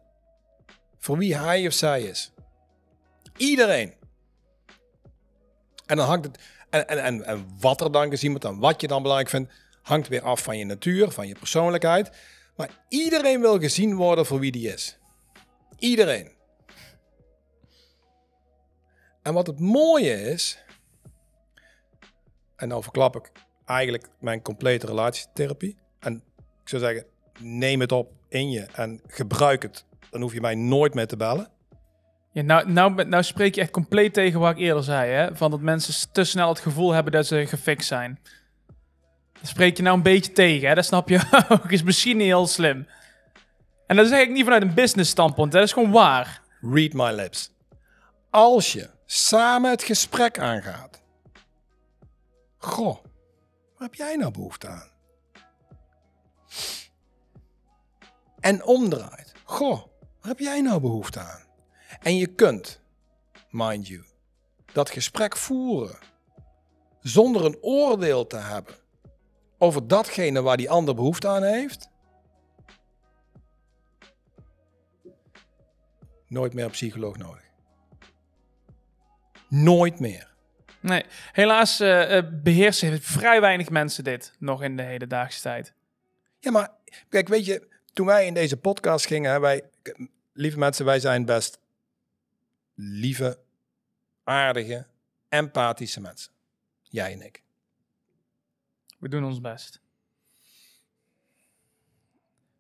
voor 0.98 1.18
wie 1.18 1.36
hij 1.36 1.68
of 1.68 1.74
zij 1.74 2.02
is. 2.04 2.32
Iedereen. 3.38 3.94
En 5.86 5.98
dan 5.98 6.08
hangt 6.08 6.26
het. 6.26 6.40
En, 6.70 6.88
en, 6.88 7.04
en, 7.04 7.26
en 7.26 7.48
wat 7.60 7.82
er 7.82 7.92
dan 7.92 8.10
gezien 8.10 8.30
wordt 8.30 8.46
en 8.46 8.60
wat 8.60 8.82
je 8.82 8.88
dan 8.88 9.02
belangrijk 9.02 9.32
vindt, 9.32 9.54
hangt 9.82 10.08
weer 10.08 10.22
af 10.22 10.44
van 10.44 10.58
je 10.58 10.66
natuur, 10.66 11.12
van 11.12 11.28
je 11.28 11.36
persoonlijkheid. 11.36 12.12
Maar 12.58 12.70
iedereen 12.88 13.42
wil 13.42 13.60
gezien 13.60 13.96
worden 13.96 14.26
voor 14.26 14.40
wie 14.40 14.52
die 14.52 14.74
is. 14.74 14.98
Iedereen. 15.78 16.32
En 19.22 19.34
wat 19.34 19.48
het 19.48 19.60
mooie 19.60 20.22
is, 20.22 20.64
en 22.56 22.68
nou 22.68 22.84
verklap 22.84 23.16
ik 23.16 23.32
eigenlijk 23.66 24.10
mijn 24.20 24.42
complete 24.42 24.86
relatietherapie. 24.86 25.78
En 26.00 26.24
ik 26.64 26.70
zou 26.70 26.82
zeggen, 26.82 27.06
neem 27.40 27.80
het 27.80 27.92
op 27.92 28.12
in 28.30 28.50
je 28.50 28.68
en 28.74 29.02
gebruik 29.08 29.62
het. 29.62 29.86
Dan 30.10 30.22
hoef 30.22 30.34
je 30.34 30.42
mij 30.42 30.56
nooit 30.56 30.94
meer 30.94 31.08
te 31.08 31.18
bellen. 31.18 31.50
Ja, 32.32 32.42
nou, 32.42 32.72
nou, 32.72 33.06
nou 33.06 33.24
spreek 33.24 33.56
je 33.56 33.62
echt 33.62 33.72
compleet 33.72 34.14
tegen 34.14 34.40
wat 34.40 34.52
ik 34.52 34.58
eerder 34.58 34.84
zei, 34.84 35.12
hè? 35.12 35.36
Van 35.36 35.52
dat 35.52 35.62
mensen 35.62 36.12
te 36.12 36.24
snel 36.24 36.50
het 36.50 36.60
gevoel 36.60 36.92
hebben 36.92 37.12
dat 37.12 37.26
ze 37.26 37.48
gefixt 37.48 37.88
zijn. 37.88 38.20
Spreek 39.42 39.78
je 39.78 39.84
nou 39.84 39.98
een 39.98 40.04
beetje 40.04 40.32
tegen, 40.32 40.68
hè? 40.68 40.76
Dat 40.76 40.86
snap 40.86 41.10
je 41.10 41.22
ook. 41.50 41.72
Is 41.72 41.84
misschien 41.84 42.18
niet 42.18 42.26
heel 42.26 42.48
slim. 42.48 42.88
En 43.88 43.96
dat 43.96 44.08
zeg 44.08 44.22
ik 44.22 44.30
niet 44.30 44.44
vanuit 44.44 44.62
een 44.62 44.74
business 44.74 45.10
standpunt, 45.10 45.54
hè? 45.54 45.60
Dat 45.60 45.68
is 45.68 45.74
gewoon 45.74 45.92
waar. 45.92 46.42
Read 46.62 46.94
my 46.94 47.12
lips. 47.12 47.52
Als 48.30 48.74
je 48.74 48.90
samen 49.06 49.70
het 49.70 49.84
gesprek 49.84 50.40
aangaat. 50.40 51.02
Goh, 52.58 53.04
waar 53.78 53.88
heb 53.88 53.96
jij 53.96 54.16
nou 54.16 54.32
behoefte 54.32 54.68
aan? 54.68 54.90
En 58.40 58.64
omdraait. 58.64 59.34
Goh, 59.44 59.82
waar 60.00 60.28
heb 60.28 60.40
jij 60.40 60.62
nou 60.62 60.82
behoefte 60.82 61.20
aan? 61.20 61.44
En 62.00 62.18
je 62.18 62.28
kunt, 62.28 62.82
mind 63.50 63.88
you, 63.88 64.06
dat 64.74 64.90
gesprek 64.90 65.38
voeren 65.38 65.98
zonder 67.02 67.46
een 67.46 67.58
oordeel 67.62 68.28
te 68.28 68.38
hebben 68.38 68.76
over 69.58 69.88
datgene 69.88 70.42
waar 70.42 70.58
die 70.58 70.70
ander 70.70 70.96
behoefte 70.96 71.28
aan 71.28 71.44
heeft. 71.44 71.90
Nooit 76.28 76.54
meer 76.54 76.66
een 76.66 76.72
psycholoog 76.72 77.18
nodig. 77.18 77.46
Nooit 79.50 80.00
meer. 80.00 80.28
Nee, 80.80 81.06
helaas 81.32 81.80
eh, 81.80 82.18
eh, 82.18 82.26
beheersen 82.32 83.02
vrij 83.02 83.42
weinig 83.42 83.70
mensen 83.70 84.04
dit 84.04 84.34
nog 84.40 84.64
in 84.64 84.78
de 84.78 84.84
hedendaagse 84.84 85.42
tijd. 85.42 85.74
Ja, 86.40 86.52
maar 86.52 86.70
kijk, 87.10 87.28
weet 87.28 87.46
je, 87.46 87.68
toen 87.94 88.06
wij 88.06 88.26
in 88.26 88.34
deze 88.34 88.58
podcast 88.58 89.06
gingen, 89.06 89.32
hè, 89.32 89.40
wij, 89.40 89.64
lieve 90.34 90.58
mensen, 90.58 90.86
wij 90.86 91.00
zijn 91.00 91.26
best 91.26 91.60
lieve, 92.74 93.40
aardige, 94.24 94.88
empathische 95.30 96.02
mensen. 96.02 96.32
Jij 96.82 97.12
en 97.12 97.22
ik. 97.22 97.44
We 98.98 99.10
doen 99.10 99.26
ons 99.26 99.42
best. 99.42 99.82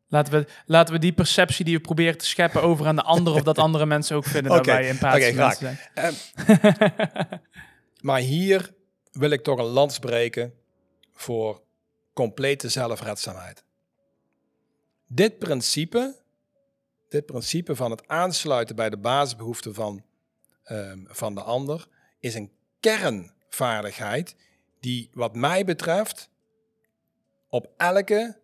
Laten 0.10 0.34
we, 0.34 0.47
laten 0.65 0.93
we 0.93 1.00
die 1.00 1.13
perceptie 1.13 1.65
die 1.65 1.76
we 1.76 1.82
proberen 1.82 2.17
te 2.17 2.26
scheppen 2.26 2.62
over 2.62 2.88
aan 2.88 2.95
de 2.95 3.04
ander... 3.04 3.34
of 3.34 3.43
dat 3.43 3.58
andere 3.58 3.86
mensen 3.86 4.15
ook 4.15 4.26
vinden 4.26 4.52
Oké, 4.58 4.62
dat 4.62 4.65
wij 4.65 4.89
empathische 4.89 5.34
mensen 5.34 5.78
zijn. 5.93 7.41
Maar 8.02 8.19
hier 8.19 8.73
wil 9.12 9.30
ik 9.30 9.43
toch 9.43 9.60
een 9.60 9.65
lans 9.65 10.00
breken 10.00 10.54
voor 11.13 11.62
complete 12.13 12.69
zelfredzaamheid. 12.69 13.63
Dit 15.08 15.39
principe, 15.39 16.15
dit 17.10 17.26
principe 17.26 17.76
van 17.76 17.91
het 17.91 18.08
aansluiten 18.08 18.76
bij 18.76 18.89
de 18.89 18.97
basisbehoeften 18.97 19.73
van, 19.73 20.04
ehm, 20.63 21.00
van 21.06 21.36
de 21.36 21.41
ander, 21.41 21.88
is 22.19 22.36
een 22.36 22.52
kernvaardigheid 22.80 24.36
die 24.88 25.10
wat 25.13 25.36
mij 25.36 25.65
betreft 25.65 26.30
op 27.50 27.73
elke 27.78 28.39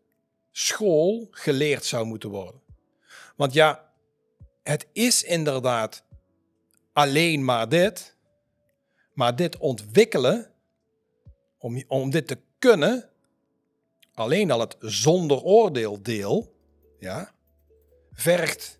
school 0.51 1.27
geleerd 1.31 1.85
zou 1.85 2.05
moeten 2.05 2.29
worden. 2.29 2.61
Want 3.35 3.53
ja, 3.53 3.93
het 4.63 4.87
is 4.93 5.23
inderdaad 5.23 6.03
alleen 6.93 7.45
maar 7.45 7.69
dit, 7.69 8.15
maar 9.13 9.35
dit 9.35 9.57
ontwikkelen, 9.57 10.51
om, 11.57 11.83
om 11.87 12.09
dit 12.09 12.27
te 12.27 12.37
kunnen, 12.59 13.09
alleen 14.13 14.51
al 14.51 14.59
het 14.59 14.75
zonder 14.79 15.41
oordeel 15.41 16.01
deel, 16.01 16.55
ja, 16.99 17.33
vergt, 18.11 18.79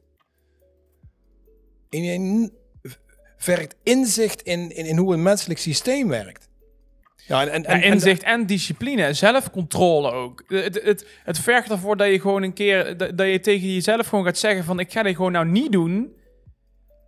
in, 1.89 2.53
vergt 3.37 3.75
inzicht 3.83 4.41
in, 4.41 4.71
in, 4.71 4.85
in 4.85 4.97
hoe 4.97 5.13
een 5.13 5.23
menselijk 5.23 5.59
systeem 5.59 6.07
werkt. 6.07 6.51
Ja, 7.27 7.47
en, 7.47 7.65
en, 7.65 7.81
inzicht 7.81 8.23
en 8.23 8.45
discipline, 8.45 9.13
zelfcontrole 9.13 10.11
ook. 10.11 10.43
Het, 10.47 10.81
het, 10.83 11.07
het 11.23 11.39
vergt 11.39 11.69
ervoor 11.69 11.97
dat 11.97 12.07
je 12.07 12.19
gewoon 12.19 12.43
een 12.43 12.53
keer, 12.53 12.97
dat, 12.97 13.17
dat 13.17 13.27
je 13.27 13.39
tegen 13.39 13.73
jezelf 13.73 14.07
gewoon 14.07 14.25
gaat 14.25 14.37
zeggen 14.37 14.63
van 14.63 14.79
ik 14.79 14.91
ga 14.91 15.03
dit 15.03 15.15
gewoon 15.15 15.31
nou 15.31 15.45
niet 15.45 15.71
doen. 15.71 16.21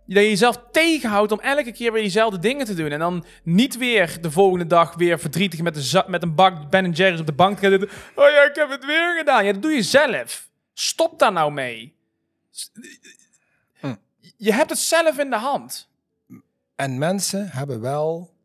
Dat 0.06 0.22
je 0.22 0.28
jezelf 0.28 0.60
tegenhoudt 0.72 1.32
om 1.32 1.40
elke 1.40 1.72
keer 1.72 1.92
weer 1.92 2.02
diezelfde 2.02 2.38
dingen 2.38 2.66
te 2.66 2.74
doen. 2.74 2.90
En 2.90 2.98
dan 2.98 3.24
niet 3.42 3.76
weer 3.76 4.18
de 4.20 4.30
volgende 4.30 4.66
dag 4.66 4.94
weer 4.94 5.18
verdrietig 5.18 5.62
met, 5.62 6.04
met 6.06 6.22
een 6.22 6.34
bak 6.34 6.70
Ben 6.70 6.90
Jerry's 6.90 7.20
op 7.20 7.26
de 7.26 7.32
bank 7.32 7.58
te 7.58 7.62
gaan 7.62 7.70
zitten. 7.70 7.98
Oh 8.14 8.30
ja, 8.30 8.42
ik 8.42 8.54
heb 8.54 8.70
het 8.70 8.84
weer 8.84 9.14
gedaan. 9.18 9.44
Ja, 9.44 9.52
dat 9.52 9.62
doe 9.62 9.72
je 9.72 9.82
zelf. 9.82 10.48
Stop 10.74 11.18
daar 11.18 11.32
nou 11.32 11.52
mee. 11.52 11.94
Hm. 13.80 13.94
Je 14.36 14.52
hebt 14.52 14.70
het 14.70 14.78
zelf 14.78 15.18
in 15.18 15.30
de 15.30 15.36
hand. 15.36 15.88
En 16.76 16.98
mensen 16.98 17.48
hebben 17.48 17.80
wel. 17.80 18.35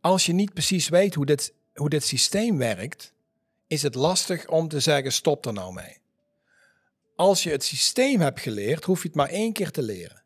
Als 0.00 0.26
je 0.26 0.32
niet 0.32 0.52
precies 0.54 0.88
weet 0.88 1.14
hoe 1.14 1.26
dit, 1.26 1.52
hoe 1.74 1.88
dit 1.88 2.04
systeem 2.04 2.58
werkt, 2.58 3.12
is 3.66 3.82
het 3.82 3.94
lastig 3.94 4.48
om 4.48 4.68
te 4.68 4.80
zeggen: 4.80 5.12
stop 5.12 5.46
er 5.46 5.52
nou 5.52 5.72
mee. 5.72 5.98
als 7.16 7.42
je 7.42 7.50
het 7.50 7.64
systeem 7.64 8.20
hebt 8.20 8.40
geleerd, 8.40 8.84
hoef 8.84 9.02
je 9.02 9.08
het 9.08 9.16
maar 9.16 9.28
één 9.28 9.52
keer 9.52 9.70
te 9.70 9.82
leren. 9.82 10.22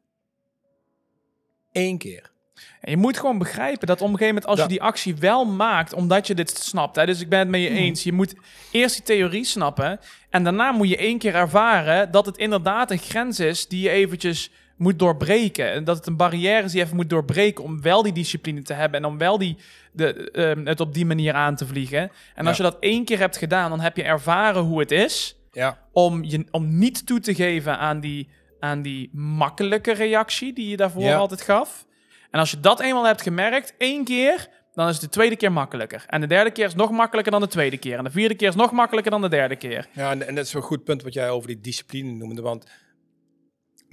Eén 1.72 1.98
keer. 1.98 2.32
En 2.80 2.90
je 2.90 2.96
moet 2.96 3.18
gewoon 3.18 3.38
begrijpen 3.38 3.86
dat 3.86 4.00
op 4.00 4.08
een 4.08 4.12
gegeven 4.18 4.34
moment 4.34 4.46
als 4.46 4.56
Ja. 4.58 4.62
je 4.64 4.68
die 4.70 4.82
actie 4.82 5.16
wel 5.16 5.44
maakt, 5.44 5.92
omdat 5.92 6.26
je 6.26 6.34
dit 6.34 6.50
snapt. 6.58 6.96
Hè, 6.96 7.06
dus 7.06 7.20
ik 7.20 7.28
ben 7.28 7.38
het 7.38 7.48
met 7.48 7.60
je 7.60 7.68
eens. 7.68 8.02
Je 8.02 8.12
moet 8.12 8.34
eerst 8.70 8.94
die 8.94 9.04
theorie 9.04 9.44
snappen. 9.44 10.00
En 10.30 10.44
daarna 10.44 10.72
moet 10.72 10.88
je 10.88 10.96
één 10.96 11.18
keer 11.18 11.34
ervaren 11.34 12.10
dat 12.10 12.26
het 12.26 12.36
inderdaad 12.36 12.90
een 12.90 12.98
grens 12.98 13.40
is 13.40 13.68
die 13.68 13.80
je 13.80 13.90
eventjes 13.90 14.50
moet 14.76 14.98
doorbreken. 14.98 15.72
En 15.72 15.84
dat 15.84 15.96
het 15.96 16.06
een 16.06 16.16
barrière 16.16 16.62
is 16.64 16.70
die 16.70 16.78
je 16.80 16.84
even 16.84 16.96
moet 16.96 17.10
doorbreken 17.10 17.64
om 17.64 17.82
wel 17.82 18.02
die 18.02 18.12
discipline 18.12 18.62
te 18.62 18.72
hebben. 18.72 19.00
En 19.00 19.06
om 19.06 19.18
wel 19.18 19.38
die, 19.38 19.56
de, 19.92 20.30
ehm, 20.30 20.66
het 20.66 20.80
op 20.80 20.94
die 20.94 21.06
manier 21.06 21.32
aan 21.34 21.56
te 21.56 21.66
vliegen. 21.66 22.10
En 22.34 22.46
als 22.46 22.56
Ja. 22.56 22.64
je 22.64 22.70
dat 22.70 22.80
één 22.80 23.04
keer 23.04 23.18
hebt 23.18 23.36
gedaan, 23.36 23.70
dan 23.70 23.80
heb 23.80 23.96
je 23.96 24.02
ervaren 24.02 24.62
hoe 24.62 24.80
het 24.80 24.90
is 24.90 25.36
Ja, 25.52 25.78
om, 25.92 26.24
je, 26.24 26.44
om 26.50 26.78
niet 26.78 27.06
toe 27.06 27.20
te 27.20 27.34
geven 27.34 27.78
aan 27.78 28.00
die, 28.00 28.28
aan 28.60 28.82
die 28.82 29.10
makkelijke 29.12 29.92
reactie 29.92 30.52
die 30.52 30.68
je 30.68 30.76
daarvoor 30.76 31.02
Ja. 31.02 31.16
altijd 31.16 31.40
gaf. 31.42 31.86
En 32.30 32.40
als 32.40 32.50
je 32.50 32.60
dat 32.60 32.80
eenmaal 32.80 33.04
hebt 33.06 33.22
gemerkt, 33.22 33.74
één 33.78 34.04
keer, 34.04 34.48
dan 34.72 34.86
is 34.88 34.92
het 34.92 35.02
de 35.02 35.08
tweede 35.08 35.36
keer 35.36 35.52
makkelijker. 35.52 36.04
En 36.06 36.20
de 36.20 36.26
derde 36.26 36.50
keer 36.50 36.66
is 36.66 36.74
nog 36.74 36.90
makkelijker 36.90 37.32
dan 37.32 37.40
de 37.40 37.46
tweede 37.48 37.78
keer. 37.78 37.98
En 37.98 38.04
de 38.04 38.10
vierde 38.10 38.34
keer 38.34 38.48
is 38.48 38.54
nog 38.54 38.72
makkelijker 38.72 39.10
dan 39.12 39.20
de 39.22 39.28
derde 39.28 39.56
keer. 39.56 39.86
ja 39.92 40.10
en, 40.10 40.26
en 40.26 40.34
dat 40.34 40.44
is 40.46 40.52
een 40.54 40.62
goed 40.62 40.84
punt 40.84 41.02
wat 41.02 41.12
jij 41.14 41.30
over 41.30 41.48
die 41.48 41.60
discipline 41.60 42.10
noemde. 42.12 42.42
Want 42.42 42.66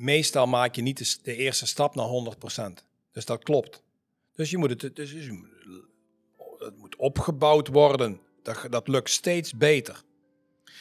meestal 0.02 0.46
maak 0.46 0.76
je 0.76 0.82
niet 0.82 1.20
de, 1.24 1.36
eerste 1.36 1.68
stap 1.68 1.96
naar 1.96 2.08
100%. 2.08 2.86
Dus 3.12 3.26
dat 3.26 3.44
klopt. 3.44 3.84
Dus 4.36 4.50
je 4.50 4.58
moet 4.58 4.82
het, 4.82 4.96
dus 4.96 5.12
het 6.58 6.78
moet 6.78 6.96
opgebouwd 6.96 7.68
worden. 7.68 8.20
Dat, 8.44 8.68
dat 8.70 8.88
lukt 8.88 9.10
steeds 9.10 9.54
beter. 9.54 10.04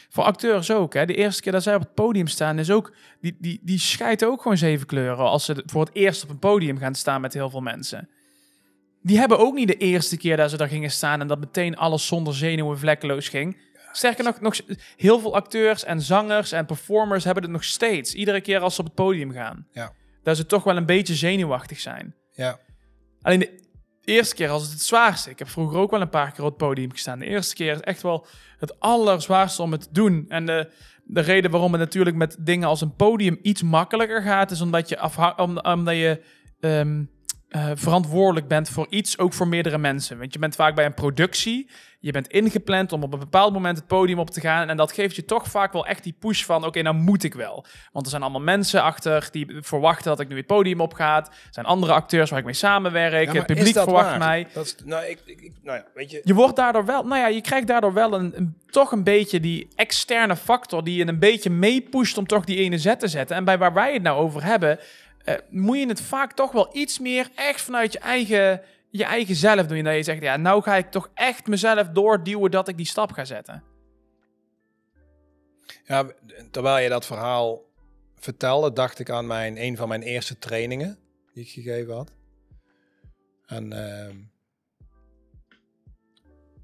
Voor 0.09 0.25
acteurs 0.25 0.71
ook. 0.71 0.95
Hè. 0.95 1.07
De 1.07 1.15
eerste 1.15 1.43
keer 1.43 1.53
dat 1.53 1.63
zij 1.63 1.75
op 1.75 1.81
het 1.81 1.95
podium 1.95 2.27
staan, 2.27 2.59
is 2.59 2.71
ook, 2.71 2.93
die, 3.21 3.37
die, 3.39 3.61
die 3.63 3.79
scheiden 3.79 4.29
ook 4.29 4.43
gewoon 4.43 4.57
zeven 4.57 4.87
kleuren 4.87 5.25
als 5.25 5.45
ze 5.45 5.63
voor 5.67 5.85
het 5.85 5.95
eerst 5.95 6.23
op 6.23 6.29
een 6.29 6.39
podium 6.39 6.79
gaan 6.79 6.95
staan 6.95 7.21
met 7.21 7.35
heel 7.35 7.51
veel 7.51 7.61
mensen. 7.61 8.09
Die 9.03 9.19
hebben 9.19 9.39
ook 9.39 9.55
niet 9.55 9.69
de 9.69 9.77
eerste 9.77 10.17
keer 10.17 10.37
dat 10.37 10.51
ze 10.51 10.57
daar 10.57 10.69
gingen 10.69 10.91
staan 10.91 11.21
en 11.21 11.27
dat 11.27 11.39
meteen 11.39 11.77
alles 11.77 12.07
zonder 12.07 12.35
zenuwen 12.35 12.79
vlekkeloos 12.79 13.29
ging. 13.29 13.57
Sterker 13.93 14.25
nog, 14.25 14.41
nog, 14.41 14.61
heel 14.97 15.21
veel 15.21 15.35
acteurs 15.35 15.85
en 15.85 16.01
zangers 16.01 16.53
en 16.53 16.67
performers 16.67 17.25
hebben 17.25 17.43
het 17.43 17.53
nog 17.53 17.65
steeds. 17.65 18.15
Iedere 18.15 18.41
keer 18.41 18.61
als 18.61 18.75
ze 18.75 18.81
op 18.81 18.87
het 18.87 18.95
podium 18.95 19.33
gaan. 19.33 19.67
Ja. 19.73 19.93
Dat 20.23 20.37
ze 20.37 20.47
toch 20.47 20.65
wel 20.65 20.77
een 20.77 20.87
beetje 20.87 21.15
zenuwachtig 21.15 21.81
zijn. 21.81 22.15
Ja, 22.31 22.59
Alleen 23.23 23.39
de 23.39 23.61
eerste 24.05 24.35
keer 24.35 24.49
was 24.49 24.63
het 24.63 24.71
het 24.73 24.83
zwaarste. 24.83 25.31
Ik 25.31 25.39
heb 25.39 25.49
vroeger 25.49 25.79
ook 25.79 25.91
wel 25.91 26.01
een 26.01 26.09
paar 26.09 26.33
keer 26.33 26.45
op 26.45 26.49
het 26.49 26.57
podium 26.57 26.91
gestaan. 26.91 27.19
De 27.19 27.27
eerste 27.27 27.55
keer 27.55 27.73
is 27.73 27.81
echt 27.81 28.03
wel 28.03 28.27
het 28.59 28.81
allerzwaarste 28.81 29.63
om 29.63 29.73
het 29.73 29.83
te 29.83 29.89
doen. 29.93 30.25
En 30.29 30.47
de, 30.47 30.71
de 31.05 31.21
reden 31.21 31.51
waarom 31.51 31.73
het 31.73 31.81
natuurlijk 31.81 32.17
met 32.17 32.37
dingen 32.41 32.69
als 32.69 32.81
een 32.81 32.95
podium 32.95 33.39
iets 33.43 33.63
makkelijker 33.63 34.23
gaat, 34.23 34.51
is 34.51 34.61
omdat 34.61 34.89
je, 34.89 34.99
afha- 34.99 35.35
om, 35.37 35.59
omdat 35.59 35.95
je 35.95 36.23
ehm, 36.61 37.05
eh, 37.51 37.71
verantwoordelijk 37.75 38.49
bent 38.49 38.69
voor 38.69 38.87
iets, 38.91 39.19
ook 39.19 39.33
voor 39.33 39.49
meerdere 39.49 39.79
mensen. 39.79 40.19
Want 40.19 40.33
je 40.33 40.39
bent 40.39 40.55
vaak 40.55 40.75
bij 40.75 40.85
een 40.85 40.95
productie, 40.95 41.71
je 42.01 42.13
bent 42.13 42.27
ingepland 42.29 42.93
om 42.93 43.03
op 43.03 43.13
een 43.13 43.19
bepaald 43.19 43.53
moment 43.53 43.77
het 43.79 43.87
podium 43.87 44.19
op 44.19 44.31
te 44.31 44.41
gaan. 44.41 44.69
En 44.69 44.77
dat 44.77 44.93
geeft 44.93 45.17
je 45.17 45.25
toch 45.25 45.47
vaak 45.47 45.73
wel 45.73 45.87
echt 45.87 46.03
die 46.03 46.15
push 46.19 46.45
van, 46.45 46.65
oké, 46.65 46.83
nou 46.83 46.97
moet 46.97 47.23
ik 47.23 47.35
wel. 47.35 47.65
Want 47.93 48.05
er 48.05 48.11
zijn 48.11 48.23
allemaal 48.23 48.41
mensen 48.41 48.83
achter 48.83 49.29
die 49.31 49.47
verwachten 49.61 50.05
dat 50.05 50.21
ik 50.21 50.29
nu 50.29 50.37
het 50.37 50.47
podium 50.47 50.81
op 50.81 50.93
ga. 50.95 51.17
Er 51.17 51.33
zijn 51.51 51.67
andere 51.67 51.93
acteurs 51.93 52.31
waar 52.31 52.39
ik 52.39 52.45
mee 52.45 52.55
samenwerk. 52.55 53.27
Ja, 53.27 53.33
het 53.33 53.47
publiek 53.47 53.77
verwacht 53.79 54.09
waar? 54.09 54.19
mij. 54.19 54.47
Dat 54.53 54.65
is, 54.65 54.77
nou, 54.85 55.05
ik, 55.05 55.21
ik, 55.25 55.41
ik- 55.41 55.53
nou 55.63 55.79
ja, 55.79 55.85
weet 55.95 56.11
je, 56.11 56.21
Je 56.25 56.35
wordt 56.35 56.57
daardoor 56.57 56.85
wel, 56.87 57.03
nou 57.03 57.21
ja, 57.21 57.27
je 57.29 57.41
krijgt 57.41 57.67
daardoor 57.67 57.93
wel 57.93 58.15
een, 58.15 58.33
een- 58.37 58.57
toch 58.71 58.93
een 58.93 59.05
beetje 59.05 59.41
die 59.41 59.69
externe 59.75 60.37
factor 60.37 60.85
die 60.85 60.97
je 60.97 61.07
een 61.07 61.19
beetje 61.19 61.51
meepusht 61.51 62.19
om 62.19 62.27
toch 62.27 62.45
die 62.45 62.57
ene 62.59 62.79
zet 62.79 63.01
te 63.01 63.09
zetten. 63.09 63.37
En 63.37 63.45
bij 63.45 63.59
waar 63.59 63.73
wij 63.73 63.93
het 63.93 64.03
nou 64.03 64.19
over 64.19 64.45
hebben, 64.45 64.79
eh, 65.25 65.35
moet 65.49 65.79
je 65.79 65.87
het 65.87 66.01
vaak 66.01 66.33
toch 66.33 66.53
wel 66.53 66.77
iets 66.77 66.99
meer 66.99 67.31
echt 67.35 67.61
vanuit 67.61 67.93
je 67.93 67.99
eigen, 67.99 68.63
je 68.91 69.05
eigen 69.05 69.35
zelf 69.35 69.67
doen. 69.67 69.85
Dat 69.85 69.95
je 69.95 70.03
zegt, 70.03 70.23
ja, 70.23 70.37
nou 70.37 70.63
ga 70.63 70.77
ik 70.77 70.91
toch 70.91 71.11
echt 71.15 71.47
mezelf 71.47 71.89
doorduwen 71.89 72.51
dat 72.51 72.69
ik 72.69 72.77
die 72.77 72.87
stap 72.87 73.13
ga 73.13 73.25
zetten. 73.25 73.63
Ja, 75.85 76.07
terwijl 76.51 76.83
je 76.83 76.89
dat 76.89 77.07
verhaal 77.07 77.71
vertelde, 78.17 78.73
dacht 78.73 78.99
ik 78.99 79.11
aan 79.11 79.27
mijn, 79.27 79.63
een 79.63 79.77
van 79.77 79.89
mijn 79.89 80.03
eerste 80.03 80.39
trainingen 80.39 80.99
die 81.33 81.45
ik 81.45 81.51
gegeven 81.51 81.95
had. 81.95 82.13
En 83.47 83.73
ehm, 83.73 84.17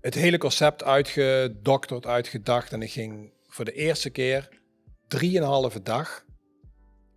het 0.01 0.15
hele 0.15 0.39
concept 0.39 0.85
uitgedokterd, 0.85 2.07
uitgedacht. 2.07 2.73
En 2.73 2.83
ik 2.83 2.91
ging 2.91 3.33
voor 3.47 3.65
de 3.65 3.73
eerste 3.73 4.11
keer 4.11 4.49
drieënhalve 5.09 5.83
dag, 5.83 6.25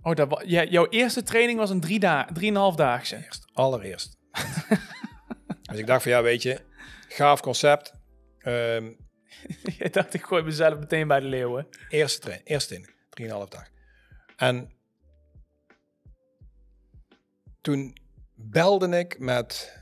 Oh, 0.02 0.16
dat 0.16 0.44
ja, 0.46 0.64
jouw 0.64 0.88
eerste 0.90 1.24
training 1.24 1.60
was 1.60 1.70
een 1.70 1.80
drie 1.80 2.00
da 2.00 2.30
drieënhalfdaagse. 2.34 3.16
eerst, 3.16 3.46
allereerst. 3.54 4.18
dus 5.70 5.78
ik 5.80 5.88
dacht 5.88 6.04
van 6.04 6.12
ja, 6.12 6.22
weet 6.22 6.42
je, 6.42 6.62
gaaf 7.08 7.42
concept. 7.42 7.94
Ehm, 8.38 8.92
ik 9.78 9.94
dacht, 9.94 10.14
ik 10.14 10.24
gooi 10.24 10.44
mezelf 10.44 10.80
meteen 10.80 11.08
bij 11.08 11.20
de 11.20 11.26
leeuwen. 11.26 11.68
Eerste 11.90 12.20
train, 12.20 12.42
eerste 12.44 12.76
in, 12.76 12.90
drieënhalf 13.10 13.50
dag. 13.50 13.68
En 14.36 14.72
toen 17.62 17.98
belde 18.36 18.98
ik 18.98 19.20
met 19.20 19.78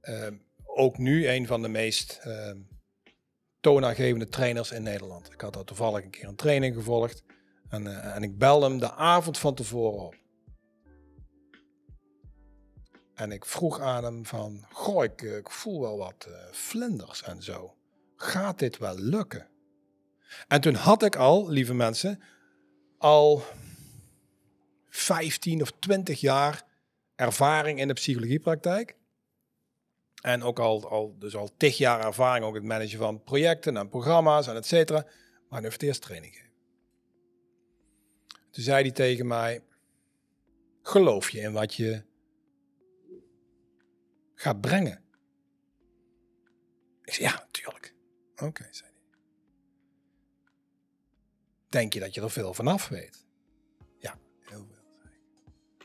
ehm, 0.00 0.36
ook 0.64 0.98
nu 0.98 1.28
een 1.28 1.46
van 1.46 1.62
de 1.62 1.68
meest 1.68 2.20
ehm 2.22 2.56
toonaangevende 3.60 4.28
trainers 4.28 4.70
in 4.70 4.82
Nederland. 4.82 5.32
Ik 5.32 5.40
had 5.40 5.52
daar 5.52 5.64
toevallig 5.64 6.04
een 6.04 6.10
keer 6.10 6.28
een 6.28 6.36
training 6.36 6.74
gevolgd. 6.74 7.22
En, 7.68 7.86
eh, 7.86 8.16
en 8.16 8.22
ik 8.22 8.38
belde 8.38 8.66
hem 8.66 8.78
de 8.78 8.92
avond 8.92 9.38
van 9.38 9.54
tevoren 9.54 9.98
op. 9.98 10.14
En 13.14 13.32
ik 13.32 13.44
vroeg 13.44 13.80
aan 13.80 14.04
hem 14.04 14.26
van, 14.26 14.64
goh, 14.72 15.04
ik, 15.04 15.22
eh, 15.22 15.38
voel 15.42 15.80
wel 15.80 15.98
wat 15.98 16.26
eh, 16.28 16.34
vlinders 16.50 17.22
en 17.22 17.42
zo. 17.42 17.74
Gaat 18.16 18.58
dit 18.58 18.78
wel 18.78 18.98
lukken? 18.98 19.48
En 20.48 20.60
toen 20.60 20.74
had 20.74 21.02
ik 21.02 21.16
al, 21.16 21.48
lieve 21.48 21.74
mensen, 21.74 22.22
al 22.98 23.42
15 24.88 25.62
of 25.62 25.72
20 25.78 26.20
jaar 26.20 26.64
ervaring 27.14 27.80
in 27.80 27.88
de 27.88 27.94
psychologiepraktijk. 27.94 28.96
En 30.22 30.42
ook 30.42 30.58
al, 30.58 30.88
al, 30.88 31.16
dus 31.18 31.36
al 31.36 31.50
tig 31.56 31.76
jaar 31.76 32.00
ervaring 32.00 32.44
ook 32.44 32.54
het 32.54 32.64
managen 32.64 32.98
van 32.98 33.22
projecten 33.22 33.76
en 33.76 33.88
programma's 33.88 34.46
en 34.46 34.56
et 34.56 34.66
cetera. 34.66 35.06
Maar 35.48 35.60
nu 35.60 35.66
heeft 35.66 35.82
eerst 35.82 36.02
training 36.02 36.32
gegeven. 36.32 36.47
Toen 38.58 38.66
zei 38.66 38.82
hij 38.82 38.92
tegen 38.92 39.26
mij, 39.26 39.62
geloof 40.82 41.30
je 41.30 41.40
in 41.40 41.52
wat 41.52 41.74
je 41.74 42.02
gaat 44.34 44.60
brengen? 44.60 45.04
Ik 47.04 47.12
zei, 47.12 47.28
ja, 47.28 47.34
natuurlijk. 47.38 47.94
Oké, 48.36 48.68
zei 48.70 48.90
hij. 48.90 49.18
Denk 51.68 51.92
je 51.92 52.00
dat 52.00 52.14
je 52.14 52.20
er 52.20 52.30
veel 52.30 52.54
vanaf 52.54 52.88
weet? 52.88 53.26
Ja, 53.98 54.18
heel 54.40 54.66
veel. 54.66 55.10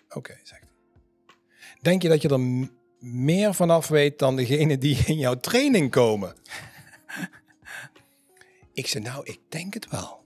Oké, 0.09 0.39
zegt 0.43 0.61
hij. 0.61 1.35
Denk 1.81 2.01
je 2.01 2.09
dat 2.09 2.21
je 2.21 2.29
er 2.29 2.69
meer 2.99 3.53
vanaf 3.53 3.87
weet 3.87 4.19
dan 4.19 4.35
degene 4.35 4.77
die 4.77 4.97
in 5.05 5.17
jouw 5.17 5.39
training 5.39 5.91
komen? 5.91 6.35
ik 8.73 8.87
zei, 8.87 9.03
nou, 9.03 9.25
ik 9.25 9.39
denk 9.49 9.73
het 9.73 9.89
wel. 9.89 10.22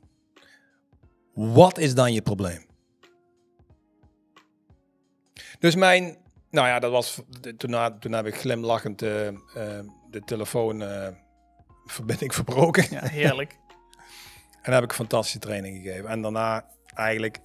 Wat 1.38 1.78
is 1.78 1.96
dan 1.96 2.14
je 2.14 2.22
probleem? 2.22 2.66
Dus 5.60 5.76
mijn, 5.76 6.18
nou 6.50 6.68
ja, 6.68 6.80
dat 6.80 6.92
was, 6.92 7.22
toen, 7.58 7.70
na- 7.70 7.98
toen 7.98 8.12
heb 8.12 8.26
ik 8.26 8.36
glimlachend 8.36 9.02
eh, 9.02 9.28
eh, 9.28 9.36
de 10.10 10.22
telefoon 10.26 10.82
eh, 10.82 11.08
verbinding 11.86 12.34
verbroken. 12.40 12.86
Ja, 12.90 13.06
heerlijk. 13.08 13.56
En 14.62 14.74
heb 14.74 14.84
ik 14.84 14.90
een 14.90 14.96
fantastische 14.96 15.40
training 15.40 15.84
gegeven. 15.84 16.10
En 16.10 16.22
daarna 16.22 16.66
eigenlijk 16.94 17.40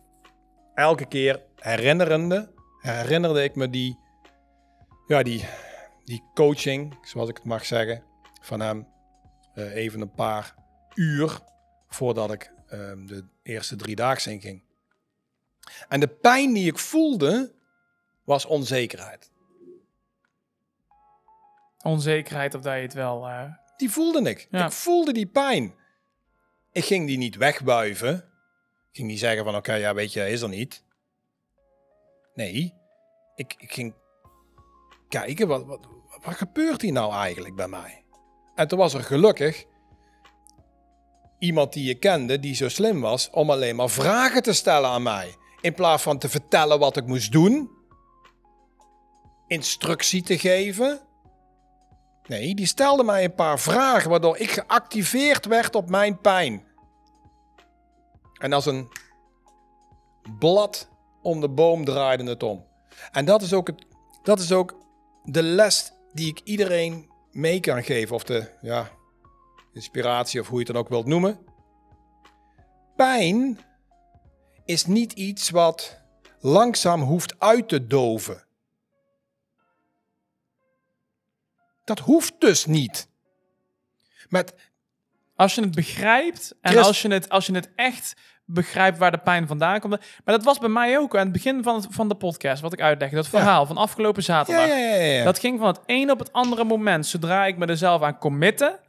elke 0.74 1.05
keer 1.07 1.43
herinnerende, 1.59 2.53
herinnerde 2.80 3.43
ik 3.43 3.55
me 3.55 3.70
die, 3.70 3.99
ja, 5.07 5.22
die, 5.22 5.45
die 6.05 6.22
coaching, 6.34 6.99
zoals 7.03 7.28
ik 7.28 7.36
het 7.36 7.45
mag 7.45 7.64
zeggen, 7.66 8.03
van 8.40 8.61
hem. 8.61 8.86
eh, 9.55 9.74
even 9.74 10.01
een 10.01 10.12
paar 10.14 10.55
uur 10.95 11.38
voordat 11.88 12.32
ik 12.32 12.53
ehm, 12.72 13.06
de 13.06 13.24
eerste 13.42 13.76
drie 13.76 13.96
dagen 13.96 14.32
inging. 14.32 14.62
En 15.88 16.00
de 16.00 16.08
pijn 16.08 16.52
die 16.52 16.66
ik 16.66 16.78
voelde, 16.78 17.52
was 18.24 18.44
onzekerheid. 18.44 19.30
Onzekerheid 21.82 22.54
of 22.54 22.62
dat 22.62 22.74
je 22.74 22.80
het 22.80 22.92
wel... 22.94 23.26
eh, 23.28 23.50
Die 23.76 23.90
voelde 23.90 24.30
ik. 24.30 24.46
Ja. 24.50 24.66
Ik 24.66 24.72
voelde 24.72 25.12
die 25.12 25.26
pijn. 25.26 25.74
Ik 26.72 26.84
ging 26.84 27.06
die 27.06 27.18
niet 27.18 27.36
wegbuiven. 27.36 28.14
Ik 28.90 28.98
ging 28.98 29.08
niet 29.08 29.18
zeggen 29.18 29.44
van 29.44 29.56
oké, 29.56 29.74
ja 29.74 29.94
weet 29.94 30.12
je, 30.12 30.28
is 30.28 30.40
er 30.40 30.48
niet. 30.48 30.84
Nee, 32.34 32.74
ik, 33.34 33.54
ik 33.58 33.72
ging 33.72 33.94
kijken, 35.08 35.48
wat, 35.48 35.64
wat, 35.66 35.86
wat 36.22 36.34
gebeurt 36.34 36.82
hier 36.82 36.92
nou 36.92 37.12
eigenlijk 37.12 37.54
bij 37.54 37.68
mij? 37.68 38.04
En 38.54 38.68
toen 38.68 38.78
was 38.78 38.94
er 38.94 39.02
gelukkig 39.02 39.64
iemand 41.43 41.72
die 41.72 41.84
je 41.84 41.95
kende, 41.95 42.40
die 42.40 42.55
zo 42.55 42.68
slim 42.68 43.01
was 43.01 43.30
om 43.30 43.51
alleen 43.51 43.76
maar 43.76 43.90
vragen 43.90 44.43
te 44.43 44.53
stellen 44.53 44.90
aan 44.90 45.03
mij. 45.03 45.34
In 45.61 45.74
plaats 45.74 46.03
van 46.03 46.18
te 46.18 46.28
vertellen 46.28 46.78
wat 46.78 46.97
ik 46.97 47.07
moest 47.07 47.32
doen, 47.32 47.70
instructie 49.47 50.22
te 50.22 50.38
geven. 50.38 51.01
Nee, 52.26 52.55
die 52.55 52.66
stelde 52.66 53.05
mij 53.05 53.24
een 53.24 53.34
paar 53.34 53.61
vragen 53.61 54.11
waardoor 54.11 54.36
ik 54.36 54.51
geactiveerd 54.51 55.47
werd 55.47 55.74
op 55.74 55.88
mijn 55.88 56.20
pijn. 56.20 56.64
En 58.38 58.53
als 58.53 58.66
een 58.66 58.88
blad 60.38 60.88
om 61.22 61.40
de 61.40 61.49
boom 61.49 61.84
draaide 61.84 62.24
het 62.24 62.43
om. 62.43 62.64
En 63.12 63.24
dat 63.24 63.43
is 63.43 63.53
ook, 63.53 63.66
het, 63.66 63.84
dat 64.22 64.40
is 64.40 64.53
ook 64.53 64.76
de 65.24 65.43
les 65.43 65.93
die 66.12 66.28
ik 66.28 66.40
iedereen 66.45 67.11
mee 67.30 67.61
kan 67.61 67.82
geven. 67.82 68.14
Of 68.14 68.24
de 68.24 68.51
ja, 68.61 68.90
inspiratie 69.72 70.40
of 70.40 70.46
hoe 70.48 70.58
je 70.58 70.64
het 70.64 70.72
dan 70.74 70.82
ook 70.82 70.88
wilt 70.88 71.06
noemen. 71.06 71.38
Pijn 72.96 73.58
is 74.64 74.86
niet 74.86 75.12
iets 75.12 75.50
wat 75.50 76.00
langzaam 76.40 77.00
hoeft 77.02 77.34
uit 77.40 77.68
te 77.68 77.86
doven. 77.86 78.44
Dat 81.84 81.98
hoeft 81.98 82.34
dus 82.40 82.66
niet. 82.66 83.08
Met, 84.28 84.54
Als 85.36 85.54
je 85.54 85.60
het 85.60 85.74
begrijpt 85.74 86.54
en 86.60 86.70
Christ- 86.70 86.86
als 86.86 87.02
je 87.02 87.08
het, 87.12 87.28
als 87.28 87.46
je 87.46 87.54
het 87.54 87.70
echt 87.76 88.14
begrijpt 88.44 88.98
waar 88.98 89.10
de 89.10 89.18
pijn 89.18 89.46
vandaan 89.46 89.80
komt. 89.80 89.98
Maar 90.24 90.34
dat 90.36 90.44
was 90.44 90.58
bij 90.58 90.68
mij 90.68 90.98
ook 90.98 91.16
aan 91.16 91.22
het 91.22 91.32
begin 91.32 91.62
van, 91.62 91.74
het, 91.74 91.86
van 91.90 92.08
de 92.08 92.14
podcast, 92.14 92.62
wat 92.62 92.72
ik 92.72 92.80
uitlegde. 92.80 93.16
Dat 93.16 93.28
verhaal 93.28 93.66
van 93.66 93.76
afgelopen 93.76 94.22
zaterdag. 94.22 94.66
ja, 94.68 94.76
ja, 94.76 94.94
ja. 94.94 95.24
Dat 95.24 95.38
ging 95.38 95.58
van 95.58 95.68
het 95.68 95.80
een 95.86 96.10
op 96.10 96.18
het 96.18 96.32
andere 96.32 96.64
moment. 96.64 97.06
Zodra 97.06 97.46
ik 97.46 97.56
me 97.56 97.66
er 97.66 97.76
zelf 97.76 98.02
aan 98.02 98.18
committen, 98.18 98.80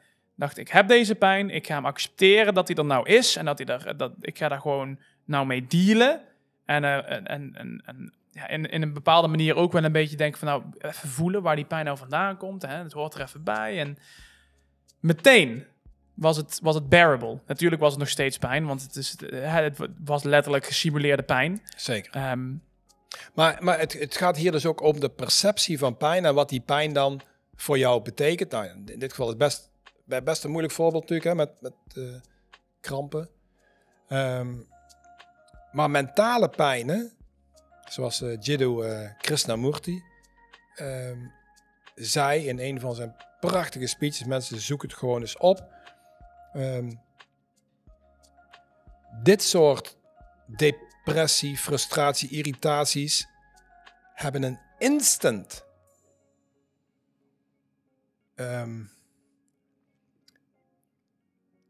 dacht 0.44 0.58
ik, 0.58 0.70
heb 0.70 0.88
deze 0.88 1.16
pijn. 1.16 1.50
Ik 1.50 1.68
ga 1.68 1.76
hem 1.76 1.86
accepteren 1.86 2.54
dat 2.54 2.68
hij 2.68 2.78
er 2.78 2.86
nou 2.86 3.10
is. 3.10 3.36
En 3.36 3.46
dat 3.46 3.58
hij 3.58 3.68
er, 3.68 3.98
dat, 3.98 4.12
ik 4.22 4.38
ga 4.38 4.48
daar 4.48 4.62
gewoon 4.62 5.00
nou 5.26 5.46
mee 5.46 5.66
dealen. 5.68 6.22
En, 6.66 6.84
eh, 6.84 7.12
en, 7.12 7.28
en, 7.28 7.52
en, 7.56 7.82
en 7.86 8.14
ja, 8.32 8.48
in, 8.48 8.66
in 8.66 8.82
een 8.82 8.94
bepaalde 8.94 9.28
manier 9.28 9.56
ook 9.56 9.72
wel 9.72 9.84
een 9.84 9.92
beetje 9.92 10.18
denken 10.18 10.40
van 10.40 10.48
nou, 10.48 10.64
even 10.80 11.10
voelen 11.10 11.42
waar 11.42 11.56
die 11.56 11.66
pijn 11.66 11.86
nou 11.86 11.98
vandaan 11.98 12.38
komt. 12.38 12.62
Hè? 12.62 12.76
Het 12.76 12.94
hoort 12.94 13.14
er 13.14 13.22
even 13.22 13.44
bij. 13.44 13.80
En 13.80 13.98
meteen 15.00 15.66
was 16.14 16.38
het, 16.38 16.60
was 16.62 16.76
het 16.76 16.90
bearable. 16.90 17.40
Natuurlijk 17.48 17.82
was 17.82 17.92
het 17.92 18.00
nog 18.00 18.10
steeds 18.10 18.38
pijn, 18.38 18.66
want 18.66 18.82
het, 18.82 18.96
is, 18.96 19.16
eh, 19.16 19.54
het 19.54 19.78
was 20.06 20.24
letterlijk 20.24 20.66
gesimuleerde 20.66 21.24
pijn. 21.24 21.62
Zeker. 21.76 22.14
Ehm, 22.14 22.54
Maar, 23.34 23.58
maar 23.60 23.80
het, 23.80 23.94
het 23.94 24.18
gaat 24.18 24.38
hier 24.38 24.52
dus 24.52 24.66
ook 24.66 24.82
om 24.82 25.00
de 25.00 25.10
perceptie 25.10 25.78
van 25.78 25.98
pijn 25.98 26.26
en 26.26 26.34
wat 26.34 26.50
die 26.50 26.62
pijn 26.62 26.94
dan 26.94 27.22
voor 27.56 27.78
jou 27.78 28.02
betekent. 28.02 28.52
Nou, 28.52 28.66
in 28.86 29.00
dit 29.00 29.10
geval 29.10 29.26
is 29.26 29.32
het 29.32 29.42
best, 29.42 29.72
bij- 30.06 30.24
best 30.24 30.44
een 30.44 30.50
moeilijk 30.50 30.74
voorbeeld 30.74 31.10
natuurlijk, 31.10 31.30
hè, 31.30 31.36
met, 31.36 31.62
met 31.62 31.74
eh, 31.96 32.22
krampen. 32.80 33.30
Ehm, 34.08 34.56
maar 35.72 35.90
mentale 35.90 36.50
pijnen, 36.50 37.12
zoals 37.90 38.22
eh 38.22 38.38
Jiddu 38.40 38.82
eh, 38.82 39.10
Krishnamurti 39.18 40.04
ehm, 40.76 41.20
zei 41.96 42.48
in 42.48 42.60
een 42.60 42.80
van 42.80 42.96
zijn 42.96 43.16
prachtige 43.40 43.88
speeches, 43.88 44.24
mensen 44.26 44.60
zoeken 44.60 44.90
het 44.90 44.98
gewoon 44.98 45.22
eens 45.22 45.38
op. 45.38 45.72
Ehm, 46.54 46.92
dit 49.24 49.44
soort 49.44 49.98
depressie, 50.48 51.58
frustratie, 51.58 52.30
irritaties 52.30 53.28
hebben 54.14 54.44
een 54.44 54.60
instant. 54.78 55.66
ehm, 58.36 58.84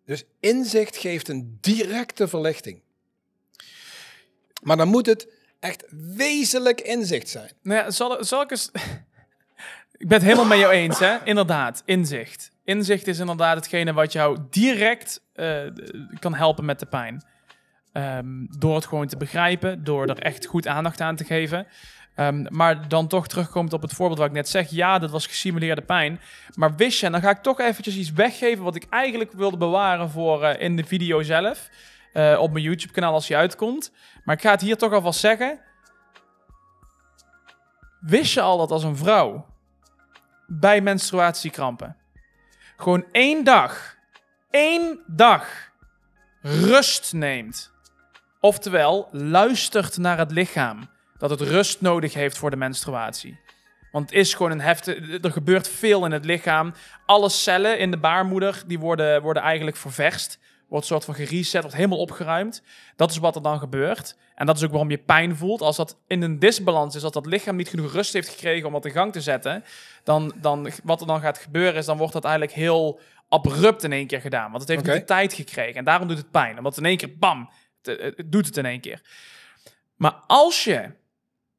dus 0.05 0.23
inzicht 0.39 0.97
geeft 0.97 1.27
een 1.27 1.57
directe 1.61 2.27
verlichting. 2.27 2.81
Maar 4.61 4.77
dan 4.77 4.87
moet 4.87 5.05
het 5.05 5.27
echt 5.59 5.85
wezenlijk 6.15 6.81
inzicht 6.81 7.29
zijn. 7.29 7.51
Nou 7.61 7.83
ja, 7.83 7.91
zal, 7.91 8.23
zal 8.23 8.41
ik 8.41 8.51
eens... 8.51 8.69
ik 9.97 10.07
ben 10.07 10.17
het 10.17 10.21
helemaal 10.21 10.45
met 10.45 10.57
jou 10.57 10.73
eens, 10.73 10.99
hè? 10.99 11.23
Inderdaad, 11.23 11.81
inzicht. 11.85 12.51
Inzicht 12.63 13.07
is 13.07 13.19
inderdaad 13.19 13.55
hetgene 13.55 13.93
wat 13.93 14.11
jou 14.11 14.37
direct 14.49 15.21
eh, 15.33 15.61
kan 16.19 16.33
helpen 16.33 16.65
met 16.65 16.79
de 16.79 16.85
pijn. 16.85 17.25
Ehm, 17.93 18.45
door 18.57 18.75
het 18.75 18.85
gewoon 18.85 19.07
te 19.07 19.17
begrijpen, 19.17 19.83
door 19.83 20.07
er 20.07 20.19
echt 20.19 20.45
goed 20.45 20.67
aandacht 20.67 21.01
aan 21.01 21.15
te 21.15 21.23
geven. 21.23 21.67
Ehm, 22.15 22.45
maar 22.49 22.87
dan 22.87 23.07
toch 23.07 23.27
terugkomt 23.27 23.73
op 23.73 23.81
het 23.81 23.93
voorbeeld 23.93 24.19
wat 24.19 24.27
ik 24.27 24.33
net 24.33 24.49
zeg. 24.49 24.69
Ja, 24.69 24.99
dat 24.99 25.11
was 25.11 25.27
gesimuleerde 25.27 25.81
pijn. 25.81 26.19
Maar 26.53 26.75
wist 26.75 26.99
je, 26.99 27.05
en 27.05 27.11
dan 27.11 27.21
ga 27.21 27.29
ik 27.29 27.41
toch 27.41 27.59
eventjes 27.59 27.95
iets 27.95 28.11
weggeven 28.11 28.63
wat 28.63 28.75
ik 28.75 28.85
eigenlijk 28.89 29.31
wilde 29.31 29.57
bewaren 29.57 30.09
voor 30.09 30.43
eh, 30.43 30.61
in 30.61 30.75
de 30.75 30.83
video 30.83 31.21
zelf. 31.21 31.69
eh, 32.13 32.37
op 32.39 32.51
mijn 32.51 32.63
YouTube 32.63 32.93
kanaal 32.93 33.13
als 33.13 33.27
die 33.27 33.37
uitkomt. 33.37 33.91
Maar 34.23 34.35
ik 34.35 34.41
ga 34.41 34.51
het 34.51 34.61
hier 34.61 34.77
toch 34.77 34.93
alvast 34.93 35.19
zeggen. 35.19 35.59
Wist 37.99 38.33
je 38.33 38.41
al 38.41 38.57
dat 38.57 38.71
als 38.71 38.83
een 38.83 38.97
vrouw 38.97 39.45
bij 40.47 40.81
menstruatiekrampen 40.81 41.97
gewoon 42.83 43.05
één 43.11 43.43
dag, 43.43 43.95
één 44.49 44.99
dag 45.07 45.71
rust 46.41 47.13
neemt, 47.13 47.72
oftewel 48.43 49.07
luistert 49.11 49.97
naar 49.97 50.17
het 50.17 50.31
lichaam 50.31 50.89
dat 51.17 51.29
het 51.29 51.41
rust 51.41 51.81
nodig 51.81 52.13
heeft 52.13 52.37
voor 52.37 52.49
de 52.49 52.55
menstruatie. 52.55 53.39
Want 53.91 54.09
het 54.09 54.19
is 54.19 54.33
gewoon 54.33 54.51
een 54.51 54.61
heftige, 54.61 55.19
er 55.21 55.31
gebeurt 55.31 55.69
veel 55.69 56.05
in 56.05 56.11
het 56.11 56.25
lichaam. 56.25 56.73
Alle 57.05 57.29
cellen 57.29 57.79
in 57.79 57.91
de 57.91 57.97
baarmoeder 57.97 58.63
die 58.67 58.79
worden, 58.79 59.21
worden 59.21 59.43
eigenlijk 59.43 59.77
ververst. 59.77 60.39
Wordt 60.67 60.89
een 60.89 60.91
soort 60.91 61.05
van 61.05 61.27
gereset, 61.27 61.61
wordt 61.61 61.75
helemaal 61.75 61.97
opgeruimd. 61.97 62.63
Dat 62.95 63.11
is 63.11 63.17
wat 63.17 63.35
er 63.35 63.41
dan 63.41 63.59
gebeurt. 63.59 64.17
En 64.35 64.45
dat 64.45 64.55
is 64.55 64.63
ook 64.63 64.69
waarom 64.69 64.89
je 64.89 64.97
pijn 64.97 65.35
voelt. 65.35 65.61
Als 65.61 65.75
dat 65.75 65.97
in 66.07 66.21
een 66.21 66.39
disbalans 66.39 66.95
is, 66.95 67.03
als 67.03 67.13
dat 67.13 67.25
lichaam 67.25 67.55
niet 67.55 67.69
genoeg 67.69 67.93
rust 67.93 68.13
heeft 68.13 68.29
gekregen 68.29 68.67
om 68.67 68.73
dat 68.73 68.85
in 68.85 68.91
gang 68.91 69.11
te 69.11 69.21
zetten, 69.21 69.63
dan, 70.03 70.33
dan 70.41 70.69
wat 70.83 71.01
er 71.01 71.07
dan 71.07 71.21
gaat 71.21 71.37
gebeuren 71.37 71.75
is, 71.75 71.85
dan 71.85 71.97
wordt 71.97 72.13
dat 72.13 72.23
eigenlijk 72.23 72.53
heel 72.53 72.99
abrupt 73.29 73.83
in 73.83 73.91
één 73.91 74.07
keer 74.07 74.21
gedaan. 74.21 74.51
Want 74.51 74.61
het 74.61 74.71
heeft 74.71 74.83
niet 74.83 74.93
de 74.93 75.03
tijd 75.03 75.33
gekregen. 75.33 75.75
En 75.75 75.83
daarom 75.83 76.07
doet 76.07 76.17
het 76.17 76.31
pijn. 76.31 76.57
Omdat 76.57 76.77
in 76.77 76.85
één 76.85 76.97
keer, 76.97 77.17
bam, 77.17 77.49
het, 77.87 78.15
het 78.17 78.31
doet 78.31 78.45
het 78.45 78.57
in 78.57 78.65
één 78.65 78.81
keer. 78.81 79.01
Maar 79.95 80.13
als 80.27 80.63
je 80.63 80.91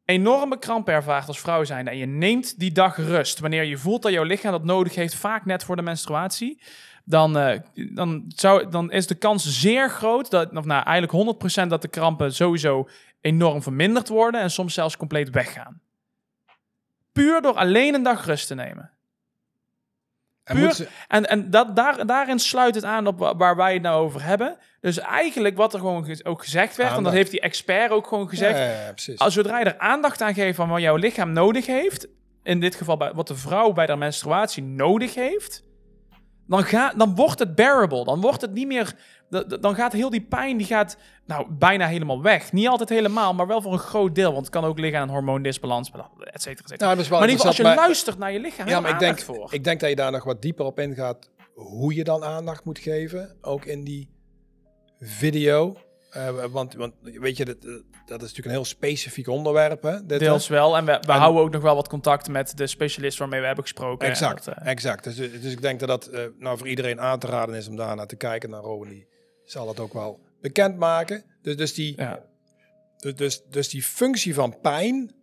enorme 0.05 0.59
kramp 0.59 0.89
ervaart 0.89 1.29
als 1.29 1.41
vrouw 1.41 1.65
zijn 1.65 1.89
en 1.89 1.97
je 1.97 2.07
neemt 2.07 2.59
die 2.59 2.73
dag 2.73 2.97
rust, 2.97 3.39
wanneer 3.39 3.65
je 3.65 3.77
voelt 3.77 4.03
dat 4.03 4.13
jouw 4.13 4.23
lichaam 4.23 4.53
dat 4.53 4.65
nodig 4.65 4.95
heeft, 4.95 5.15
vaak 5.15 5.45
net 5.45 5.65
voor 5.65 5.77
de 5.77 5.83
menstruatie, 5.83 6.61
dan, 7.05 7.39
eh, 7.39 7.61
dan, 7.75 8.25
zou, 8.29 8.71
dan 8.71 8.91
is 8.91 9.07
de 9.07 9.15
kans 9.15 9.61
zeer 9.61 9.91
groot, 9.91 10.31
dat, 10.31 10.57
of 10.57 10.65
nou 10.65 10.85
eigenlijk 10.85 11.63
100% 11.65 11.69
dat 11.69 11.83
de 11.83 11.89
krampen 11.89 12.35
sowieso 12.35 12.89
enorm 13.21 13.63
verminderd 13.63 14.09
worden 14.09 14.41
en 14.41 14.51
soms 14.51 14.75
zelfs 14.75 14.97
compleet 14.97 15.31
weggaan. 15.31 15.81
Puur 17.13 17.41
door 17.41 17.55
alleen 17.55 17.95
een 17.95 18.03
dag 18.03 18.27
rust 18.27 18.47
te 18.47 18.55
nemen. 18.55 18.94
En 20.45 20.57
Puur- 20.57 20.73
ze- 20.75 20.89
En, 21.09 21.27
en 21.29 21.51
dat, 21.51 21.77
daar, 21.77 22.07
daarin 22.07 22.39
sluit 22.39 22.75
het 22.75 22.85
aan 22.85 23.07
op 23.07 23.19
wa- 23.19 23.37
waar 23.37 23.57
wij 23.57 23.73
het 23.73 23.83
nou 23.83 24.05
over 24.05 24.23
hebben. 24.25 24.57
Dus 24.81 24.99
eigenlijk 24.99 25.57
wat 25.57 25.73
er 25.75 25.79
gewoon 25.79 26.05
ge- 26.05 26.25
ook 26.25 26.43
gezegd 26.43 26.77
werd, 26.77 26.79
en 26.79 26.87
dat 26.89 26.97
Aandacht. 26.97 27.17
heeft 27.17 27.31
die 27.31 27.41
expert 27.41 27.91
ook 27.91 28.07
gewoon 28.07 28.29
gezegd. 28.29 28.59
Ja, 28.59 28.65
ja, 28.65 28.85
ja, 28.85 28.93
precies. 28.93 29.19
Als 29.19 29.35
zodra 29.35 29.59
je 29.59 29.65
er 29.65 29.79
aandacht 29.79 30.23
aan 30.23 30.35
geeft 30.35 30.57
van 30.57 30.69
wat 30.69 30.81
jouw 30.81 30.97
lichaam 30.97 31.33
nodig 31.33 31.67
heeft, 31.67 32.07
in 32.43 32.61
dit 32.61 32.75
geval 32.75 32.97
bij, 32.97 33.13
wat 33.15 33.27
de 33.29 33.35
vrouw 33.37 33.73
bij 33.73 33.87
haar 33.87 33.99
menstruatie 33.99 34.63
nodig 34.63 35.15
heeft, 35.15 35.63
dan, 36.47 36.65
ga, 36.65 36.93
dan 36.97 37.15
wordt 37.15 37.39
het 37.39 37.55
bearable. 37.55 38.05
Dan 38.05 38.21
wordt 38.21 38.41
het 38.41 38.53
niet 38.53 38.67
meer. 38.67 38.95
Dan 39.61 39.75
gaat 39.75 39.93
heel 39.93 40.11
die 40.11 40.21
pijn 40.21 40.57
die 40.57 40.67
gaat 40.67 40.97
nou, 41.27 41.47
bijna 41.51 41.87
helemaal 41.87 42.23
weg. 42.23 42.53
Niet 42.53 42.69
altijd 42.69 42.89
helemaal, 42.89 43.35
maar 43.35 43.47
wel 43.47 43.63
voor 43.63 43.73
een 43.73 43.79
groot 43.79 44.15
deel. 44.15 44.33
Want 44.33 44.45
het 44.45 44.55
kan 44.55 44.65
ook 44.65 44.79
liggen 44.79 45.01
aan 45.01 45.09
een 45.09 45.15
hormoondisbalans, 45.15 45.91
et 45.91 45.95
cetera, 45.95 46.23
et 46.33 46.43
cetera. 46.43 46.77
Nou, 46.77 46.91
dat 46.97 47.05
is 47.05 47.09
wel 47.09 47.19
maar 47.19 47.29
in 47.29 47.35
ieder 47.35 47.47
geval, 47.47 47.47
als 47.47 47.57
je 47.57 47.63
maar- 47.63 47.87
luistert 47.87 48.19
naar 48.19 48.33
je 48.33 48.41
lichaam, 48.41 48.69
Ja, 48.69 48.81
maar 48.81 48.91
ik 48.91 48.99
denk, 48.99 49.19
voor. 49.19 49.49
ik 49.53 49.65
denk 49.65 49.81
dat 49.81 49.89
je 49.89 49.97
daar 49.97 50.13
nog 50.13 50.25
wat 50.25 50.43
dieper 50.43 50.65
op 50.65 50.81
ingaat 50.81 51.31
hoe 51.55 51.95
je 51.95 52.05
dan 52.05 52.25
aandacht 52.25 52.65
moet 52.65 52.79
geven. 52.79 53.37
Ook 53.41 53.65
in 53.65 53.85
die 53.85 54.11
video. 55.01 55.77
Eh, 56.15 56.45
want, 56.45 56.75
want 56.75 56.95
weet 57.01 57.37
je, 57.37 57.45
dat, 57.45 57.63
dat 57.63 57.73
is 58.07 58.07
natuurlijk 58.07 58.45
een 58.47 58.51
heel 58.51 58.65
specifiek 58.65 59.29
onderwerp. 59.29 59.83
Hè? 59.83 60.07
Dit, 60.07 60.19
Deels 60.19 60.49
wel. 60.49 60.77
En 60.77 60.85
we, 60.85 60.93
we 61.01 61.13
En- 61.13 61.19
houden 61.19 61.43
ook 61.43 61.51
nog 61.53 61.63
wel 61.63 61.75
wat 61.75 61.89
contact 61.89 62.29
met 62.29 62.57
de 62.57 62.67
specialist 62.67 63.19
waarmee 63.19 63.41
we 63.41 63.47
hebben 63.47 63.65
gesproken. 63.65 64.09
Exact, 64.09 64.45
Dat, 64.45 64.55
eh, 64.55 64.67
exact. 64.71 65.05
Dus, 65.05 65.17
dus 65.17 65.53
ik 65.53 65.61
denk 65.61 65.81
dat 65.81 65.89
dat 65.89 66.07
eh, 66.07 66.23
nou 66.39 66.59
voor 66.59 66.69
iedereen 66.69 67.01
aan 67.01 67.19
te 67.19 67.27
raden 67.27 67.55
is 67.55 67.69
om 67.69 67.77
daar 67.77 67.97
naar 67.97 68.07
te 68.07 68.17
kijken. 68.17 68.51
Naar 68.51 68.61
Rowan, 68.61 68.89
die 68.89 69.07
zal 69.45 69.69
het 69.69 69.81
ook 69.81 69.93
wel 69.93 70.21
bekendmaken. 70.41 71.25
Dus, 71.43 71.57
dus, 71.57 71.75
die, 71.75 71.97
ja. 71.97 72.25
dus, 72.97 73.15
dus, 73.15 73.43
dus 73.51 73.69
die 73.69 73.83
functie 73.83 74.35
van 74.35 74.61
pijn, 74.61 75.15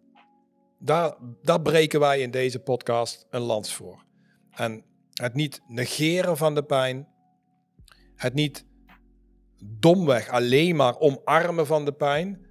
daar, 0.80 1.14
daar 1.42 1.62
breken 1.62 2.00
wij 2.00 2.20
in 2.20 2.32
deze 2.32 2.60
podcast 2.60 3.26
een 3.30 3.42
lans 3.42 3.74
voor. 3.74 4.04
En 4.52 4.84
het 5.14 5.34
niet 5.34 5.62
negeren 5.68 6.38
van 6.38 6.56
de 6.56 6.64
pijn, 6.64 7.08
het 8.16 8.34
niet 8.34 8.66
domweg 9.62 10.30
alleen 10.30 10.76
maar 10.76 11.00
omarmen 11.00 11.66
van 11.66 11.86
de 11.86 11.92
pijn, 11.92 12.46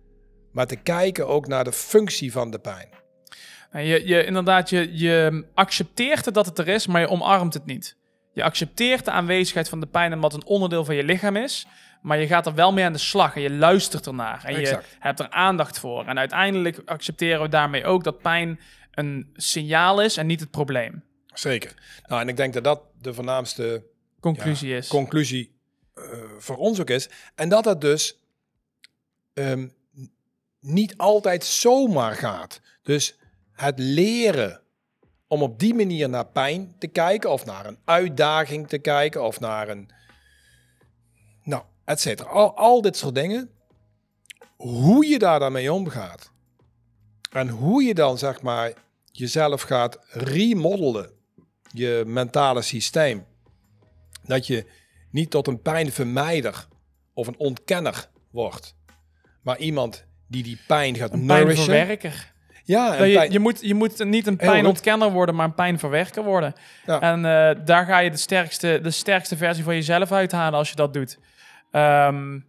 maar 0.53 0.67
te 0.67 0.77
kijken 0.77 1.27
ook 1.27 1.47
naar 1.47 1.65
de 1.65 1.73
functie 1.73 2.33
van 2.33 2.51
de 2.51 2.59
pijn. 2.59 2.89
Je, 3.73 4.07
je, 4.07 4.25
inderdaad, 4.25 4.71
je, 4.71 4.99
je 4.99 5.47
accepteert 5.55 6.25
het 6.25 6.35
dat 6.35 6.47
het 6.47 6.59
er 6.59 6.69
is, 6.69 6.87
maar 6.87 7.01
je 7.01 7.09
omarmt 7.09 7.55
het 7.55 7.67
niet. 7.67 7.97
Je 8.33 8.43
accepteert 8.43 9.05
de 9.05 9.11
aanwezigheid 9.11 9.69
van 9.69 9.81
de 9.81 9.87
pijn 9.87 10.13
omdat 10.13 10.33
het 10.33 10.43
een 10.43 10.49
onderdeel 10.49 10.85
van 10.85 10.95
je 10.95 11.05
lichaam 11.05 11.37
is. 11.37 11.67
Maar 12.03 12.19
je 12.19 12.27
gaat 12.27 12.47
er 12.47 12.55
wel 12.55 12.73
mee 12.73 12.85
aan 12.85 12.93
de 12.93 12.99
slag 12.99 13.35
en 13.35 13.43
je 13.43 13.51
luistert 13.51 14.07
ernaar. 14.07 14.45
En 14.45 14.57
Exact. 14.57 14.87
je 14.91 14.97
hebt 14.99 15.21
er 15.21 15.31
aandacht 15.31 15.79
voor. 15.79 16.07
En 16.07 16.19
uiteindelijk 16.19 16.83
accepteren 16.85 17.43
we 17.43 17.49
daarmee 17.49 17.85
ook 17.85 18.05
dat 18.05 18.19
pijn 18.19 18.61
een 18.91 19.31
signaal 19.35 20.03
is 20.03 20.17
en 20.17 20.27
niet 20.27 20.41
het 20.41 20.51
probleem. 20.51 21.05
Zeker. 21.27 21.75
Nou, 22.07 22.21
en 22.21 22.29
ik 22.29 22.37
denk 22.37 22.55
dat 22.55 22.65
dat 22.65 22.83
de 23.01 23.15
voornaamste 23.15 23.85
Conclusie 24.21 24.77
is. 24.77 24.89
conclusie 24.89 25.60
voor 26.39 26.57
ons 26.57 26.81
ook 26.81 26.91
is. 26.91 27.09
En 27.35 27.49
dat 27.49 27.65
het 27.65 27.81
dus 27.81 28.19
ehm, 29.35 29.69
niet 30.61 30.97
altijd 30.97 31.45
zomaar 31.45 32.15
gaat. 32.15 32.61
Dus 32.83 33.19
het 33.53 33.79
leren 33.79 34.61
om 35.27 35.43
op 35.43 35.59
die 35.59 35.75
manier 35.75 36.09
naar 36.09 36.27
pijn 36.27 36.75
te 36.79 36.87
kijken, 36.87 37.31
of 37.31 37.45
naar 37.45 37.67
een 37.67 37.79
uitdaging 37.85 38.69
te 38.69 38.79
kijken, 38.79 39.23
of 39.25 39.41
naar 39.41 39.69
een. 39.69 39.89
Nou, 41.43 41.63
et 41.85 42.01
cetera. 42.01 42.29
Al, 42.29 42.57
al 42.57 42.81
dit 42.81 42.97
soort 42.97 43.15
dingen. 43.15 43.51
Hoe 44.57 45.07
je 45.07 45.19
daar 45.19 45.39
dan 45.39 45.53
mee 45.53 45.73
omgaat. 45.73 46.31
En 47.33 47.49
hoe 47.49 47.83
je 47.83 47.95
dan, 47.95 48.19
zeg 48.19 48.43
maar, 48.43 48.73
jezelf 49.13 49.63
gaat 49.63 49.99
remodelen. 50.09 51.11
Je 51.73 52.03
mentale 52.07 52.63
systeem 52.63 53.27
dat 54.23 54.47
je 54.47 54.67
niet 55.11 55.31
tot 55.31 55.47
een 55.47 55.63
pijnvermijder 55.63 56.67
of 57.15 57.27
een 57.27 57.39
ontkenner 57.39 58.07
wordt, 58.31 58.75
maar 59.43 59.59
iemand 59.59 60.05
die 60.29 60.43
die 60.43 60.59
pijn 60.67 60.97
gaat 60.97 61.13
een 61.13 61.27
nourishen. 61.27 61.67
pijnverwerker. 61.67 62.33
Ja, 62.65 62.97
en 62.97 63.09
je, 63.09 63.15
pijn- 63.17 63.33
je, 63.33 63.39
moet, 63.39 63.61
je 63.61 63.75
moet 63.75 64.05
niet 64.05 64.27
een 64.27 64.37
pijnontkenner 64.37 65.11
worden, 65.11 65.35
maar 65.35 65.47
een 65.47 65.55
pijnverwerker 65.55 66.25
worden. 66.25 66.55
Ja. 66.87 67.01
En 67.01 67.25
eh, 67.25 67.65
daar 67.65 67.85
ga 67.87 67.99
je 67.99 68.11
de 68.11 68.17
sterkste, 68.17 68.79
de 68.83 68.91
sterkste 68.91 69.37
versie 69.37 69.65
van 69.65 69.75
jezelf 69.75 70.13
uithalen 70.13 70.59
als 70.59 70.69
je 70.71 70.77
dat 70.77 70.95
doet. 70.95 71.19
Ehm, 71.71 72.33
het 72.33 72.43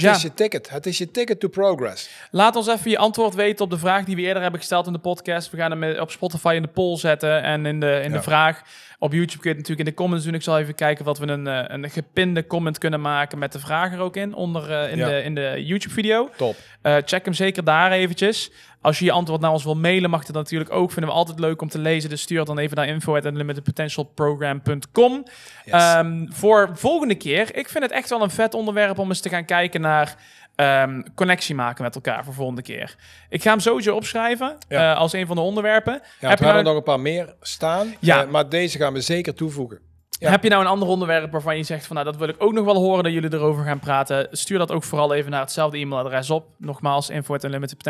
ja. 0.00 0.14
is 0.16 0.22
je 0.22 0.34
ticket. 0.34 0.70
Het 0.70 0.86
is 0.86 0.98
je 0.98 1.10
ticket 1.10 1.40
to 1.40 1.48
progress. 1.48 2.10
Laat 2.30 2.56
ons 2.56 2.66
even 2.68 2.90
je 2.90 2.98
antwoord 2.98 3.34
weten 3.34 3.64
op 3.64 3.70
de 3.70 3.78
vraag 3.78 4.04
die 4.04 4.16
we 4.16 4.22
eerder 4.22 4.42
hebben 4.42 4.60
gesteld 4.60 4.86
in 4.86 4.92
de 4.92 4.98
podcast. 4.98 5.50
We 5.50 5.56
gaan 5.56 5.70
hem 5.70 5.82
eh, 5.82 6.00
op 6.00 6.10
Spotify 6.10 6.52
in 6.56 6.62
de 6.62 6.68
poll 6.68 6.96
zetten 6.96 7.42
en 7.42 7.66
in 7.66 7.80
de, 7.80 8.00
in 8.04 8.10
Ja. 8.10 8.16
de 8.16 8.22
vraag. 8.22 8.62
Op 9.02 9.12
YouTube 9.12 9.42
kun 9.42 9.50
je 9.50 9.56
het 9.56 9.68
natuurlijk 9.68 9.88
in 9.88 9.94
de 9.94 9.94
comments 9.94 10.24
doen. 10.24 10.34
Ik 10.34 10.42
zal 10.42 10.58
even 10.58 10.74
kijken 10.74 11.04
wat 11.04 11.18
we 11.18 11.26
een, 11.26 11.46
eh, 11.46 11.64
een 11.66 11.90
gepinde 11.90 12.46
comment 12.46 12.78
kunnen 12.78 13.00
maken 13.00 13.38
met 13.38 13.52
de 13.52 13.58
vraag 13.58 13.92
er 13.92 13.98
ook 13.98 14.16
in, 14.16 14.34
onder 14.34 14.70
eh, 14.70 14.92
in, 14.92 14.98
Ja. 14.98 15.08
de, 15.08 15.22
in 15.22 15.34
de 15.34 15.62
YouTube-video. 15.64 16.30
Top. 16.36 16.56
Eh, 16.82 16.96
check 17.04 17.24
hem 17.24 17.34
zeker 17.34 17.64
daar 17.64 17.92
eventjes. 17.92 18.50
Als 18.80 18.98
je 18.98 19.04
je 19.04 19.12
antwoord 19.12 19.40
naar 19.40 19.50
ons 19.50 19.64
wil 19.64 19.76
mailen, 19.76 20.10
mag 20.10 20.24
dat 20.24 20.34
natuurlijk 20.34 20.72
ook. 20.72 20.90
Vinden 20.92 21.10
we 21.10 21.16
altijd 21.16 21.38
leuk 21.38 21.62
om 21.62 21.68
te 21.68 21.78
lezen. 21.78 22.10
Dus 22.10 22.20
stuur 22.20 22.44
dan 22.44 22.58
even 22.58 22.76
naar 22.76 22.88
info.unlimitedpotentialprogram.com. 22.88 25.22
Yes. 25.64 25.74
Ehm, 25.74 26.26
voor 26.28 26.70
volgende 26.72 27.14
keer. 27.14 27.56
Ik 27.56 27.68
vind 27.68 27.84
het 27.84 27.92
echt 27.92 28.08
wel 28.08 28.22
een 28.22 28.30
vet 28.30 28.54
onderwerp 28.54 28.98
om 28.98 29.08
eens 29.08 29.20
te 29.20 29.28
gaan 29.28 29.44
kijken 29.44 29.80
naar 29.80 30.16
ehm, 30.54 31.02
connectie 31.14 31.54
maken 31.54 31.82
met 31.84 31.94
elkaar 31.94 32.24
voor 32.24 32.34
volgende 32.34 32.62
keer. 32.62 32.94
Ik 33.28 33.42
ga 33.42 33.50
hem 33.50 33.60
sowieso 33.60 33.94
opschrijven 33.96 34.56
Ja. 34.68 34.92
eh, 34.92 34.98
als 34.98 35.12
een 35.12 35.26
van 35.26 35.36
de 35.36 35.42
onderwerpen. 35.42 35.92
ja, 35.92 35.98
heb, 36.00 36.10
we 36.20 36.26
hebben 36.28 36.46
er 36.46 36.52
nou, 36.52 36.64
nog 36.64 36.76
een 36.76 36.82
paar 36.82 37.00
meer 37.00 37.34
staan, 37.40 37.94
Ja. 38.00 38.22
eh, 38.22 38.28
maar 38.30 38.48
deze 38.48 38.78
gaan 38.78 38.92
we 38.92 39.00
zeker 39.00 39.34
toevoegen. 39.34 39.80
ja. 40.08 40.30
heb 40.30 40.42
je 40.42 40.48
nou 40.48 40.62
een 40.62 40.68
ander 40.68 40.88
onderwerp 40.88 41.32
waarvan 41.32 41.56
je 41.56 41.62
zegt 41.62 41.86
van 41.86 41.96
nou 41.96 42.08
dat 42.08 42.16
wil 42.18 42.28
ik 42.28 42.36
ook 42.38 42.52
nog 42.52 42.64
wel 42.64 42.74
horen 42.76 43.04
dat 43.04 43.12
jullie 43.12 43.32
erover 43.34 43.64
gaan 43.64 43.78
praten? 43.78 44.28
Stuur 44.30 44.58
dat 44.58 44.70
ook 44.72 44.84
vooral 44.84 45.14
even 45.14 45.30
naar 45.30 45.40
hetzelfde 45.40 45.78
e-mailadres 45.78 46.30
op. 46.30 46.46
Nogmaals, 46.58 47.10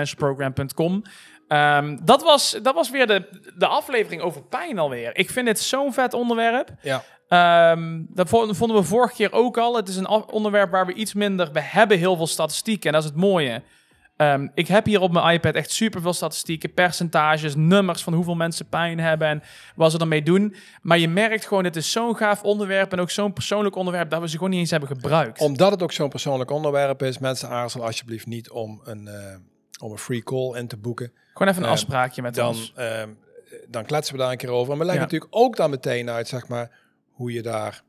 info.unlimitedpotentialprogram.com. 0.06 1.02
Ehm, 1.48 1.98
dat, 2.02 2.22
was, 2.22 2.58
dat 2.62 2.74
was 2.74 2.90
weer 2.90 3.06
de, 3.06 3.50
de 3.56 3.66
aflevering 3.66 4.22
over 4.22 4.42
pijn 4.42 4.78
alweer. 4.78 5.16
Ik 5.16 5.30
vind 5.30 5.46
dit 5.46 5.60
zo'n 5.60 5.92
vet 5.92 6.14
onderwerp. 6.14 6.68
Ja, 6.82 7.02
Ehm, 7.32 8.00
dat 8.08 8.28
vo- 8.28 8.52
vonden 8.54 8.76
we 8.76 8.82
vorige 8.82 9.14
keer 9.14 9.32
ook 9.32 9.58
al. 9.58 9.76
Het 9.76 9.88
is 9.88 9.96
een 9.96 10.08
onderwerp 10.08 10.70
waar 10.70 10.86
we 10.86 10.92
iets 10.94 11.14
minder... 11.14 11.52
We 11.52 11.60
hebben 11.60 11.98
heel 11.98 12.16
veel 12.16 12.26
statistieken 12.26 12.86
en 12.86 12.92
dat 12.92 13.02
is 13.02 13.08
het 13.08 13.18
mooie. 13.18 13.62
Ehm, 14.16 14.48
ik 14.54 14.66
heb 14.68 14.84
hier 14.86 15.00
op 15.00 15.12
mijn 15.12 15.34
iPad 15.34 15.54
echt 15.54 15.70
superveel 15.70 16.12
statistieken, 16.12 16.72
percentages, 16.74 17.54
nummers 17.56 18.02
van 18.02 18.12
hoeveel 18.12 18.34
mensen 18.34 18.68
pijn 18.68 18.98
hebben 19.00 19.28
en 19.28 19.42
wat 19.76 19.90
ze 19.90 19.98
ermee 19.98 20.22
doen. 20.22 20.54
Maar 20.82 20.98
je 20.98 21.08
merkt 21.08 21.46
gewoon, 21.46 21.64
het 21.64 21.76
is 21.76 21.92
zo'n 21.92 22.16
gaaf 22.16 22.42
onderwerp 22.42 22.92
en 22.92 23.00
ook 23.00 23.10
zo'n 23.10 23.32
persoonlijk 23.32 23.76
onderwerp 23.76 24.10
dat 24.10 24.20
we 24.20 24.28
ze 24.28 24.34
gewoon 24.36 24.50
niet 24.50 24.58
eens 24.60 24.70
hebben 24.70 24.88
gebruikt. 24.88 25.40
omdat 25.40 25.70
het 25.70 25.82
ook 25.82 25.92
zo'n 25.92 26.08
persoonlijk 26.08 26.50
onderwerp 26.50 27.02
is, 27.02 27.18
mensen 27.18 27.48
aarzelen 27.48 27.86
alsjeblieft 27.86 28.26
niet 28.26 28.50
om 28.50 28.80
een, 28.84 29.08
eh, 29.08 29.36
om 29.82 29.90
een 29.92 29.98
free 29.98 30.22
call 30.22 30.56
in 30.58 30.66
te 30.68 30.76
boeken. 30.76 31.12
gewoon 31.32 31.48
even 31.48 31.60
een 31.62 31.68
ehm, 31.68 31.72
afspraakje 31.78 32.22
met 32.22 32.34
dan, 32.34 32.46
ons. 32.48 32.72
dan 33.68 33.84
kletsen 33.84 34.14
we 34.14 34.20
daar 34.20 34.30
een 34.30 34.36
keer 34.36 34.50
over. 34.50 34.72
En 34.72 34.78
we 34.78 34.84
leggen 34.84 35.04
Ja. 35.04 35.10
natuurlijk 35.10 35.34
ook 35.36 35.56
dan 35.56 35.70
meteen 35.70 36.10
uit, 36.10 36.28
zeg 36.28 36.48
maar, 36.48 36.70
hoe 37.22 37.32
je 37.32 37.42
daar 37.42 37.82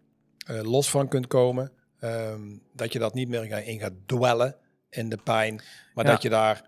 eh, 0.45 0.61
los 0.61 0.89
van 0.89 1.07
kunt 1.07 1.27
komen. 1.27 1.71
Ehm, 1.99 2.41
dat 2.73 2.93
je 2.93 2.99
dat 2.99 3.13
niet 3.13 3.27
meer 3.29 3.65
in 3.67 3.79
gaat 3.79 3.93
dwellen 4.05 4.55
in 4.89 5.09
de 5.09 5.17
pijn, 5.23 5.61
maar 5.93 6.05
Ja. 6.05 6.11
dat 6.11 6.21
je 6.21 6.29
daar 6.29 6.61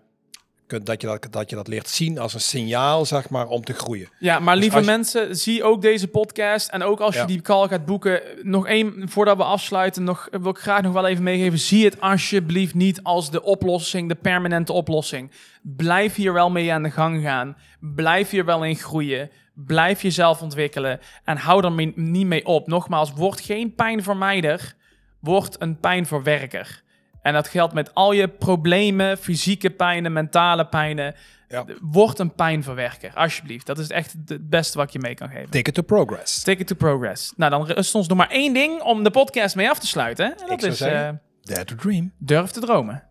kunt, 0.66 0.86
dat 0.86 1.00
je 1.00 1.06
dat, 1.06 1.26
dat 1.30 1.50
je 1.50 1.56
dat 1.56 1.68
leert 1.68 1.88
zien 1.88 2.18
als 2.18 2.34
een 2.34 2.40
signaal, 2.40 3.04
zeg 3.04 3.30
maar, 3.30 3.46
om 3.48 3.64
te 3.64 3.72
groeien. 3.72 4.08
Ja, 4.18 4.38
maar 4.38 4.54
dus 4.54 4.62
lieve 4.62 4.78
je- 4.78 4.84
mensen, 4.84 5.36
zie 5.36 5.64
ook 5.64 5.82
deze 5.82 6.08
podcast. 6.08 6.68
En 6.68 6.82
ook 6.82 7.00
als 7.00 7.14
je 7.14 7.24
die 7.24 7.40
call 7.40 7.68
gaat 7.68 7.84
boeken, 7.86 8.22
nog 8.42 8.66
één, 8.66 9.08
voordat 9.08 9.36
we 9.36 9.44
afsluiten, 9.44 10.04
nog, 10.04 10.28
wil 10.30 10.50
ik 10.50 10.58
graag 10.58 10.82
nog 10.82 10.92
wel 10.92 11.06
even 11.06 11.22
meegeven. 11.24 11.58
Zie 11.58 11.84
het 11.84 12.00
alsjeblieft 12.00 12.74
niet 12.74 13.02
als 13.02 13.30
de 13.30 13.42
oplossing, 13.42 14.08
de 14.08 14.14
permanente 14.14 14.72
oplossing. 14.72 15.30
Blijf 15.62 16.14
hier 16.14 16.32
wel 16.32 16.50
mee 16.50 16.72
aan 16.72 16.82
de 16.82 16.90
gang 16.90 17.22
gaan. 17.22 17.56
Blijf 17.80 18.30
hier 18.30 18.44
wel 18.44 18.64
in 18.64 18.76
groeien. 18.76 19.30
Blijf 19.56 20.02
jezelf 20.02 20.42
ontwikkelen. 20.42 21.00
En 21.24 21.36
hou 21.36 21.64
er 21.64 21.72
mee- 21.72 21.92
niet 21.96 22.26
mee 22.26 22.46
op. 22.46 22.66
Nogmaals, 22.66 23.12
word 23.12 23.40
geen 23.40 23.74
pijnvermijder. 23.74 24.74
Word 25.20 25.56
een 25.60 25.80
pijnverwerker. 25.80 26.82
En 27.22 27.32
dat 27.32 27.48
geldt 27.48 27.74
met 27.74 27.94
al 27.94 28.12
je 28.12 28.28
problemen, 28.28 29.18
fysieke 29.18 29.70
pijnen, 29.70 30.12
mentale 30.12 30.66
pijnen. 30.66 31.14
Ja. 31.48 31.64
Word 31.80 32.18
een 32.18 32.34
pijnverwerker, 32.34 33.10
alsjeblieft. 33.14 33.66
Dat 33.66 33.78
is 33.78 33.90
echt 33.90 34.14
het 34.26 34.50
beste 34.50 34.78
wat 34.78 34.86
ik 34.86 34.92
je 34.92 34.98
mee 34.98 35.14
kan 35.14 35.28
geven. 35.28 35.50
Ticket 35.50 35.74
to 35.74 35.82
progress. 35.82 36.42
Take 36.42 36.60
it 36.60 36.66
to 36.66 36.74
progress. 36.74 37.32
Nou, 37.36 37.50
dan 37.50 37.66
rust 37.66 37.94
ons 37.94 38.08
nog 38.08 38.18
maar 38.18 38.30
één 38.30 38.52
ding 38.54 38.80
om 38.82 39.02
de 39.04 39.10
podcast 39.10 39.56
mee 39.56 39.70
af 39.70 39.78
te 39.78 39.86
sluiten. 39.86 40.26
En 40.26 40.46
dat 40.46 40.60
zou 40.60 40.72
is 40.72 40.78
zeggen- 40.78 41.06
eh, 41.08 41.14
Dare 41.42 41.64
to 41.64 41.74
dream. 41.74 42.12
durf 42.18 42.50
te 42.50 42.60
dromen. 42.60 43.02